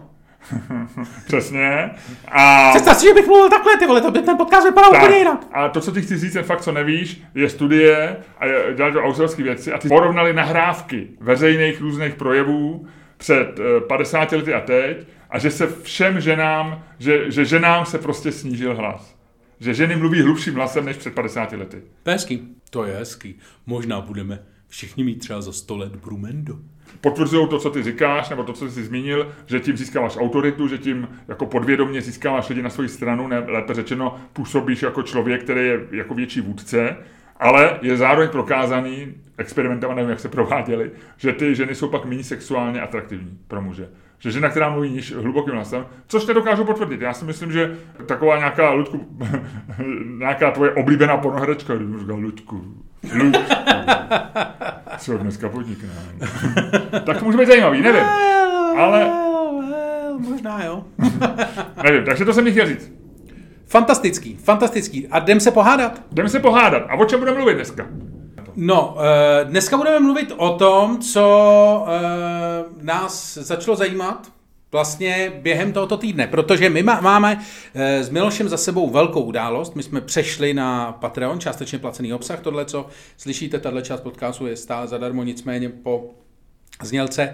přesně. 1.26 1.90
A, 2.28 2.70
Představ 2.70 2.98
si, 2.98 3.08
že 3.08 3.14
bych 3.14 3.28
mluvil 3.28 3.50
takhle, 3.50 3.78
ty 3.78 3.88
vole, 3.88 4.02
to 4.02 4.12
by 4.12 4.22
ten 4.22 4.38
podcast 4.38 4.68
vypadal 4.68 4.92
tak, 4.92 5.04
úplně 5.04 5.18
jinak. 5.18 5.48
a 5.52 5.70
to, 5.70 5.82
co 5.82 5.92
ti 5.92 6.02
chci 6.02 6.18
říct, 6.18 6.34
ten 6.34 6.44
fakt, 6.44 6.62
co 6.62 6.72
nevíš, 6.72 7.22
je 7.36 7.50
studie 7.50 8.18
a 8.40 8.46
je- 8.46 8.74
dělali 8.76 8.94
to 8.94 9.02
autorské 9.04 9.44
věci 9.44 9.72
a 9.74 9.78
ty 9.78 9.88
porovnali 9.88 10.34
nahrávky 10.34 11.08
veřejných 11.20 11.82
různých 11.82 12.16
projevů 12.16 12.88
před 13.18 13.60
eh, 13.60 13.82
50 13.82 14.32
lety 14.32 14.54
a 14.54 14.62
teď 14.62 15.08
a 15.30 15.40
že 15.40 15.52
se 15.52 15.68
všem 15.84 16.22
ženám, 16.22 16.84
že, 17.00 17.32
že 17.32 17.46
ženám 17.46 17.86
se 17.86 17.98
prostě 17.98 18.32
snížil 18.32 18.76
hlas. 18.76 19.16
Že 19.60 19.74
ženy 19.74 19.96
mluví 19.96 20.22
hlubším 20.22 20.56
hlasem 20.56 20.86
než 20.86 20.98
před 20.98 21.14
50 21.16 21.52
lety. 21.52 21.82
To 22.04 22.10
je 22.10 22.14
hezký. 22.14 22.48
To 22.70 22.84
je 22.86 22.96
hezký. 22.96 23.40
Možná 23.66 24.02
budeme 24.02 24.40
všichni 24.68 25.04
mít 25.04 25.16
třeba 25.16 25.42
za 25.42 25.52
100 25.52 25.78
let 25.78 25.96
Brumendo. 25.96 26.56
potvrzují 27.02 27.48
to, 27.48 27.60
co 27.60 27.70
ty 27.70 27.84
říkáš, 27.84 28.30
nebo 28.30 28.44
to, 28.44 28.54
co 28.54 28.70
jsi 28.70 28.84
zmínil, 28.84 29.32
že 29.46 29.60
tím 29.60 29.78
získáváš 29.78 30.18
autoritu, 30.18 30.68
že 30.68 30.78
tím 30.78 31.08
jako 31.28 31.46
podvědomě 31.46 32.02
získáváš 32.02 32.50
lidi 32.50 32.62
na 32.62 32.70
svoji 32.70 32.90
stranu, 32.90 33.28
ne, 33.28 33.40
lépe 33.40 33.74
řečeno, 33.74 34.16
působíš 34.34 34.82
jako 34.82 35.04
člověk, 35.04 35.44
který 35.44 35.62
je 35.62 35.80
jako 35.92 36.14
větší 36.14 36.42
vůdce, 36.42 36.98
ale 37.40 37.80
je 37.82 37.98
zároveň 37.98 38.30
prokázaný, 38.30 39.14
experimentované, 39.38 39.96
nevím, 39.96 40.10
jak 40.10 40.20
se 40.20 40.30
prováděli, 40.30 40.92
že 41.18 41.34
ty 41.34 41.56
ženy 41.56 41.76
jsou 41.76 41.90
pak 41.90 42.06
méně 42.06 42.24
sexuálně 42.24 42.82
atraktivní 42.82 43.40
pro 43.48 43.62
muže. 43.62 43.90
Že 44.26 44.32
žena, 44.32 44.50
která 44.50 44.70
mluví 44.70 44.90
níž 44.90 45.14
hlubokým 45.16 45.54
hlasem, 45.54 45.86
což 46.08 46.26
nedokážu 46.26 46.66
potvrdit. 46.66 47.02
Já 47.02 47.14
si 47.14 47.26
myslím, 47.26 47.52
že 47.52 47.78
taková 48.06 48.38
nějaká, 48.38 48.72
Ludku, 48.72 49.06
nějaká 50.18 50.52
tvoje 50.52 50.72
oblíbená 50.72 51.18
pornoherečka, 51.18 51.76
když 51.76 51.88
mu 51.88 52.00
říkal 52.00 52.16
Ludku, 52.20 52.62
Ludku, 53.14 53.54
co 54.98 55.18
dneska 55.18 55.50
podnikne. 55.50 55.90
tak 57.06 57.20
to 57.20 57.26
může 57.26 57.38
být 57.38 57.48
zajímavý, 57.48 57.82
nevím. 57.82 58.04
Ale- 58.78 59.12
možná 60.30 60.64
jo. 60.64 60.84
Nevím, 61.84 62.06
takže 62.06 62.26
to 62.26 62.34
jsem 62.34 62.52
chtěl 62.52 62.68
říct. 62.68 62.92
fantastický, 63.68 64.36
fantastický. 64.36 65.08
A 65.08 65.20
jdem 65.20 65.40
se 65.40 65.52
pohádat. 65.52 66.02
Jdeme 66.12 66.30
se 66.30 66.40
pohádat. 66.40 66.84
A 66.90 66.96
o 66.96 67.06
čem 67.06 67.20
budeme 67.20 67.38
mluvit 67.38 67.56
dneska? 67.56 67.88
No, 68.56 68.98
eh, 69.00 69.46
dneska 69.46 69.78
budeme 69.78 70.00
mluvit 70.00 70.34
o 70.38 70.58
tom, 70.58 71.00
co 71.00 71.86
eh, 71.88 72.64
nás 72.82 73.38
začalo 73.38 73.78
zajímat 73.78 74.32
vlastně 74.72 75.34
během 75.42 75.74
tohoto 75.74 75.98
týdne, 75.98 76.28
protože 76.28 76.70
my 76.70 76.84
má- 76.84 77.02
máme 77.02 77.42
eh, 77.74 78.04
s 78.04 78.10
Milošem 78.10 78.50
za 78.50 78.58
sebou 78.58 78.90
velkou 78.90 79.22
událost. 79.22 79.76
My 79.76 79.84
jsme 79.84 80.02
přešli 80.02 80.54
na 80.54 80.92
Patreon, 80.92 81.40
částečně 81.40 81.80
placený 81.80 82.14
obsah. 82.14 82.40
Tohle, 82.40 82.66
co 82.66 82.88
slyšíte, 83.18 83.60
tahle 83.60 83.82
část 83.82 84.02
podcastu 84.02 84.48
je 84.48 84.56
stále 84.56 84.88
zadarmo, 84.88 85.24
nicméně 85.24 85.70
po 85.70 86.10
znělce. 86.84 87.34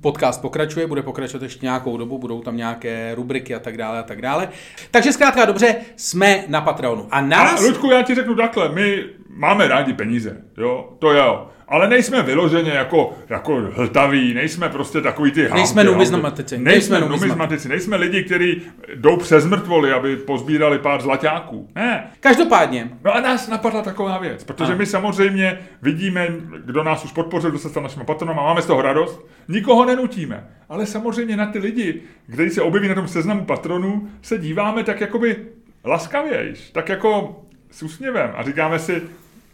Podcast 0.00 0.42
pokračuje, 0.42 0.86
bude 0.86 1.02
pokračovat 1.02 1.42
ještě 1.42 1.66
nějakou 1.66 1.96
dobu, 1.96 2.18
budou 2.18 2.40
tam 2.40 2.56
nějaké 2.56 3.14
rubriky 3.14 3.54
a 3.54 3.58
tak 3.58 3.76
dále 3.76 3.98
a 3.98 4.02
tak 4.02 4.22
dále. 4.22 4.48
Takže 4.90 5.12
zkrátka 5.12 5.44
dobře, 5.44 5.76
jsme 5.96 6.44
na 6.48 6.60
Patreonu. 6.60 7.08
A 7.10 7.20
A 7.20 7.20
nás... 7.20 7.62
Ludku, 7.62 7.90
já 7.90 8.02
ti 8.02 8.14
řeknu 8.14 8.34
takhle, 8.34 8.68
my 8.68 9.04
máme 9.28 9.68
rádi 9.68 9.92
peníze, 9.92 10.42
jo, 10.58 10.96
to 10.98 11.12
jo. 11.12 11.48
Ale 11.70 11.88
nejsme 11.88 12.22
vyloženě 12.22 12.70
jako, 12.70 13.18
jako 13.28 13.56
hltaví, 13.74 14.34
nejsme 14.34 14.68
prostě 14.68 15.00
takový 15.00 15.30
ty 15.30 15.48
Nejsme 15.54 15.84
numizmatici, 15.84 16.58
nejsme 16.58 17.00
Nejsme 17.00 17.00
numizmatici. 17.16 17.68
nejsme 17.68 17.96
lidi, 17.96 18.24
kteří 18.24 18.62
jdou 18.94 19.16
přes 19.16 19.46
mrtvoly, 19.46 19.92
aby 19.92 20.16
pozbírali 20.16 20.78
pár 20.78 21.02
zlaťáků. 21.02 21.68
Ne, 21.74 22.10
Každopádně, 22.20 22.90
No 23.04 23.14
a 23.14 23.20
nás 23.20 23.48
napadla 23.48 23.82
taková 23.82 24.18
věc, 24.18 24.44
protože 24.44 24.72
Ano. 24.72 24.78
my 24.78 24.86
samozřejmě 24.86 25.58
vidíme, 25.82 26.28
kdo 26.64 26.82
nás 26.82 27.04
už 27.04 27.12
podpořil, 27.12 27.50
kdo 27.50 27.58
se 27.58 27.68
stal 27.68 27.82
naším 27.82 28.02
patronem 28.04 28.38
a 28.38 28.42
máme 28.42 28.62
z 28.62 28.66
toho 28.66 28.82
radost. 28.82 29.26
Nikoho 29.48 29.84
nenutíme, 29.84 30.46
ale 30.68 30.86
samozřejmě 30.86 31.36
na 31.36 31.46
ty 31.46 31.58
lidi, 31.58 32.02
kteří 32.32 32.50
se 32.50 32.62
objeví 32.62 32.88
na 32.88 32.94
tom 32.94 33.08
seznamu 33.08 33.44
patronů, 33.44 34.08
se 34.22 34.38
díváme 34.38 34.84
tak 34.84 35.00
jakoby 35.00 35.36
laskavějš, 35.84 36.70
tak 36.70 36.88
jako 36.88 37.40
s 37.70 37.82
úsměvem 37.82 38.30
a 38.36 38.42
říkáme 38.42 38.78
si, 38.78 39.02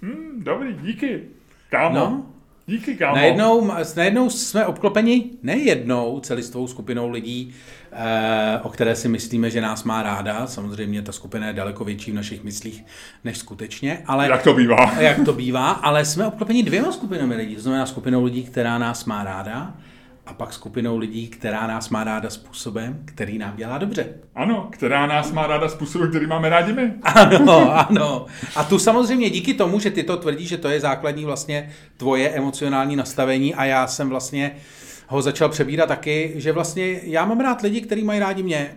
hm, 0.02 0.33
dobrý, 0.44 0.74
díky, 0.83 1.20
kámo, 1.76 1.94
No. 1.94 2.22
díky, 2.66 2.94
kámo. 2.96 3.16
Najednou, 3.16 3.70
najednou 3.96 4.30
jsme 4.30 4.66
obklopeni 4.66 5.24
nejednou 5.42 6.20
celistvou 6.20 6.66
skupinou 6.66 7.10
lidí, 7.10 7.52
eh, 7.92 8.58
o 8.62 8.68
které 8.68 8.96
si 8.96 9.08
myslíme, 9.08 9.50
že 9.50 9.60
nás 9.60 9.84
má 9.84 10.02
ráda. 10.02 10.46
Samozřejmě 10.46 11.02
ta 11.02 11.12
skupina 11.12 11.46
je 11.46 11.52
daleko 11.52 11.84
větší 11.84 12.10
v 12.10 12.14
našich 12.14 12.44
myslích 12.44 12.84
než 13.24 13.38
skutečně, 13.38 13.98
ale 14.06 14.28
Jak 14.28 14.42
to 14.42 14.54
bývá. 14.54 14.92
jak 15.00 15.24
to 15.24 15.32
bývá, 15.32 15.70
ale 15.70 16.04
jsme 16.04 16.26
obklopeni 16.26 16.62
dvěma 16.62 16.92
skupinami 16.92 17.34
lidí. 17.34 17.54
To 17.56 17.62
znamená 17.62 17.86
skupinou 17.86 18.24
lidí, 18.24 18.44
která 18.44 18.78
nás 18.78 19.04
má 19.04 19.24
ráda, 19.24 19.74
a 20.26 20.32
pak 20.34 20.52
skupinou 20.52 20.98
lidí, 20.98 21.28
která 21.28 21.66
nás 21.66 21.88
má 21.88 22.04
ráda 22.04 22.30
způsobem, 22.30 22.98
který 23.04 23.38
nám 23.38 23.56
dělá 23.56 23.78
dobře. 23.78 24.06
Ano, 24.34 24.68
která 24.72 25.06
nás 25.06 25.32
má 25.32 25.46
ráda 25.46 25.68
způsobem, 25.68 26.08
který 26.10 26.26
máme 26.26 26.48
rádi 26.48 26.72
my. 26.72 26.92
Ano, 27.02 27.72
ano. 27.88 28.26
A 28.56 28.64
tu 28.64 28.78
samozřejmě 28.78 29.30
díky 29.30 29.54
tomu, 29.54 29.80
že 29.80 29.90
ty 29.90 30.02
to 30.02 30.16
tvrdíš, 30.16 30.48
že 30.48 30.58
to 30.58 30.68
je 30.68 30.80
základní 30.80 31.24
vlastně 31.24 31.70
tvoje 31.96 32.28
emocionální 32.28 32.96
nastavení 32.96 33.54
a 33.54 33.64
já 33.64 33.86
jsem 33.86 34.08
vlastně 34.08 34.56
ho 35.08 35.22
začal 35.22 35.48
přebírat 35.48 35.88
taky, 35.88 36.32
že 36.36 36.52
vlastně 36.52 37.00
já 37.02 37.24
mám 37.24 37.40
rád 37.40 37.60
lidi, 37.62 37.80
kteří 37.80 38.04
mají 38.04 38.20
rádi 38.20 38.42
mě. 38.42 38.76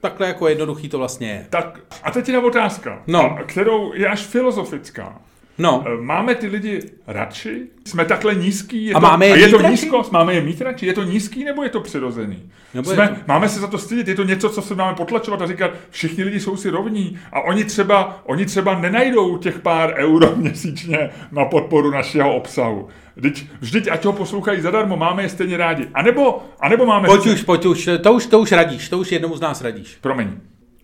Takhle 0.00 0.26
jako 0.26 0.48
jednoduchý 0.48 0.88
to 0.88 0.98
vlastně 0.98 1.28
je. 1.28 1.46
Tak 1.50 1.78
a 2.02 2.10
teď 2.10 2.28
je 2.28 2.38
otázka, 2.38 3.02
No. 3.06 3.38
kterou 3.46 3.92
je 3.94 4.06
až 4.08 4.20
filozofická. 4.22 5.20
No, 5.60 5.84
E, 5.86 5.96
Máme 6.02 6.34
ty 6.34 6.46
lidi 6.46 6.80
radši? 7.06 7.62
Jsme 7.86 8.04
takhle 8.04 8.34
nízký? 8.34 8.84
Je 8.86 8.94
A 8.94 9.00
to, 9.00 9.06
máme 9.06 9.26
je 9.26 9.32
a 9.32 9.36
je 9.36 9.48
to 9.48 9.58
radši? 9.58 9.70
nízkost? 9.70 10.12
Máme 10.12 10.34
je 10.34 10.40
mít 10.40 10.60
radši? 10.60 10.86
Je 10.86 10.92
to 10.92 11.02
nízký 11.02 11.44
nebo 11.44 11.62
je 11.62 11.68
to 11.68 11.80
přirozený? 11.80 12.50
Nebo 12.74 12.90
je 12.90 12.94
Jsme, 12.96 13.08
to- 13.08 13.14
Máme 13.28 13.48
se 13.48 13.60
za 13.60 13.66
to 13.66 13.78
stydět? 13.78 14.08
Je 14.08 14.14
to 14.14 14.22
něco, 14.24 14.50
co 14.50 14.62
se 14.62 14.74
máme 14.74 14.94
potlačovat 14.96 15.42
a 15.42 15.46
říkat, 15.46 15.70
všichni 15.90 16.24
lidi 16.24 16.40
jsou 16.40 16.56
si 16.56 16.70
rovní 16.70 17.18
a 17.32 17.40
oni 17.40 17.64
třeba, 17.64 18.20
oni 18.24 18.46
třeba 18.46 18.80
nenajdou 18.80 19.38
těch 19.38 19.58
pár 19.58 19.94
euro 19.96 20.32
měsíčně 20.36 21.10
na 21.32 21.44
podporu 21.44 21.90
našeho 21.90 22.34
obsahu. 22.36 22.88
Vždyť, 23.16 23.46
vždyť 23.60 23.88
ať 23.90 24.04
ho 24.04 24.12
poslouchají 24.12 24.60
zadarmo, 24.60 24.96
máme 24.96 25.22
je 25.22 25.28
stejně 25.28 25.56
rádi. 25.56 25.88
A 25.94 26.02
nebo, 26.02 26.42
a 26.60 26.68
nebo 26.68 26.86
máme... 26.86 27.08
pojď 27.08 27.26
už, 27.26 27.42
pojď 27.42 27.66
už, 27.66 27.88
to 28.02 28.12
už, 28.12 28.26
to 28.26 28.38
už 28.40 28.52
radíš, 28.52 28.88
to 28.88 28.98
už 28.98 29.12
jednomu 29.12 29.36
z 29.36 29.40
nás 29.40 29.60
radíš. 29.62 29.98
Promiň. 30.00 30.28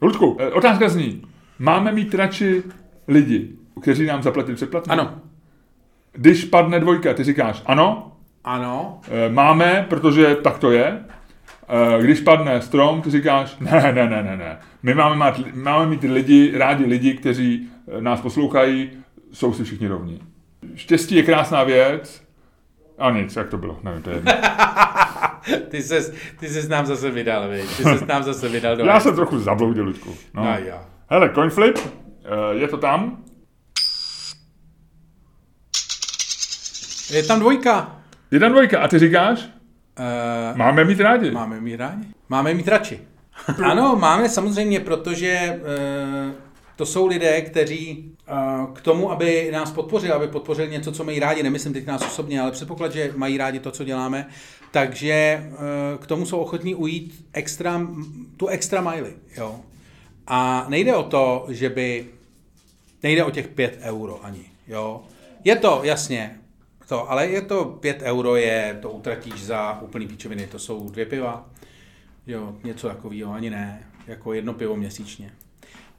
Ludku, 0.03 0.37
e, 0.41 0.47
otázka 0.51 0.89
zní, 0.89 1.23
máme 1.59 1.93
mít 1.93 2.15
radši 2.15 2.63
lidi, 3.09 3.49
kteří 3.81 4.07
nám 4.07 4.23
zaplatí 4.23 4.55
předplatný? 4.55 4.91
Ano, 4.93 5.15
Když 6.13 6.45
padne 6.45 6.81
dvojka, 6.81 7.15
ty 7.15 7.25
říkáš 7.25 7.63
ano, 7.67 8.13
ano, 8.45 9.01
Eh, 9.09 9.29
Máme, 9.33 9.87
protože 9.89 10.35
tak 10.35 10.59
to 10.59 10.71
je. 10.71 11.05
Eh, 11.69 12.03
Když 12.03 12.21
padne 12.21 12.63
strom, 12.63 13.03
ty 13.03 13.11
říkáš, 13.11 13.57
ne, 13.61 13.93
ne, 13.95 14.09
ne, 14.09 14.23
ne, 14.23 14.37
ne. 14.37 14.59
My 14.83 14.95
máme, 14.95 15.33
mít, 15.39 15.55
máme 15.57 15.87
mít 15.87 16.03
lidi, 16.03 16.53
rádi 16.59 16.85
lidi, 16.85 17.15
kteří 17.15 17.69
eh, 17.99 18.01
nás 18.01 18.21
poslouchají, 18.21 18.91
jsou 19.33 19.53
si 19.53 19.65
všichni 19.65 19.89
rovní. 19.89 20.21
Štěstí 20.75 21.15
je 21.15 21.23
krásná 21.23 21.65
věc. 21.65 22.23
A 22.99 23.11
nic, 23.11 23.37
jak 23.37 23.49
to 23.49 23.59
bylo, 23.59 23.79
nevím, 23.83 24.03
to 24.03 24.11
je 24.11 24.17
jedno. 24.17 24.33
ty 25.69 25.83
ses, 25.83 26.15
ty 26.41 26.49
ses 26.49 26.69
nám 26.69 26.87
zase 26.87 27.11
vydal, 27.11 27.49
viď? 27.49 27.77
ty 27.77 27.83
ses 27.83 28.07
nám 28.07 28.23
zase 28.23 28.49
vydal 28.49 28.77
do 28.77 28.85
Já 28.85 29.01
jsem 29.01 29.15
trochu 29.15 29.39
zabloudil, 29.39 29.85
Ludku. 29.85 30.15
No. 30.35 30.45
No, 30.45 30.57
jo. 30.59 30.77
Hele, 31.11 31.31
coinflip, 31.35 31.79
eh, 31.79 32.55
je 32.55 32.69
to 32.69 32.77
tam. 32.77 33.23
Je 37.11 37.23
tam 37.23 37.41
dvojka. 37.41 38.01
Jedna 38.31 38.49
dvojka 38.49 38.81
a 38.81 38.89
ty 38.89 38.99
říkáš, 38.99 39.49
Uh, 39.99 40.59
máme 40.59 40.85
mít 40.85 41.01
rádi. 41.01 41.31
Máme 41.31 41.61
mít 41.61 41.77
rádi? 41.77 42.07
Máme 42.29 42.55
mít 42.55 42.69
radši. 42.69 43.01
ano, 43.65 43.97
máme 44.01 44.29
samozřejmě, 44.29 44.81
protože 44.81 45.61
uh, 45.61 46.33
to 46.77 46.87
jsou 46.87 47.07
lidé, 47.07 47.41
kteří 47.41 48.13
uh, 48.33 48.75
k 48.75 48.81
tomu, 48.81 49.13
aby 49.13 49.51
nás 49.53 49.71
podpořili, 49.71 50.13
aby 50.13 50.29
podpořili 50.29 50.71
něco, 50.71 50.93
co 50.93 51.05
mají 51.05 51.19
rádi, 51.19 51.43
nemyslím 51.43 51.73
teď 51.73 51.87
nás 51.87 52.03
osobně, 52.03 52.41
ale 52.41 52.51
předpoklad, 52.51 52.93
že 52.93 53.13
mají 53.17 53.39
rádi 53.39 53.61
to, 53.61 53.71
co 53.71 53.85
děláme, 53.85 54.27
takže 54.71 55.45
uh, 55.51 55.57
k 55.99 56.07
tomu 56.07 56.27
jsou 56.27 56.39
ochotní 56.39 56.75
ujít 56.75 57.25
extra, 57.33 57.87
tu 58.37 58.47
extra 58.47 58.81
mile. 58.81 59.11
Jo? 59.37 59.61
A 60.27 60.67
nejde 60.69 60.95
o 60.95 61.03
to, 61.03 61.47
že 61.49 61.69
by 61.69 62.07
nejde 63.03 63.25
o 63.25 63.31
těch 63.31 63.49
5 63.49 63.79
euro 63.83 64.25
ani. 64.25 64.45
Jo? 64.69 65.03
Je 65.45 65.57
to, 65.57 65.81
jasně, 65.83 66.37
to, 66.89 67.11
ale 67.11 67.27
je 67.27 67.43
to 67.43 67.65
5 67.65 68.03
euro, 68.03 68.37
je, 68.37 68.79
to 68.83 68.91
utratíš 68.91 69.45
za 69.45 69.81
úplný 69.81 70.09
píčoviny, 70.09 70.47
to 70.47 70.59
jsou 70.59 70.91
dvě 70.91 71.07
piva, 71.07 71.49
jo, 72.27 72.57
něco 72.65 72.89
takového, 72.89 73.33
ani 73.33 73.51
ne, 73.51 73.87
jako 74.07 74.33
jedno 74.33 74.55
pivo 74.55 74.77
měsíčně. 74.77 75.33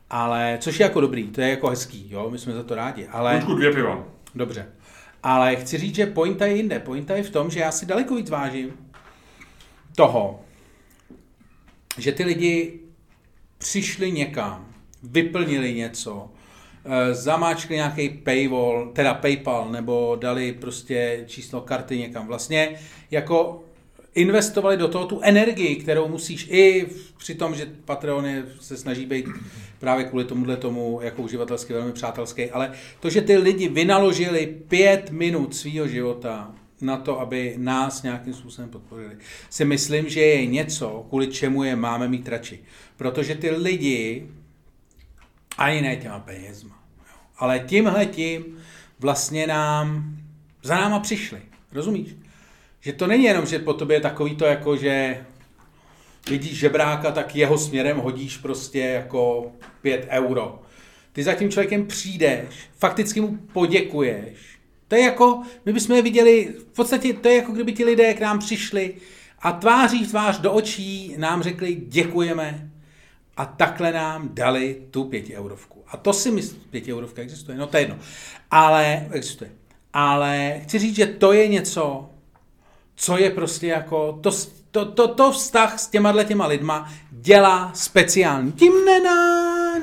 Ale, 0.10 0.58
což 0.62 0.80
je 0.80 0.84
jako 0.84 1.02
dobrý, 1.02 1.28
to 1.28 1.42
je 1.42 1.50
jako 1.50 1.70
hezký, 1.70 2.08
jo, 2.12 2.30
my 2.30 2.40
jsme 2.40 2.54
za 2.54 2.64
to 2.64 2.76
rádi, 2.76 3.08
ale... 3.08 3.36
Ludku, 3.36 3.56
dvě 3.56 3.74
piva. 3.74 4.04
Dobře. 4.36 4.66
Ale 5.24 5.56
chci 5.56 5.78
říct, 5.78 5.96
že 5.96 6.06
pointa 6.06 6.46
je 6.46 6.56
jinde. 6.56 6.80
Pointa 6.80 7.16
je 7.16 7.24
v 7.24 7.30
tom, 7.30 7.50
že 7.50 7.60
já 7.60 7.72
si 7.72 7.86
daleko 7.86 8.16
víc 8.16 8.30
vážím 8.30 8.74
toho, 9.96 10.40
že 11.98 12.12
ty 12.12 12.24
lidi 12.24 12.80
přišli 13.58 14.12
někam, 14.12 14.68
vyplnili 15.04 15.74
něco, 15.74 16.30
zamáčkli 17.12 17.76
nějaký 17.76 18.10
paywall, 18.10 18.92
teda 18.94 19.14
PayPal, 19.14 19.70
nebo 19.72 20.18
dali 20.20 20.52
prostě 20.52 21.24
číslo 21.28 21.62
karty 21.62 21.98
někam. 21.98 22.28
Vlastně 22.28 22.80
jako 23.12 23.64
investovali 24.16 24.78
do 24.78 24.88
toho 24.88 25.06
tu 25.06 25.20
energii, 25.24 25.76
kterou 25.76 26.08
musíš 26.08 26.48
i 26.52 26.86
při 27.18 27.36
tom, 27.36 27.56
že 27.56 27.68
Patreon 27.86 28.26
se 28.60 28.78
snaží 28.78 29.06
být 29.06 29.26
právě 29.80 30.06
kvůli 30.06 30.26
tomuhle 30.26 30.58
tomu 30.58 31.00
jako 31.02 31.22
uživatelsky 31.22 31.74
velmi 31.74 31.92
přátelský, 31.92 32.52
ale 32.52 32.72
to, 33.00 33.10
že 33.10 33.22
ty 33.22 33.38
lidi 33.38 33.70
vynaložili 33.70 34.56
pět 34.68 35.12
minut 35.12 35.56
svého 35.56 35.88
života 35.88 36.56
na 36.82 36.98
to, 36.98 37.20
aby 37.20 37.54
nás 37.58 38.04
nějakým 38.04 38.34
způsobem 38.34 38.70
podporili, 38.70 39.16
si 39.50 39.66
myslím, 39.66 40.10
že 40.10 40.22
je 40.22 40.46
něco, 40.46 41.06
kvůli 41.10 41.28
čemu 41.28 41.64
je 41.64 41.76
máme 41.76 42.08
mít 42.08 42.28
radši. 42.28 42.60
Protože 42.98 43.36
ty 43.36 43.50
lidi, 43.52 44.28
ani 45.58 45.82
ne 45.82 45.96
těma 45.96 46.20
penězma, 46.20 46.84
jo, 47.00 47.20
ale 47.38 47.60
tímhle 47.60 48.06
tím 48.06 48.58
vlastně 49.00 49.48
nám, 49.48 50.18
za 50.64 50.76
náma 50.76 51.00
přišli. 51.00 51.42
Rozumíš? 51.72 52.16
Že 52.82 52.94
to 52.94 53.08
není 53.08 53.24
jenom, 53.24 53.46
že 53.46 53.60
po 53.60 53.74
tobě 53.74 53.98
je 53.98 54.02
takový 54.02 54.36
to 54.36 54.46
jako, 54.46 54.78
že 54.78 55.26
vidíš 56.30 56.60
žebráka, 56.60 57.12
tak 57.12 57.36
jeho 57.36 57.58
směrem 57.58 57.98
hodíš 57.98 58.38
prostě 58.38 58.80
jako 58.80 59.52
pět 59.82 60.08
euro. 60.10 60.62
Ty 61.14 61.24
za 61.24 61.34
tím 61.34 61.52
člověkem 61.52 61.88
přijdeš, 61.88 62.70
fakticky 62.78 63.22
mu 63.22 63.38
poděkuješ. 63.38 64.58
To 64.88 64.96
je 64.96 65.02
jako, 65.02 65.42
my 65.66 65.74
bychom 65.74 65.96
je 65.96 66.02
viděli, 66.02 66.54
v 66.72 66.76
podstatě 66.76 67.14
to 67.14 67.28
je 67.28 67.36
jako 67.36 67.52
kdyby 67.52 67.74
ti 67.74 67.86
lidé 67.86 68.14
k 68.14 68.20
nám 68.20 68.40
přišli 68.40 68.96
a 69.40 69.52
tváří 69.52 70.06
v 70.06 70.10
tvář 70.10 70.40
do 70.40 70.52
očí 70.52 71.16
nám 71.18 71.44
řekli 71.44 71.76
děkujeme 71.76 72.72
a 73.38 73.46
takhle 73.46 73.92
nám 73.92 74.30
dali 74.34 74.82
tu 74.92 75.04
pěti 75.04 75.38
eurovku. 75.38 75.84
A 75.88 75.98
to 75.98 76.14
si 76.14 76.32
myslím, 76.32 76.62
pěti 76.70 76.94
eurovka 76.94 77.22
existuje, 77.22 77.58
no 77.58 77.68
to 77.68 77.78
je 77.78 77.84
jedno, 77.84 77.98
ale 78.52 79.08
existuje. 79.12 79.52
Ale 79.94 80.60
chci 80.64 80.80
říct, 80.80 80.96
že 80.96 81.06
to 81.06 81.34
je 81.34 81.48
něco, 81.48 82.10
co 82.96 83.18
je 83.18 83.30
prostě 83.30 83.68
jako, 83.68 84.20
to, 84.24 84.32
to, 84.72 84.86
to, 84.86 85.08
to 85.08 85.32
vztah 85.32 85.80
s 85.80 85.88
těma 85.88 86.24
těma 86.24 86.48
lidma 86.48 86.94
dělá 87.12 87.72
speciální. 87.74 88.52
Tím 88.52 88.86
ne, 88.86 89.00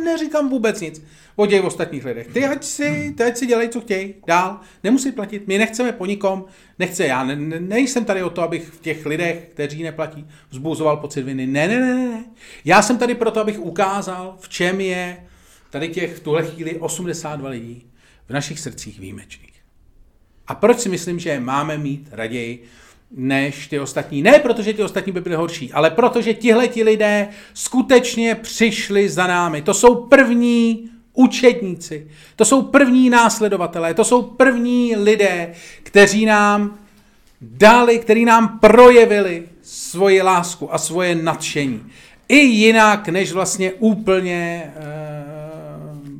neříkám 0.04 0.48
vůbec 0.48 0.80
nic 0.80 1.02
o 1.36 1.46
těch 1.46 1.64
ostatních 1.64 2.04
lidech. 2.04 2.26
Ty 2.26 2.44
ať 2.44 2.64
si, 2.64 3.14
ty 3.16 3.24
ať 3.24 3.36
si 3.36 3.46
dělej, 3.46 3.68
co 3.68 3.80
chtějí, 3.80 4.14
dál, 4.26 4.60
nemusí 4.84 5.12
platit. 5.12 5.46
My 5.46 5.58
nechceme 5.58 5.92
po 5.92 6.06
nikom, 6.06 6.44
nechce, 6.78 7.06
já 7.06 7.24
ne, 7.24 7.36
ne, 7.36 7.60
nejsem 7.60 8.04
tady 8.04 8.22
o 8.22 8.30
to, 8.30 8.42
abych 8.42 8.68
v 8.68 8.80
těch 8.80 9.06
lidech, 9.06 9.48
kteří 9.52 9.82
neplatí, 9.82 10.26
vzbuzoval 10.50 10.96
pocit 10.96 11.22
viny. 11.22 11.46
Ne, 11.46 11.68
ne, 11.68 11.80
ne, 11.80 11.94
ne. 11.94 12.24
Já 12.64 12.82
jsem 12.82 12.98
tady 12.98 13.14
proto, 13.14 13.40
abych 13.40 13.60
ukázal, 13.60 14.36
v 14.40 14.48
čem 14.48 14.80
je 14.80 15.16
tady 15.70 15.88
těch 15.88 16.16
v 16.16 16.20
tuhle 16.20 16.42
chvíli 16.42 16.76
82 16.76 17.48
lidí 17.48 17.86
v 18.28 18.32
našich 18.32 18.60
srdcích 18.60 19.00
výjimečných. 19.00 19.54
A 20.46 20.54
proč 20.54 20.80
si 20.80 20.88
myslím, 20.88 21.18
že 21.18 21.40
máme 21.40 21.78
mít 21.78 22.08
raději 22.12 22.64
než 23.10 23.66
ty 23.66 23.80
ostatní. 23.80 24.22
Ne 24.22 24.38
protože 24.38 24.72
ty 24.72 24.82
ostatní 24.82 25.12
by 25.12 25.20
byly 25.20 25.36
horší, 25.36 25.72
ale 25.72 25.90
protože 25.90 26.34
tihle 26.34 26.68
ti 26.68 26.82
lidé 26.82 27.28
skutečně 27.54 28.34
přišli 28.34 29.08
za 29.08 29.26
námi. 29.26 29.62
To 29.62 29.74
jsou 29.74 29.94
první 29.94 30.90
učedníci, 31.14 32.06
to 32.36 32.44
jsou 32.44 32.62
první 32.62 33.10
následovatelé, 33.10 33.94
to 33.94 34.04
jsou 34.04 34.22
první 34.22 34.96
lidé, 34.96 35.52
kteří 35.82 36.26
nám 36.26 36.78
dali, 37.40 37.98
kteří 37.98 38.24
nám 38.24 38.58
projevili 38.58 39.48
svoji 39.62 40.22
lásku 40.22 40.74
a 40.74 40.78
svoje 40.78 41.14
nadšení. 41.14 41.82
I 42.28 42.36
jinak, 42.36 43.08
než 43.08 43.32
vlastně 43.32 43.72
úplně 43.72 44.72
uh, 44.76 46.10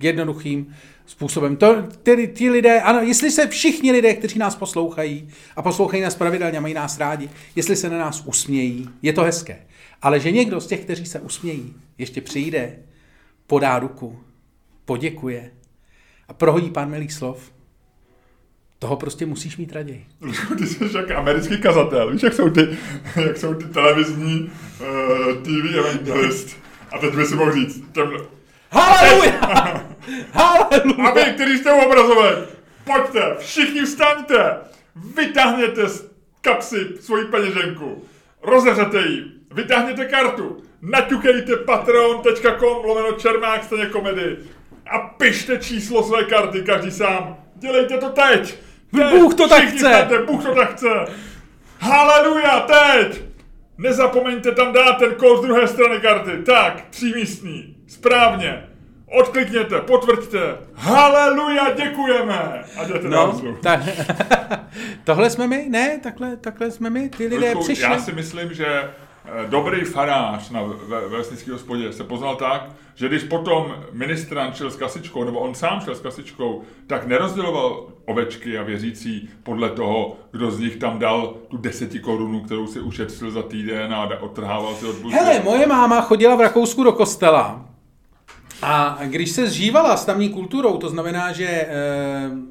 jednoduchým 0.00 0.74
způsobem. 1.06 1.56
To, 1.56 1.76
tedy 2.02 2.28
ti 2.28 2.50
lidé, 2.50 2.80
ano, 2.80 3.00
jestli 3.00 3.30
se 3.30 3.46
všichni 3.46 3.92
lidé, 3.92 4.14
kteří 4.14 4.38
nás 4.38 4.56
poslouchají 4.56 5.28
a 5.56 5.62
poslouchají 5.62 6.02
nás 6.02 6.14
pravidelně 6.14 6.58
a 6.58 6.60
mají 6.60 6.74
nás 6.74 6.98
rádi, 6.98 7.30
jestli 7.56 7.76
se 7.76 7.90
na 7.90 7.98
nás 7.98 8.22
usmějí, 8.26 8.88
je 9.02 9.12
to 9.12 9.22
hezké. 9.22 9.58
Ale 10.02 10.20
že 10.20 10.30
někdo 10.30 10.60
z 10.60 10.66
těch, 10.66 10.80
kteří 10.80 11.06
se 11.06 11.20
usmějí, 11.20 11.74
ještě 11.98 12.20
přijde, 12.20 12.76
podá 13.48 13.78
ruku, 13.78 14.20
poděkuje 14.84 15.50
a 16.28 16.32
prohodí 16.32 16.70
pár 16.70 16.86
milých 16.86 17.12
slov, 17.12 17.52
toho 18.78 18.96
prostě 18.96 19.26
musíš 19.26 19.56
mít 19.56 19.72
raději. 19.72 20.06
Ty 20.58 20.66
jsi 20.66 20.96
jak 20.96 21.10
americký 21.10 21.58
kazatel. 21.58 22.10
Víš, 22.10 22.22
jak 22.22 22.32
jsou 22.32 22.50
ty, 22.50 22.78
jak 23.24 23.36
jsou 23.36 23.54
ty 23.54 23.64
televizní 23.64 24.50
uh, 24.80 25.42
TV 25.42 25.74
evangelist. 25.78 26.56
A 26.92 26.98
teď 26.98 27.14
by 27.14 27.24
si 27.24 27.34
mohl 27.34 27.52
říct 27.52 27.82
těm, 27.92 28.12
Haleluja! 28.70 29.32
Haleluja! 30.32 31.08
A 31.08 31.14
vy, 31.14 31.32
kteří 31.34 31.58
jste 31.58 31.72
u 31.72 31.86
obrazovek, 31.86 32.38
pojďte, 32.84 33.36
všichni 33.38 33.80
vstaňte, 33.82 34.56
vytáhněte 35.16 35.88
z 35.88 36.10
kapsy 36.40 36.76
svoji 37.00 37.24
peněženku, 37.24 38.04
rozeřete 38.42 38.98
ji, 38.98 39.24
vytáhněte 39.54 40.04
kartu, 40.04 40.62
naťukejte 40.82 41.56
patreon.com 41.56 42.84
lomeno 42.84 43.12
čermák 43.12 43.64
stejně 43.64 43.86
komedy 43.86 44.36
a 44.90 44.98
pište 44.98 45.58
číslo 45.58 46.02
své 46.02 46.24
karty, 46.24 46.62
každý 46.62 46.90
sám. 46.90 47.36
Dělejte 47.54 47.98
to 47.98 48.08
teď! 48.08 48.58
teď 48.96 49.10
Bůh 49.10 49.34
to 49.34 49.48
tak 49.48 49.64
chce! 49.64 49.76
Vstaňte, 49.76 50.18
Bůh 50.18 50.44
to 50.44 50.54
tak 50.54 50.72
chce! 50.72 50.88
Haleluja, 51.78 52.60
teď! 52.60 53.22
Nezapomeňte 53.78 54.52
tam 54.52 54.72
dát 54.72 54.92
ten 54.98 55.14
kód 55.14 55.38
z 55.38 55.46
druhé 55.46 55.68
strany 55.68 56.00
karty. 56.00 56.30
Tak, 56.46 56.84
třímístný. 56.90 57.76
Správně. 57.86 58.68
Odklikněte, 59.06 59.80
potvrďte. 59.80 60.56
Haleluja, 60.74 61.72
děkujeme. 61.74 62.64
A 62.76 62.82
jděte 62.82 63.08
no, 63.08 63.40
ta, 63.62 63.82
tohle 65.04 65.30
jsme 65.30 65.46
my? 65.46 65.66
Ne, 65.68 65.98
takhle, 66.02 66.36
takhle 66.36 66.70
jsme 66.70 66.90
my. 66.90 67.08
Ty 67.08 67.26
lidé 67.26 67.48
Ludku, 67.48 67.64
přišli. 67.64 67.84
Já 67.84 67.98
si 67.98 68.12
myslím, 68.12 68.54
že 68.54 68.90
dobrý 69.48 69.84
farář 69.84 70.50
na 70.50 70.62
vesnický 71.08 71.50
hospodě 71.50 71.92
se 71.92 72.04
poznal 72.04 72.36
tak, 72.36 72.70
že 72.94 73.08
když 73.08 73.22
potom 73.22 73.74
ministran 73.92 74.52
šel 74.52 74.70
s 74.70 74.76
kasičkou, 74.76 75.24
nebo 75.24 75.38
on 75.38 75.54
sám 75.54 75.80
šel 75.80 75.94
s 75.94 76.00
kasičkou, 76.00 76.62
tak 76.86 77.06
nerozděloval 77.06 77.86
ovečky 78.06 78.58
a 78.58 78.62
věřící 78.62 79.28
podle 79.42 79.70
toho, 79.70 80.16
kdo 80.30 80.50
z 80.50 80.58
nich 80.58 80.76
tam 80.76 80.98
dal 80.98 81.34
tu 81.48 81.56
deseti 81.56 81.98
korunu, 81.98 82.40
kterou 82.40 82.66
si 82.66 82.80
ušetřil 82.80 83.30
za 83.30 83.42
týden 83.42 83.94
a 83.94 84.20
odtrhával 84.20 84.74
si 84.74 84.86
od. 84.86 85.12
Hele, 85.12 85.42
moje 85.44 85.66
máma 85.66 86.00
chodila 86.00 86.36
v 86.36 86.40
Rakousku 86.40 86.84
do 86.84 86.92
kostela 86.92 87.64
a 88.62 88.98
když 89.04 89.30
se 89.30 89.46
zžívala 89.46 89.96
s 89.96 90.04
tamní 90.04 90.28
kulturou, 90.28 90.76
to 90.76 90.88
znamená, 90.88 91.32
že 91.32 91.46
e, 91.46 91.68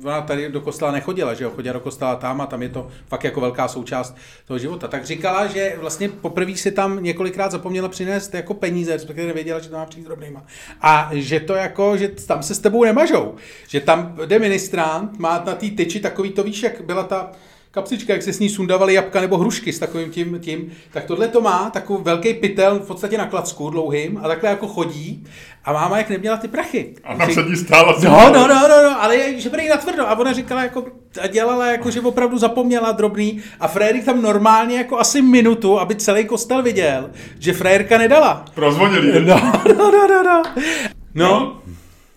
ona 0.03 0.21
tady 0.21 0.49
do 0.49 0.61
kostela 0.61 0.91
nechodila, 0.91 1.33
že 1.33 1.43
jo, 1.43 1.51
chodila 1.55 1.73
do 1.73 1.79
kostela 1.79 2.15
tam 2.15 2.41
a 2.41 2.45
tam 2.45 2.61
je 2.61 2.69
to 2.69 2.87
fakt 3.07 3.23
jako 3.23 3.41
velká 3.41 3.67
součást 3.67 4.15
toho 4.45 4.57
života, 4.57 4.87
tak 4.87 5.05
říkala, 5.05 5.47
že 5.47 5.75
vlastně 5.81 6.09
poprvé 6.09 6.55
si 6.55 6.71
tam 6.71 7.03
několikrát 7.03 7.51
zapomněla 7.51 7.89
přinést 7.89 8.33
jako 8.33 8.53
peníze, 8.53 8.93
respektive 8.93 9.27
nevěděla, 9.27 9.59
že 9.59 9.69
to 9.69 9.75
má 9.75 9.85
přijít 9.85 10.03
drobnýma. 10.03 10.43
A 10.81 11.09
že 11.13 11.39
to 11.39 11.53
jako, 11.53 11.97
že 11.97 12.07
tam 12.07 12.43
se 12.43 12.55
s 12.55 12.59
tebou 12.59 12.83
nemažou, 12.83 13.35
že 13.67 13.81
tam 13.81 14.17
jde 14.25 14.39
ministrant, 14.39 15.19
má 15.19 15.43
na 15.45 15.55
té 15.55 15.69
tyči 15.69 15.99
takový 15.99 16.29
to, 16.29 16.43
víš, 16.43 16.63
jak 16.63 16.81
byla 16.81 17.03
ta, 17.03 17.31
kapsička, 17.77 18.13
jak 18.13 18.23
se 18.23 18.33
s 18.33 18.39
ní 18.39 18.49
sundavaly 18.49 18.93
jabka 18.93 19.21
nebo 19.21 19.37
hrušky 19.37 19.73
s 19.73 19.79
takovým 19.79 20.11
tím, 20.11 20.39
tím, 20.39 20.71
tak 20.91 21.05
tohle 21.05 21.27
to 21.27 21.41
má 21.41 21.69
takový 21.69 22.03
velký 22.03 22.33
pytel 22.33 22.79
v 22.79 22.87
podstatě 22.87 23.17
na 23.17 23.25
klacku 23.25 23.69
dlouhým 23.69 24.19
a 24.23 24.27
takhle 24.27 24.49
jako 24.49 24.67
chodí 24.67 25.25
a 25.65 25.73
máma 25.73 25.97
jak 25.97 26.09
neměla 26.09 26.37
ty 26.37 26.47
prachy. 26.47 26.95
A 27.03 27.13
na 27.13 27.27
přední 27.27 27.55
stála. 27.55 27.95
No, 28.03 28.09
no, 28.33 28.47
no, 28.47 28.67
no, 28.67 28.83
no, 28.83 29.01
ale 29.01 29.15
je, 29.15 29.39
že 29.39 29.49
prý 29.49 29.69
na 29.69 29.77
tvrdo. 29.77 30.07
A 30.07 30.19
ona 30.19 30.33
říkala 30.33 30.63
jako, 30.63 30.85
a 31.21 31.27
dělala 31.27 31.65
jako, 31.65 31.91
že 31.91 32.01
opravdu 32.01 32.37
zapomněla 32.37 32.91
drobný 32.91 33.41
a 33.59 33.67
Frérik 33.67 34.05
tam 34.05 34.21
normálně 34.21 34.77
jako 34.77 34.99
asi 34.99 35.21
minutu, 35.21 35.79
aby 35.79 35.95
celý 35.95 36.25
kostel 36.25 36.63
viděl, 36.63 37.09
že 37.39 37.53
frérka 37.53 37.97
nedala. 37.97 38.45
Prozvonili. 38.53 39.25
No, 39.25 39.35
no, 39.77 39.91
no, 39.91 40.07
no, 40.07 40.23
no. 40.23 40.43
No. 40.55 41.29
no. 41.29 41.61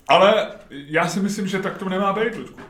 Ale 0.09 0.47
já 0.71 1.09
si 1.09 1.21
myslím, 1.21 1.47
že 1.47 1.59
tak 1.59 1.79
to 1.79 1.89
nemá 1.89 2.13
být, 2.13 2.37
Ludku. 2.37 2.61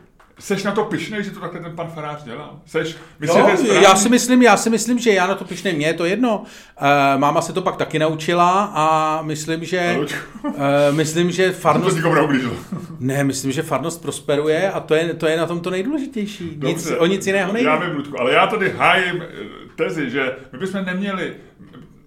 Seš 0.40 0.62
na 0.62 0.72
to 0.72 0.84
pišnej, 0.84 1.24
že 1.24 1.30
to 1.30 1.40
takhle 1.40 1.60
ten 1.60 1.76
pan 1.76 1.90
farář 1.94 2.22
dělá? 2.22 2.60
Seš, 2.66 2.96
jo, 3.20 3.46
já 3.82 3.96
si 3.96 4.08
myslím, 4.08 4.42
já 4.42 4.56
si 4.56 4.70
myslím, 4.70 4.98
že 4.98 5.12
já 5.12 5.26
na 5.26 5.34
to 5.34 5.44
pišnej, 5.44 5.74
mně 5.74 5.86
je 5.86 5.94
to 5.94 6.04
jedno. 6.04 6.38
Uh, 6.38 6.86
máma 7.20 7.42
se 7.42 7.52
to 7.52 7.62
pak 7.62 7.76
taky 7.76 7.98
naučila 7.98 8.72
a 8.74 9.18
myslím, 9.22 9.64
že 9.64 9.96
uh, 10.44 10.52
myslím, 10.90 11.30
že 11.30 11.52
farnost... 11.64 11.98
ne, 13.00 13.24
myslím, 13.24 13.52
že 13.52 13.62
farnost 13.62 14.02
prosperuje 14.02 14.70
a 14.70 14.80
to 14.80 14.94
je, 14.94 15.14
to 15.14 15.26
je 15.26 15.36
na 15.36 15.46
tom 15.46 15.60
to 15.60 15.70
nejdůležitější. 15.70 16.50
Dobře, 16.56 16.68
nic, 16.68 16.92
o 16.98 17.06
nic 17.06 17.26
jiného 17.26 17.52
nejde. 17.52 17.70
Já 17.70 17.76
vím, 17.76 17.96
Ludku, 17.96 18.20
ale 18.20 18.32
já 18.32 18.46
tady 18.46 18.70
hájím 18.70 19.22
eh, 19.22 19.26
tezi, 19.76 20.10
že 20.10 20.36
my 20.52 20.58
bychom 20.58 20.84
neměli... 20.84 21.34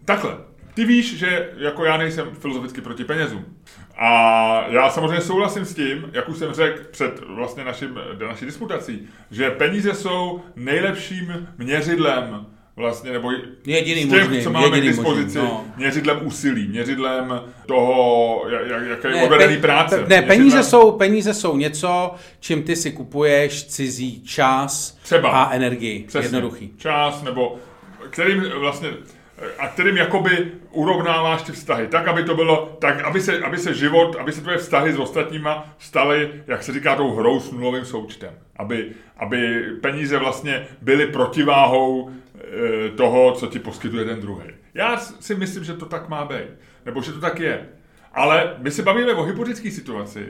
Takhle, 0.06 0.38
ty 0.74 0.86
víš, 0.86 1.18
že 1.18 1.50
jako 1.58 1.86
já 1.86 1.98
nejsem 1.98 2.28
filozoficky 2.40 2.82
proti 2.82 3.04
penězům. 3.04 3.46
A 3.98 4.66
já 4.70 4.90
samozřejmě 4.90 5.22
souhlasím 5.22 5.66
s 5.66 5.76
tím, 5.76 6.10
jak 6.14 6.30
už 6.30 6.38
jsem 6.38 6.54
řekl 6.54 6.80
před 6.92 7.20
vlastně 7.28 7.64
naším, 7.64 8.00
naší 8.28 8.46
disputací, 8.46 9.08
že 9.32 9.50
peníze 9.50 9.94
jsou 9.94 10.42
nejlepším 10.56 11.48
měřidlem 11.58 12.46
vlastně, 12.76 13.12
nebo 13.12 13.32
Jediný 13.66 14.04
z 14.04 14.10
těch, 14.10 14.24
možný, 14.24 14.44
co 14.44 14.52
máme 14.52 14.70
k 14.70 14.74
jediný 14.74 14.88
dispozici, 14.88 15.38
možný, 15.38 15.54
no. 15.54 15.66
měřidlem 15.78 16.20
úsilí, 16.24 16.68
měřidlem 16.68 17.42
toho, 17.66 18.46
jak, 18.50 18.84
jaké 18.88 19.08
je 19.08 19.24
odvedený 19.24 19.58
práce. 19.58 19.96
Ne, 19.98 20.04
měřidlem- 20.04 20.28
peníze 20.28 20.64
jsou, 20.64 20.92
peníze 20.92 21.34
jsou 21.34 21.58
něco, 21.58 22.16
čím 22.40 22.64
ty 22.64 22.76
si 22.76 22.92
kupuješ 22.92 23.64
cizí 23.64 24.24
čas 24.24 24.98
Třeba. 25.04 25.30
a 25.30 25.54
energii. 25.54 26.04
Přesně. 26.08 26.26
Jednoduchý. 26.26 26.74
Čas, 26.78 27.24
nebo 27.24 27.58
kterým 28.10 28.44
vlastně 28.60 28.90
a 29.58 29.68
kterým 29.68 29.98
jakoby 29.98 30.52
urovnáváš 30.72 31.42
ty 31.42 31.52
vztahy, 31.52 31.88
tak, 31.88 32.08
aby 32.08 32.24
to 32.24 32.36
bylo, 32.36 32.78
tak, 32.80 33.04
aby 33.04 33.22
se, 33.22 33.40
aby 33.40 33.58
se 33.58 33.74
život, 33.74 34.16
aby 34.20 34.32
se 34.32 34.42
tvoje 34.42 34.58
vztahy 34.58 34.94
s 34.94 35.00
ostatníma 35.00 35.76
staly, 35.80 36.44
jak 36.48 36.64
se 36.64 36.74
říká, 36.74 36.96
tou 36.96 37.16
hrou 37.16 37.40
s 37.40 37.52
nulovým 37.52 37.86
součtem. 37.86 38.34
Aby, 38.56 38.92
aby 39.18 39.64
peníze 39.82 40.18
vlastně 40.18 40.68
byly 40.82 41.08
protiváhou 41.08 42.10
e, 42.10 42.90
toho, 42.90 43.32
co 43.32 43.48
ti 43.48 43.60
poskytuje 43.60 44.06
ten 44.06 44.22
druhý. 44.22 44.46
Já 44.74 44.98
si 44.98 45.36
myslím, 45.36 45.64
že 45.64 45.74
to 45.74 45.86
tak 45.86 46.10
má 46.10 46.26
být. 46.26 46.50
Nebo 46.86 47.02
že 47.02 47.12
to 47.12 47.20
tak 47.20 47.40
je. 47.40 47.70
Ale 48.14 48.56
my 48.58 48.72
se 48.72 48.84
bavíme 48.84 49.14
o 49.14 49.24
hypotetické 49.24 49.72
situaci, 49.72 50.26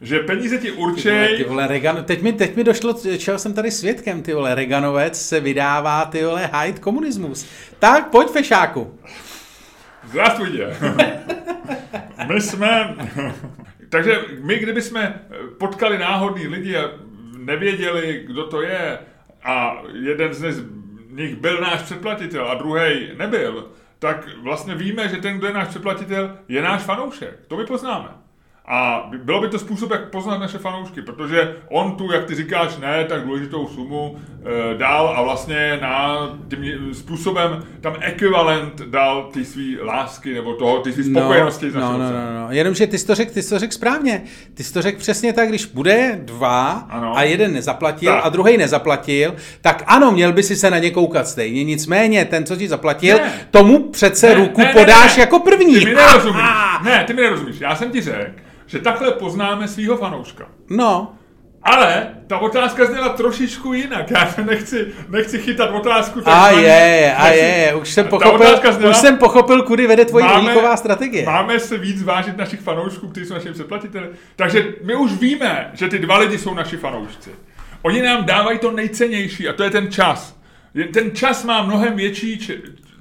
že 0.00 0.18
peníze 0.18 0.58
ti 0.58 0.70
Ty 0.70 0.76
vole, 0.76 0.92
určej... 0.92 1.36
ty 1.36 1.44
vole, 1.44 1.66
Reagan, 1.66 2.04
teď, 2.04 2.22
mi, 2.22 2.32
teď 2.32 2.56
mi 2.56 2.64
došlo, 2.64 2.94
čeho 3.18 3.38
jsem 3.38 3.54
tady 3.54 3.70
svědkem, 3.70 4.22
ty 4.22 4.34
vole, 4.34 4.54
Reaganovec 4.54 5.28
se 5.28 5.40
vydává, 5.40 6.04
ty 6.04 6.24
vole, 6.24 6.46
hájit 6.46 6.78
komunismus. 6.78 7.46
Tak, 7.78 8.10
pojď 8.10 8.28
fešáku. 8.28 8.98
Zdravstvujte. 10.04 10.76
My 12.28 12.40
jsme... 12.40 12.96
Takže 13.88 14.20
my, 14.40 14.58
kdyby 14.58 14.82
jsme 14.82 15.20
potkali 15.58 15.98
náhodný 15.98 16.46
lidi 16.46 16.76
a 16.76 16.90
nevěděli, 17.38 18.24
kdo 18.26 18.44
to 18.46 18.62
je, 18.62 18.98
a 19.44 19.82
jeden 19.92 20.34
z 20.34 20.64
nich 21.10 21.36
byl 21.36 21.60
náš 21.60 21.82
předplatitel 21.82 22.48
a 22.48 22.54
druhý 22.54 23.08
nebyl, 23.18 23.68
tak 24.02 24.36
vlastně 24.36 24.74
víme, 24.74 25.08
že 25.08 25.16
ten, 25.16 25.38
kdo 25.38 25.46
je 25.46 25.52
náš 25.52 25.68
předplatitel, 25.68 26.38
je 26.48 26.62
náš 26.62 26.82
fanoušek. 26.82 27.46
To 27.48 27.56
my 27.56 27.66
poznáme. 27.66 28.21
A 28.68 29.10
bylo 29.24 29.40
by 29.40 29.48
to 29.48 29.58
způsob, 29.58 29.90
jak 29.90 30.10
poznat 30.10 30.38
naše 30.38 30.58
fanoušky, 30.58 31.02
protože 31.02 31.56
on 31.68 31.92
tu, 31.96 32.12
jak 32.12 32.24
ty 32.24 32.34
říkáš, 32.34 32.76
ne 32.76 33.04
tak 33.04 33.24
důležitou 33.24 33.66
sumu 33.68 34.16
e, 34.74 34.78
dal 34.78 35.14
a 35.16 35.22
vlastně 35.22 35.78
na 35.82 36.16
tím 36.50 36.64
způsobem 36.94 37.62
tam 37.80 37.94
ekvivalent 38.00 38.80
dal 38.80 39.28
ty 39.32 39.44
svý 39.44 39.78
lásky 39.80 40.34
nebo 40.34 40.54
toho, 40.54 40.78
ty 40.78 40.92
svý 40.92 41.04
spokojenosti 41.04 41.70
z 41.70 41.74
no, 41.74 41.80
no, 41.80 41.86
cenu. 41.88 41.98
no, 42.02 42.40
no. 42.40 42.46
Jenomže 42.50 42.86
ty 42.86 42.98
jsi 42.98 43.06
to 43.06 43.14
řekl, 43.14 43.32
ty 43.32 43.42
jsi 43.42 43.50
to 43.50 43.58
řekl 43.58 43.72
správně. 43.72 44.22
Ty 44.54 44.64
jsi 44.64 44.72
to 44.72 44.82
řekl 44.82 44.98
přesně 44.98 45.32
tak, 45.32 45.48
když 45.48 45.64
bude 45.66 46.20
dva 46.24 46.70
Ano. 46.90 47.16
a 47.16 47.22
jeden 47.22 47.52
nezaplatil 47.52 48.12
Tak. 48.12 48.26
a 48.26 48.28
druhý 48.28 48.56
nezaplatil, 48.56 49.34
tak 49.60 49.82
ano, 49.86 50.10
měl 50.12 50.32
by 50.32 50.42
si 50.42 50.56
se 50.56 50.70
na 50.70 50.78
ně 50.78 50.90
koukat 50.90 51.28
stejně. 51.28 51.64
Nicméně 51.64 52.24
ten, 52.24 52.46
co 52.46 52.56
ti 52.56 52.68
zaplatil, 52.68 53.16
Ne. 53.16 53.32
tomu 53.50 53.78
přece 53.90 54.28
Ne, 54.28 54.34
ruku 54.34 54.60
ne, 54.60 54.66
ne, 54.66 54.72
podáš 54.72 55.16
ne. 55.16 55.20
jako 55.20 55.38
první. 55.40 55.78
Ty 55.80 55.84
mi 55.86 55.94
nerozumíš. 55.94 56.42
Ne, 56.84 57.04
ty 57.06 57.14
mi 57.14 57.22
nerozumíš. 57.22 57.60
Já 57.60 57.76
jsem 57.76 57.90
ti 57.90 58.00
řekl, 58.00 58.30
že 58.66 58.78
takhle 58.78 59.10
poznáme 59.10 59.68
svého 59.68 59.96
fanouška. 59.96 60.48
No, 60.70 61.14
Ale 61.64 62.08
ta 62.26 62.38
otázka 62.38 62.84
zněla 62.86 63.08
trošičku 63.08 63.72
jinak. 63.72 64.10
Já 64.10 64.26
se 64.26 64.44
nechci, 64.44 64.86
nechci 65.08 65.38
chytat 65.38 65.70
otázku. 65.70 66.18
a 66.18 66.22
takzvaně- 66.22 66.66
je, 66.66 67.14
a 67.14 67.24
nechci- 67.24 67.38
je, 67.38 67.74
už 67.74 67.90
jsem 67.92 68.06
pochopil, 68.08 68.46
zněla- 68.72 68.90
už 68.90 68.96
jsem 68.96 69.16
pochopil, 69.16 69.62
kudy 69.62 69.86
vede 69.86 70.04
tvoje 70.04 70.24
uhlíková 70.40 70.76
strategie. 70.76 71.24
Máme 71.26 71.60
se 71.60 71.78
víc 71.78 72.02
vážit 72.02 72.36
našich 72.36 72.60
fanoušků, 72.60 73.08
kteří 73.08 73.26
jsou 73.26 73.34
naši 73.34 73.52
předplatiteli. 73.52 74.06
Takže 74.36 74.74
my 74.84 74.94
už 74.94 75.12
víme, 75.12 75.70
že 75.72 75.88
ty 75.88 75.98
dva 75.98 76.18
lidi 76.18 76.38
jsou 76.38 76.54
naši 76.54 76.76
fanoušci. 76.76 77.30
Oni 77.82 78.02
nám 78.02 78.24
dávají 78.24 78.58
to 78.58 78.70
nejcennější 78.70 79.48
a 79.48 79.52
to 79.52 79.62
je 79.62 79.70
ten 79.70 79.90
čas. 79.92 80.36
Je- 80.74 80.84
Ten 80.88 81.10
čas 81.10 81.44
má 81.44 81.62
mnohem 81.62 81.96
větší, 81.96 82.38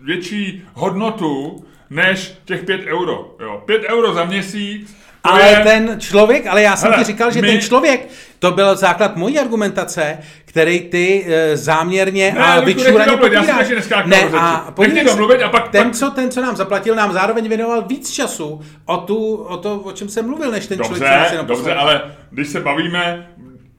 větší 0.03 0.63
hodnotu 0.73 1.63
než 1.89 2.33
těch 2.45 2.63
5 2.63 2.81
euro. 2.85 3.35
Jo. 3.39 3.63
5 3.65 3.81
euro 3.89 4.13
za 4.13 4.23
měsíc. 4.25 4.97
Ale 5.23 5.49
je, 5.49 5.59
ten 5.63 5.95
člověk, 5.99 6.47
ale 6.47 6.61
já 6.61 6.75
jsem 6.75 6.91
Hele, 6.91 7.03
ti 7.03 7.11
říkal, 7.11 7.31
že 7.31 7.41
my- 7.41 7.47
ten 7.47 7.61
člověk, 7.61 8.09
to 8.39 8.51
byl 8.51 8.75
základ 8.75 9.15
mojí 9.15 9.39
argumentace, 9.39 10.17
který 10.45 10.79
ty 10.79 11.25
e, 11.27 11.57
záměrně 11.57 12.31
Ne, 12.37 12.45
a 12.45 12.59
vyčuraně 12.59 13.11
domluvit, 13.11 13.33
já 13.33 13.43
si 13.43 13.51
popíráš. 13.51 14.05
Ne, 14.05 14.21
a 14.39 14.73
se, 14.83 15.03
domluvit 15.03 15.41
a 15.41 15.49
pak- 15.49 15.69
ten, 15.69 15.83
pak- 15.83 15.95
co, 15.95 16.09
ten, 16.11 16.31
co 16.31 16.41
nám 16.41 16.55
zaplatil, 16.55 16.95
nám 16.95 17.13
zároveň 17.13 17.47
věnoval 17.49 17.81
víc 17.81 18.11
času 18.11 18.61
o, 18.85 18.97
tu, 18.97 19.35
o 19.35 19.57
to, 19.57 19.79
o 19.79 19.91
čem 19.91 20.09
jsem 20.09 20.25
mluvil, 20.25 20.51
než 20.51 20.67
ten 20.67 20.77
člověk, 20.83 21.03
co 21.29 21.35
Dobře, 21.37 21.47
dobře, 21.47 21.73
ale 21.75 22.01
když 22.31 22.47
se 22.47 22.59
bavíme 22.59 23.27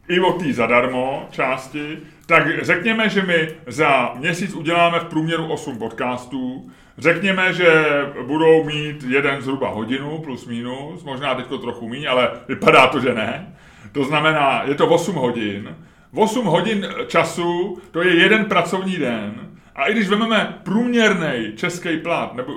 i 0.09 0.21
o 0.21 0.33
té 0.33 0.53
zadarmo 0.53 1.29
části, 1.31 1.99
tak 2.33 2.65
řekněme, 2.65 3.09
že 3.09 3.23
my 3.23 3.49
za 3.67 4.15
měsíc 4.19 4.55
uděláme 4.55 5.01
v 5.01 5.05
průměru 5.05 5.47
8 5.47 5.79
podcastů. 5.79 6.71
Řekněme, 6.99 7.53
že 7.53 7.85
budou 8.27 8.65
mít 8.65 9.03
jeden 9.09 9.43
zhruba 9.43 9.69
hodinu 9.69 10.19
plus 10.19 10.47
minus, 10.47 11.05
možná 11.05 11.35
teď 11.35 11.47
trochu 11.61 11.89
míň, 11.89 12.07
ale 12.09 12.31
vypadá 12.49 12.87
to, 12.87 13.01
že 13.01 13.15
ne. 13.15 13.57
To 13.93 14.05
znamená, 14.05 14.63
je 14.65 14.75
to 14.75 14.87
8 14.87 15.15
hodin. 15.15 15.77
8 16.15 16.47
hodin 16.47 16.89
času, 17.07 17.79
to 17.91 18.03
je 18.03 18.15
jeden 18.15 18.45
pracovní 18.45 18.97
den. 18.97 19.35
A 19.75 19.87
i 19.87 19.93
když 19.93 20.09
vezmeme 20.09 20.59
průměrný 20.63 21.53
český 21.57 21.97
plat, 21.97 22.35
nebo, 22.35 22.53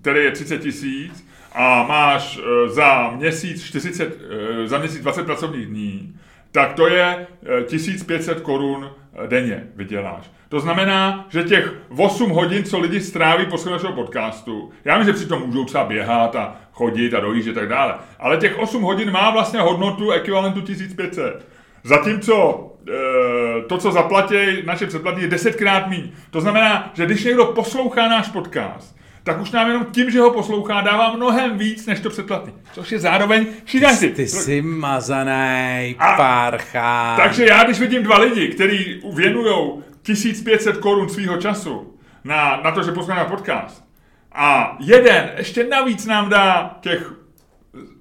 který 0.00 0.24
je 0.24 0.30
30 0.30 0.58
tisíc, 0.58 1.28
a 1.52 1.82
máš 1.82 2.38
e, 2.38 2.68
za 2.68 3.10
měsíc 3.10 3.64
40, 3.64 4.18
e, 4.64 4.68
za 4.68 4.78
měsíc 4.78 5.00
20 5.00 5.26
pracovních 5.26 5.66
dní, 5.66 6.14
tak 6.58 6.72
to 6.72 6.86
je 6.86 7.26
e, 7.60 7.62
1500 7.62 8.40
korun 8.40 8.90
e, 9.24 9.26
denně 9.26 9.64
vyděláš. 9.76 10.30
To 10.48 10.60
znamená, 10.60 11.26
že 11.28 11.42
těch 11.42 11.74
8 11.98 12.30
hodin, 12.30 12.64
co 12.64 12.78
lidi 12.78 13.00
stráví 13.00 13.46
posledního 13.46 13.76
našeho 13.76 13.92
podcastu, 13.92 14.70
já 14.84 14.98
vím, 14.98 15.06
že 15.06 15.12
přitom 15.12 15.42
můžou 15.46 15.64
třeba 15.64 15.84
běhat 15.84 16.36
a 16.36 16.56
chodit 16.72 17.14
a 17.14 17.20
dojíždět 17.20 17.56
a 17.56 17.60
tak 17.60 17.68
dále, 17.68 17.94
ale 18.18 18.36
těch 18.36 18.58
8 18.58 18.82
hodin 18.82 19.10
má 19.10 19.30
vlastně 19.30 19.60
hodnotu 19.60 20.10
ekvivalentu 20.10 20.60
1500. 20.60 21.48
Zatímco 21.84 22.66
e, 22.88 23.62
to, 23.62 23.78
co 23.78 23.92
zaplatí 23.92 24.34
naše 24.64 24.86
předplatní, 24.86 25.22
je 25.22 25.28
desetkrát 25.28 25.88
míň. 25.88 26.10
To 26.30 26.40
znamená, 26.40 26.90
že 26.94 27.06
když 27.06 27.24
někdo 27.24 27.44
poslouchá 27.46 28.08
náš 28.08 28.28
podcast, 28.28 28.96
tak 29.28 29.40
už 29.40 29.50
nám 29.50 29.68
jenom 29.68 29.84
tím, 29.84 30.10
že 30.10 30.20
ho 30.20 30.30
poslouchá, 30.30 30.80
dává 30.80 31.12
mnohem 31.16 31.58
víc, 31.58 31.86
než 31.86 32.00
to 32.00 32.10
předplatný. 32.10 32.52
Což 32.72 32.92
je 32.92 32.98
zároveň 32.98 33.46
šílený. 33.64 33.98
Ty 33.98 34.28
jsi 34.28 34.62
mazaný 34.62 35.96
A- 35.98 36.16
parchán. 36.16 37.16
Takže 37.16 37.46
já, 37.46 37.64
když 37.64 37.80
vidím 37.80 38.02
dva 38.02 38.18
lidi, 38.18 38.48
kteří 38.48 39.02
věnují 39.14 39.82
1500 40.02 40.76
korun 40.76 41.08
svýho 41.08 41.36
času 41.36 41.94
na, 42.24 42.60
na 42.64 42.70
to, 42.72 42.82
že 42.82 42.92
poslouchá 42.92 43.24
podcast, 43.24 43.84
a 44.32 44.76
jeden 44.80 45.30
ještě 45.36 45.64
navíc 45.64 46.06
nám 46.06 46.28
dá 46.28 46.78
těch 46.80 47.12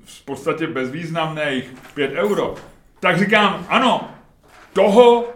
v 0.06 0.26
podstatě 0.26 0.68
bezvýznamných 0.68 1.74
5 1.94 2.12
euro, 2.14 2.56
tak 3.00 3.20
říkám, 3.20 3.66
ano, 3.70 4.12
toho... 4.74 5.28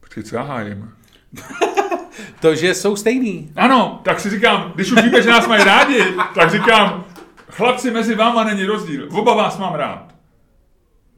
Počkej, 0.00 0.22
co 0.22 0.36
já 0.36 0.42
hájím? 0.42 0.90
To, 2.40 2.54
že 2.54 2.74
jsou 2.74 2.96
stejný. 2.96 3.50
Ano, 3.56 4.00
tak 4.04 4.20
si 4.20 4.30
říkám, 4.30 4.72
když 4.74 4.92
už 4.92 5.02
víme, 5.02 5.22
že 5.22 5.30
nás 5.30 5.46
mají 5.48 5.64
rádi, 5.64 6.04
tak 6.34 6.50
říkám, 6.50 7.04
chlapci, 7.50 7.90
mezi 7.90 8.14
váma 8.14 8.44
není 8.44 8.64
rozdíl. 8.64 9.08
Oba 9.12 9.34
vás 9.34 9.58
mám 9.58 9.74
rád. 9.74 10.14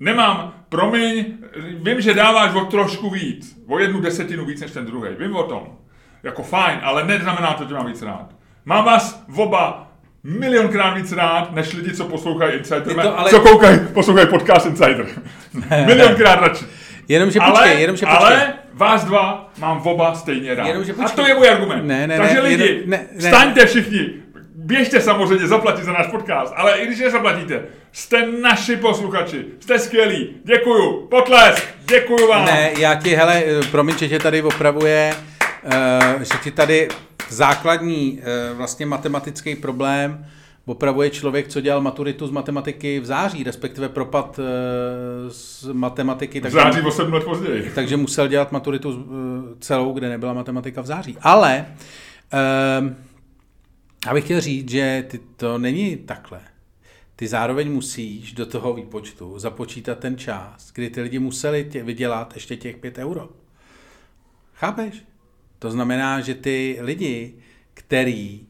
Nemám, 0.00 0.52
promiň, 0.68 1.24
vím, 1.82 2.00
že 2.00 2.14
dáváš 2.14 2.54
o 2.54 2.60
trošku 2.64 3.10
víc, 3.10 3.56
o 3.68 3.78
jednu 3.78 4.00
desetinu 4.00 4.44
víc 4.44 4.60
než 4.60 4.70
ten 4.70 4.86
druhý. 4.86 5.08
Vím 5.18 5.36
o 5.36 5.42
tom. 5.42 5.62
Jako 6.22 6.42
fajn, 6.42 6.78
ale 6.82 7.04
neznamená 7.04 7.52
to, 7.52 7.68
že 7.68 7.74
mám 7.74 7.86
víc 7.86 8.02
rád. 8.02 8.26
Mám 8.64 8.84
vás 8.84 9.22
oba 9.36 9.90
milionkrát 10.24 10.94
víc 10.96 11.12
rád, 11.12 11.52
než 11.52 11.72
lidi, 11.72 11.92
co 11.96 12.04
poslouchají 12.04 12.58
Insider, 12.58 13.00
ale- 13.16 13.30
co 13.30 13.40
koukají, 13.40 13.78
poslouchají 13.94 14.28
podcast 14.28 14.66
Insider. 14.66 15.06
milionkrát 15.86 16.40
radši. 16.40 16.64
Jenomže 17.08 17.40
počkej, 17.40 17.58
ale, 17.70 17.80
jenomže 17.80 18.06
počkej. 18.06 18.26
ale 18.26 18.54
vás 18.74 19.04
dva 19.04 19.52
mám 19.58 19.80
oba 19.84 20.14
stejně 20.14 20.54
rád. 20.54 20.66
Jenomže 20.66 20.92
a 20.92 20.94
počkej. 20.94 21.16
to 21.16 21.28
je 21.28 21.34
můj 21.34 21.48
argument. 21.48 21.86
Ne, 21.86 22.06
ne, 22.06 22.16
Takže 22.16 22.34
ne, 22.34 22.40
lidi, 22.40 22.64
jenom- 22.64 22.90
ne, 22.90 23.06
ne. 23.12 23.28
staňte 23.28 23.66
všichni. 23.66 24.08
Běžte 24.54 25.00
samozřejmě 25.00 25.46
zaplatit 25.46 25.84
za 25.84 25.92
náš 25.92 26.06
podcast, 26.06 26.54
ale 26.56 26.78
i 26.78 26.86
když 26.86 26.98
nezaplatíte, 26.98 27.62
jste 27.92 28.26
naši 28.26 28.76
posluchači, 28.76 29.44
jste 29.60 29.78
skvělí, 29.78 30.28
děkuju, 30.44 31.06
potlesk, 31.06 31.64
děkuju 31.88 32.28
vám. 32.28 32.44
Ne, 32.44 32.70
já 32.78 32.94
ti, 32.94 33.14
hele, 33.14 33.42
eh, 33.46 33.66
promiň, 33.70 33.98
že 33.98 34.08
tě 34.08 34.18
tady 34.18 34.42
opravuje, 34.42 35.14
uh, 35.64 36.22
že 36.22 36.38
ti 36.42 36.50
tady 36.50 36.88
základní 37.28 38.20
uh, 38.50 38.56
vlastně 38.56 38.86
matematický 38.86 39.54
problém 39.54 40.26
opravuje 40.70 41.10
člověk, 41.10 41.48
co 41.48 41.60
dělal 41.60 41.80
maturitu 41.80 42.26
z 42.26 42.30
matematiky 42.30 43.00
v 43.00 43.04
září, 43.04 43.44
respektive 43.44 43.88
propad 43.88 44.38
uh, 44.38 44.44
z 45.28 45.64
matematiky. 45.72 46.40
V 46.40 46.42
Takže, 46.42 46.54
září 46.54 46.80
o 46.80 46.90
7 46.90 47.12
let 47.12 47.24
později. 47.24 47.70
takže 47.74 47.96
musel 47.96 48.28
dělat 48.28 48.52
maturitu 48.52 48.90
uh, 48.90 49.04
celou, 49.60 49.92
kde 49.92 50.08
nebyla 50.08 50.32
matematika 50.32 50.80
v 50.80 50.86
září. 50.86 51.16
Ale 51.20 51.66
uh, 52.82 52.92
abych 54.06 54.24
chtěl 54.24 54.40
říct, 54.40 54.70
že 54.70 55.04
ty, 55.08 55.20
to 55.36 55.58
není 55.58 55.96
takhle. 55.96 56.40
Ty 57.16 57.28
zároveň 57.28 57.72
musíš 57.72 58.32
do 58.32 58.46
toho 58.46 58.74
výpočtu 58.74 59.38
započítat 59.38 59.98
ten 59.98 60.18
čas, 60.18 60.70
kdy 60.74 60.90
ty 60.90 61.02
lidi 61.02 61.18
museli 61.18 61.64
tě 61.64 61.82
vydělat 61.82 62.32
ještě 62.34 62.56
těch 62.56 62.76
5 62.76 62.98
euro. 62.98 63.28
Chápeš? 64.54 65.04
To 65.58 65.70
znamená, 65.70 66.20
že 66.20 66.34
ty 66.34 66.78
lidi, 66.80 67.34
který 67.74 68.40
eh, 68.40 68.49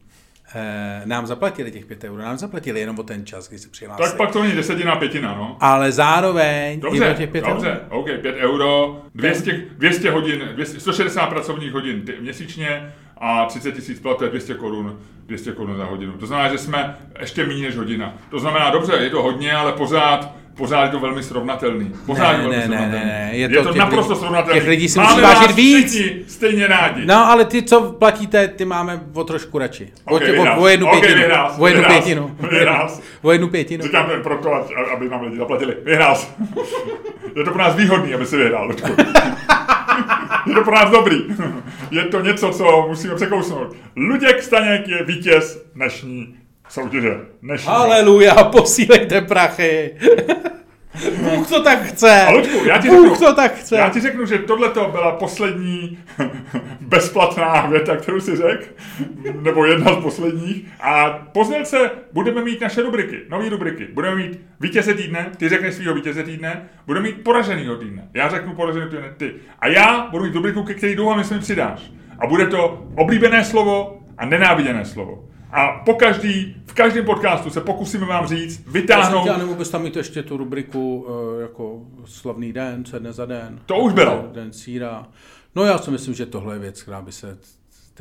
nám 1.05 1.27
zaplatili 1.27 1.71
těch 1.71 1.85
5 1.85 2.03
euro, 2.03 2.21
nám 2.21 2.37
zaplatili 2.37 2.79
jenom 2.79 2.99
o 2.99 3.03
ten 3.03 3.25
čas, 3.25 3.49
kdy 3.49 3.59
se 3.59 3.69
přihlásili. 3.69 4.09
Tak 4.09 4.17
pak 4.17 4.31
to 4.31 4.41
není 4.41 4.55
desetina, 4.55 4.95
pětina, 4.95 5.35
no. 5.35 5.57
Ale 5.59 5.91
zároveň 5.91 6.79
Dobře, 6.79 7.11
i 7.11 7.15
těch 7.15 7.29
5 7.29 7.45
dobře, 7.45 7.79
euro. 7.91 7.99
OK, 7.99 8.05
5 8.21 8.35
euro, 8.35 9.01
200, 9.15 9.65
200 9.77 10.11
hodin, 10.11 10.49
200, 10.53 10.79
160 10.79 11.27
pracovních 11.27 11.71
hodin 11.73 12.03
měsíčně 12.19 12.93
a 13.17 13.45
30 13.45 13.71
tisíc 13.71 13.99
plat, 13.99 14.17
to 14.17 14.23
je 14.23 14.29
200 14.29 14.53
korun, 14.53 14.99
200 15.25 15.51
korun 15.51 15.77
za 15.77 15.85
hodinu. 15.85 16.11
To 16.13 16.25
znamená, 16.25 16.49
že 16.49 16.57
jsme 16.57 16.97
ještě 17.19 17.45
méně 17.45 17.65
než 17.65 17.77
hodina. 17.77 18.13
To 18.29 18.39
znamená, 18.39 18.69
dobře, 18.69 18.93
je 18.93 19.09
to 19.09 19.23
hodně, 19.23 19.53
ale 19.53 19.71
pořád, 19.71 20.35
pořád 20.57 20.83
je 20.83 20.89
to 20.89 20.99
velmi 20.99 21.23
srovnatelný. 21.23 21.91
Pořád 22.05 22.31
Ne, 22.31 22.37
je 22.37 22.43
to 22.43 22.49
velmi 22.49 22.55
ne, 22.55 22.59
ne, 22.59 22.65
srovnatelný. 22.67 23.05
ne, 23.05 23.05
ne, 23.05 23.29
je 23.33 23.39
je 23.39 23.49
to 23.49 23.63
to, 23.63 23.69
těch 23.69 23.79
naprosto 23.79 24.13
lidí- 24.13 24.19
srovnatelný. 24.19 24.59
těch 24.59 24.69
lidí 24.69 24.89
si 24.89 24.99
Máme 24.99 25.11
musí 25.11 25.21
vážit 25.23 25.51
víc. 25.55 25.91
všichni 25.93 26.15
stejně 26.27 26.67
rádi. 26.67 27.01
No, 27.05 27.15
ale 27.31 27.45
ty, 27.45 27.63
co 27.63 27.81
platíte, 27.81 28.47
ty 28.47 28.65
máme 28.65 29.01
o 29.13 29.23
trošku 29.23 29.57
radši. 29.57 29.91
O, 30.05 30.15
Ok, 30.15 30.21
tě- 30.23 30.31
vyhrál. 30.31 30.59
o, 30.59 30.63
o 30.63 30.67
jednu 30.67 30.87
pětinu. 30.87 31.15
vyhrál 31.15 31.51
jsi, 31.53 31.61
o 31.61 31.67
jednu 31.67 31.83
pětinu. 31.83 32.35
O 33.21 33.31
jednu 33.31 33.47
pětinu. 33.49 33.83
Říkám 33.83 34.05
to 34.05 34.11
proto, 34.23 34.49
aby 34.95 35.09
nám 35.09 35.21
lidi 35.21 35.37
zaplatili. 35.37 35.75
Vyhrál. 35.85 36.17
Je 37.35 37.43
to 37.43 37.51
pro 37.51 37.59
nás 37.59 37.75
výhodný, 37.75 38.13
aby 38.13 38.25
si 38.25 38.37
vyhrál. 38.37 38.71
Je 40.47 40.53
to 40.53 40.63
pro 40.63 40.75
nás 40.75 40.91
dobrý. 40.91 41.17
Je 41.91 42.03
to 42.03 42.21
něco, 42.21 42.49
co 42.51 42.85
musíme 42.89 43.15
překousnout. 43.15 43.75
Luděk 43.95 44.43
Staněk 44.43 44.87
je 44.87 45.03
vítěz 45.03 45.65
dnešní 45.75 46.35
soutěže. 46.71 47.17
Dnešní. 47.41 47.67
Haleluja, 47.67 48.33
posílejte 48.43 49.21
prachy. 49.21 49.95
Bůh 51.17 51.49
to 51.49 51.63
tak 51.63 51.83
chce. 51.83 52.25
A 52.25 52.31
Luďku, 52.31 52.65
já 52.65 52.77
ti 52.77 52.89
Bůh 52.89 53.09
řeknu, 53.09 53.27
to 53.27 53.35
tak 53.35 53.55
chce. 53.55 53.75
já 53.75 53.89
ti 53.89 53.99
řeknu, 54.01 54.25
že 54.25 54.37
tohle 54.37 54.69
to 54.69 54.87
byla 54.91 55.11
poslední 55.11 55.99
bezplatná 56.81 57.65
věta, 57.65 57.95
kterou 57.95 58.19
si 58.19 58.35
řekl, 58.35 58.65
nebo 59.41 59.65
jedna 59.65 59.93
z 59.93 60.03
posledních. 60.03 60.67
A 60.81 61.09
pozdělce 61.09 61.91
budeme 62.13 62.43
mít 62.43 62.61
naše 62.61 62.81
rubriky, 62.81 63.19
nové 63.29 63.49
rubriky. 63.49 63.87
Budeme 63.93 64.15
mít 64.15 64.39
vítěze 64.59 64.93
týdne, 64.93 65.31
ty 65.37 65.49
řekneš 65.49 65.75
svého 65.75 65.95
vítěze 65.95 66.23
týdne, 66.23 66.69
budeme 66.85 67.03
mít 67.03 67.23
poraženýho 67.23 67.75
týdne. 67.75 68.07
Já 68.13 68.29
řeknu 68.29 68.53
poražený 68.55 68.85
týdne 68.89 69.13
ty. 69.17 69.33
A 69.59 69.67
já 69.67 70.07
budu 70.11 70.23
mít 70.23 70.35
rubriku, 70.35 70.63
ke 70.63 70.73
který 70.73 70.95
doufám, 70.95 71.23
že 71.23 71.35
mi 71.35 71.41
přidáš. 71.41 71.91
A 72.19 72.27
bude 72.27 72.47
to 72.47 72.85
oblíbené 72.97 73.43
slovo 73.45 73.99
a 74.17 74.25
nenáviděné 74.25 74.85
slovo. 74.85 75.23
A 75.51 75.81
po 75.85 75.93
každý, 75.93 76.55
v 76.65 76.73
každém 76.73 77.05
podcastu 77.05 77.49
se 77.49 77.61
pokusíme 77.61 78.05
vám 78.05 78.27
říct, 78.27 78.67
vytáhnout 78.67 79.25
Já 79.25 79.37
nebo 79.37 79.55
bys 79.55 79.69
tam 79.69 79.83
mít 79.83 79.95
ještě 79.95 80.23
tu 80.23 80.37
rubriku 80.37 81.05
uh, 81.07 81.41
jako 81.41 81.81
slavný 82.05 82.53
den, 82.53 82.85
co 82.85 82.95
je 82.95 82.99
dnes 82.99 83.15
za 83.15 83.25
den. 83.25 83.59
To 83.65 83.77
už 83.77 83.93
bylo. 83.93 84.29
Den 84.33 84.53
síra. 84.53 85.07
No 85.55 85.63
já 85.63 85.77
si 85.77 85.91
myslím, 85.91 86.13
že 86.13 86.25
tohle 86.25 86.55
je 86.55 86.59
věc, 86.59 86.81
která 86.81 87.01
by 87.01 87.11
se, 87.11 87.37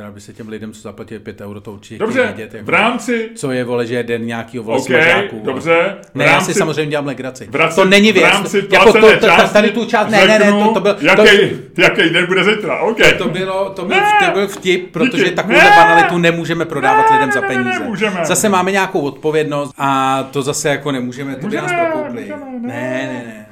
která 0.01 0.13
by 0.13 0.21
se 0.21 0.33
těm 0.33 0.49
lidem, 0.49 0.73
co 0.73 0.81
zaplatili 0.81 1.21
5 1.21 1.41
euro, 1.41 1.61
to 1.61 1.73
určitě 1.73 1.99
Dobře, 1.99 2.23
vědět. 2.23 2.55
Jako, 2.55 2.67
v 2.67 2.69
rámci 2.69 3.29
co 3.35 3.53
je, 3.53 3.65
vole, 3.65 3.87
že 3.87 3.95
je 3.95 4.03
den 4.03 4.27
nějakýho 4.27 4.65
vole 4.65 4.79
OK, 4.79 4.85
smažáků. 4.87 5.41
dobře. 5.45 5.97
V 6.13 6.15
Ne, 6.15 6.25
já 6.25 6.33
rámci- 6.33 6.53
si 6.53 6.59
samozřejmě 6.59 6.91
dělám 6.91 7.07
legraci. 7.07 7.47
v 7.51 7.55
rámci- 7.55 7.77
to 7.77 7.85
není 7.85 8.13
věc. 8.13 8.25
V 8.27 8.29
rámci 8.33 8.63
jako 8.73 8.93
to, 8.93 9.01
to, 9.19 9.27
části 9.27 9.53
tady 9.53 9.71
tu 9.71 9.85
část, 9.85 10.11
ne, 10.11 10.27
ne, 10.27 10.39
ne, 10.39 10.53
to, 10.53 10.71
to 10.75 10.81
byl, 10.81 10.95
to, 10.95 11.05
jaký, 11.07 11.51
jaký 11.79 12.11
den 12.11 12.27
bude 12.27 12.45
zítra, 12.45 12.81
OK. 12.81 12.99
to 13.19 13.29
bylo, 13.29 13.71
to 13.71 13.85
byl, 13.85 13.97
Ne, 13.97 14.27
to 14.27 14.33
byl 14.33 14.49
vtip, 14.49 14.93
protože 14.93 15.25
díky. 15.25 15.37
takovou 15.37 15.55
Ne. 15.59 15.73
banalitu 15.77 16.19
nemůžeme 16.19 16.65
prodávat 16.65 17.11
Ne, 17.11 17.17
lidem 17.17 17.33
za 17.33 17.41
ne, 17.41 17.49
ne, 17.49 17.55
ne, 17.57 17.63
peníze. 17.65 17.85
můžeme. 17.85 18.21
Zase 18.25 18.49
máme 18.49 18.73
nějakou 18.73 19.01
odpovědnost 19.01 19.75
a 19.79 20.23
to 20.31 20.43
zase 20.43 20.69
jako 20.69 20.93
nemůžeme, 20.93 21.37
to 21.37 21.47
by 21.47 21.57
nás 21.57 21.73
prokoupli. 21.73 22.33
ne. 22.61 22.69
ne, 22.69 23.23
ne. 23.27 23.47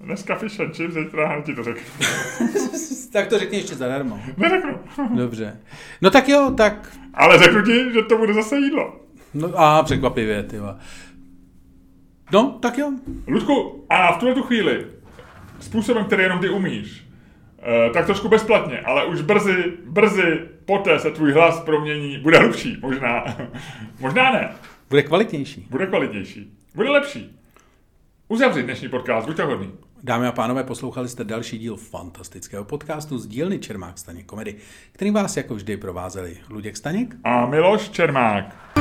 Dneska 0.00 0.34
fish 0.34 0.60
and 0.60 0.76
chips, 0.76 0.94
zítra 0.94 1.32
já 1.32 1.40
ti 1.42 1.54
to 1.54 1.64
řeknu. 1.64 1.82
Tak 3.12 3.26
to 3.26 3.38
řekni 3.38 3.58
ještě 3.58 3.74
zadarmo. 3.74 4.20
Neřeknu. 4.36 4.78
Dobře. 5.16 5.60
No 6.00 6.10
tak 6.10 6.28
jo, 6.28 6.54
tak... 6.56 6.96
Ale 7.14 7.38
řeknu 7.38 7.62
ti, 7.62 7.92
že 7.92 8.02
to 8.02 8.16
bude 8.18 8.34
zase 8.34 8.56
jídlo. 8.58 9.00
No 9.34 9.48
a 9.56 9.82
překvapivě, 9.82 10.42
ty. 10.42 10.56
No, 12.32 12.58
tak 12.62 12.78
jo. 12.78 12.92
Ludku, 13.28 13.86
a 13.90 14.12
v 14.12 14.18
tuhle 14.18 14.34
tu 14.34 14.42
chvíli, 14.42 14.86
způsobem, 15.60 16.04
který 16.04 16.22
jenom 16.22 16.38
ty 16.38 16.48
umíš, 16.48 17.06
eh, 17.58 17.90
tak 17.90 18.06
trošku 18.06 18.28
bezplatně, 18.28 18.80
ale 18.80 19.04
už 19.06 19.20
brzy, 19.22 19.72
brzy 19.86 20.40
poté 20.64 20.98
se 20.98 21.10
tvůj 21.10 21.32
hlas 21.32 21.60
promění, 21.60 22.18
bude 22.18 22.38
hlubší, 22.38 22.78
možná, 22.82 23.24
možná 24.00 24.32
ne, 24.32 24.52
Bude 24.90 25.02
kvalitnější. 25.02 25.66
bude 25.70 25.86
kvalitnější, 25.86 26.52
bude 26.74 26.88
lepší. 26.90 27.36
Uzavři 28.28 28.62
dnešní 28.62 28.88
podcast, 28.88 29.26
buďte 29.26 29.42
hodný. 29.44 29.72
Dámy 30.02 30.26
a 30.26 30.32
pánové, 30.32 30.64
poslouchali 30.64 31.08
jste 31.08 31.24
další 31.24 31.58
díl 31.58 31.76
fantastického 31.76 32.64
podcastu 32.64 33.18
z 33.18 33.26
dílny 33.26 33.58
Čermák 33.58 33.98
Staněk 33.98 34.26
komedy, 34.26 34.56
který 34.92 35.10
vás 35.10 35.36
jako 35.36 35.54
vždy 35.54 35.76
provázeli 35.76 36.36
Luděk 36.48 36.76
Staněk 36.76 37.16
A 37.24 37.46
Miloš 37.46 37.88
Čermák. 37.88 38.79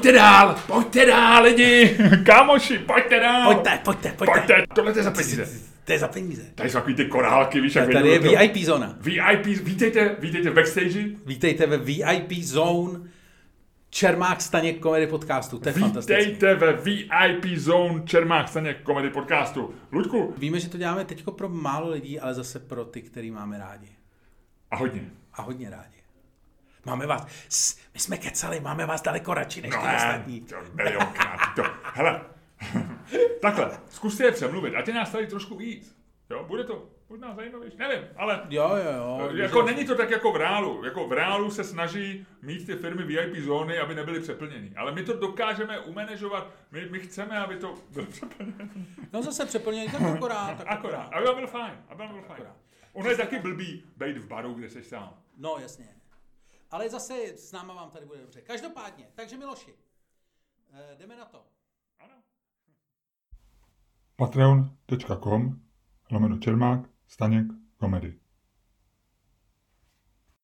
Pojďte 0.00 0.12
dál, 0.18 0.56
pojďte 0.66 1.06
dál 1.06 1.42
lidi, 1.42 1.96
kámoši, 2.26 2.78
pojďte 2.78 3.20
dál. 3.20 3.54
Pojďte, 3.54 3.80
pojďte, 3.84 4.12
pojďte. 4.18 4.32
Pojďte, 4.34 4.66
tohle 4.74 4.92
to 4.92 4.98
je 4.98 5.02
za 5.02 5.10
peníze. 5.10 5.48
To 5.84 5.92
je 5.92 5.98
za 5.98 6.08
peníze. 6.08 6.42
Tady 6.54 6.70
jsou 6.70 6.78
takový 6.78 6.94
ty 6.94 7.04
korálky, 7.04 7.60
víš, 7.60 7.74
jak 7.74 7.92
Tady 7.92 8.08
je 8.08 8.20
to. 8.20 8.28
VIP 8.28 8.56
zóna. 8.56 8.96
VIP, 9.00 9.46
vítejte, 9.46 10.16
vítejte 10.18 10.50
v 10.50 10.54
backstage. 10.54 11.04
Vítejte 11.26 11.66
ve 11.66 11.76
VIP 11.76 12.32
zone 12.32 12.98
Čermák 13.90 14.40
Staněk 14.40 14.78
komedy 14.78 15.06
podcastu. 15.06 15.58
To 15.58 15.68
je 15.68 15.72
fantastické. 15.72 16.24
Vítejte 16.24 16.54
ve 16.54 16.72
VIP 16.72 17.44
Zone 17.58 18.02
Čermák 18.04 18.48
Staněk 18.48 18.82
komedy 18.82 19.10
podcastu. 19.10 19.74
Luďku, 19.92 20.34
Víme, 20.38 20.60
že 20.60 20.68
to 20.68 20.78
děláme 20.78 21.04
teď 21.04 21.24
pro 21.36 21.48
málo 21.48 21.90
lidí, 21.90 22.20
ale 22.20 22.34
zase 22.34 22.58
pro 22.58 22.84
ty, 22.84 23.02
který 23.02 23.30
máme 23.30 23.58
rádi. 23.58 23.88
a 24.70 24.76
hodně. 24.76 25.02
A 25.34 25.42
hodně 25.42 25.70
rádi. 25.70 25.99
Máme 26.86 27.06
vás, 27.06 27.26
s- 27.48 27.78
my 27.94 28.00
jsme 28.00 28.16
kecali, 28.18 28.60
máme 28.60 28.86
vás 28.86 29.02
daleko 29.02 29.34
radši 29.34 29.62
než 29.62 29.70
No 29.74 29.80
ty 29.80 29.86
ne, 29.86 29.96
ostatní. 29.96 30.40
to 30.40 30.56
milionkrát. 30.74 31.40
To, 31.56 31.62
hele, 31.94 32.20
takhle, 33.42 33.70
zkuste 33.90 34.24
je 34.24 34.32
přemluvit, 34.32 34.74
ať 34.74 34.88
je 34.88 34.94
nás 34.94 35.10
tady 35.10 35.26
trošku 35.26 35.56
víc. 35.56 35.96
Jo, 36.30 36.44
bude 36.44 36.64
to 36.64 36.88
možná 37.08 37.34
zajímavější, 37.34 37.76
nevím, 37.76 38.04
ale 38.16 38.40
Jo, 38.50 38.70
jo, 38.76 38.92
jo. 39.20 39.30
jako 39.36 39.62
není 39.62 39.86
to 39.86 39.94
tak 39.94 40.10
jako 40.10 40.32
v 40.32 40.36
reálu. 40.36 40.84
Jako 40.84 41.08
v 41.08 41.12
reálu 41.12 41.50
se 41.50 41.64
snaží 41.64 42.26
mít 42.42 42.66
ty 42.66 42.76
firmy 42.76 43.02
VIP 43.02 43.36
zóny, 43.44 43.78
aby 43.78 43.94
nebyly 43.94 44.20
přeplněny. 44.20 44.72
Ale 44.76 44.92
my 44.92 45.02
to 45.04 45.12
dokážeme 45.16 45.78
umanežovat. 45.80 46.50
My, 46.70 46.88
my 46.90 47.00
chceme, 47.00 47.38
aby 47.38 47.56
to 47.56 47.74
bylo 47.90 48.06
přeplněné. 48.06 48.68
No 49.12 49.22
zase 49.22 49.46
přeplnění, 49.46 49.88
tak 49.88 50.02
akorát. 50.02 50.58
Tak 50.58 50.66
Akorát. 50.70 51.08
Aby 51.12 51.26
byl 51.34 51.46
fajn. 51.46 51.74
Aby 51.88 52.02
byl 52.06 52.22
fajn. 52.22 52.42
Ono 52.92 53.10
je 53.10 53.16
taky 53.16 53.38
blbý 53.38 53.84
být 53.96 54.18
v 54.18 54.26
baru, 54.26 54.54
kde 54.54 54.70
jsi 54.70 54.82
sám. 54.82 55.14
No 55.38 55.56
jasně. 55.62 55.86
Ale 56.70 56.90
zase 56.90 57.14
s 57.36 57.52
náma 57.52 57.74
vám 57.74 57.90
tady 57.90 58.06
bude 58.06 58.20
dobře. 58.20 58.40
Každopádně, 58.40 59.08
takže 59.14 59.36
Miloši, 59.36 59.74
eh, 60.72 60.96
jdeme 60.98 61.16
na 61.16 61.24
to. 61.24 61.46
Patreon.com 64.16 65.60
lomeno 66.10 66.38
Čermák 66.38 66.80
Staněk 67.06 67.46
komedy. 67.76 68.19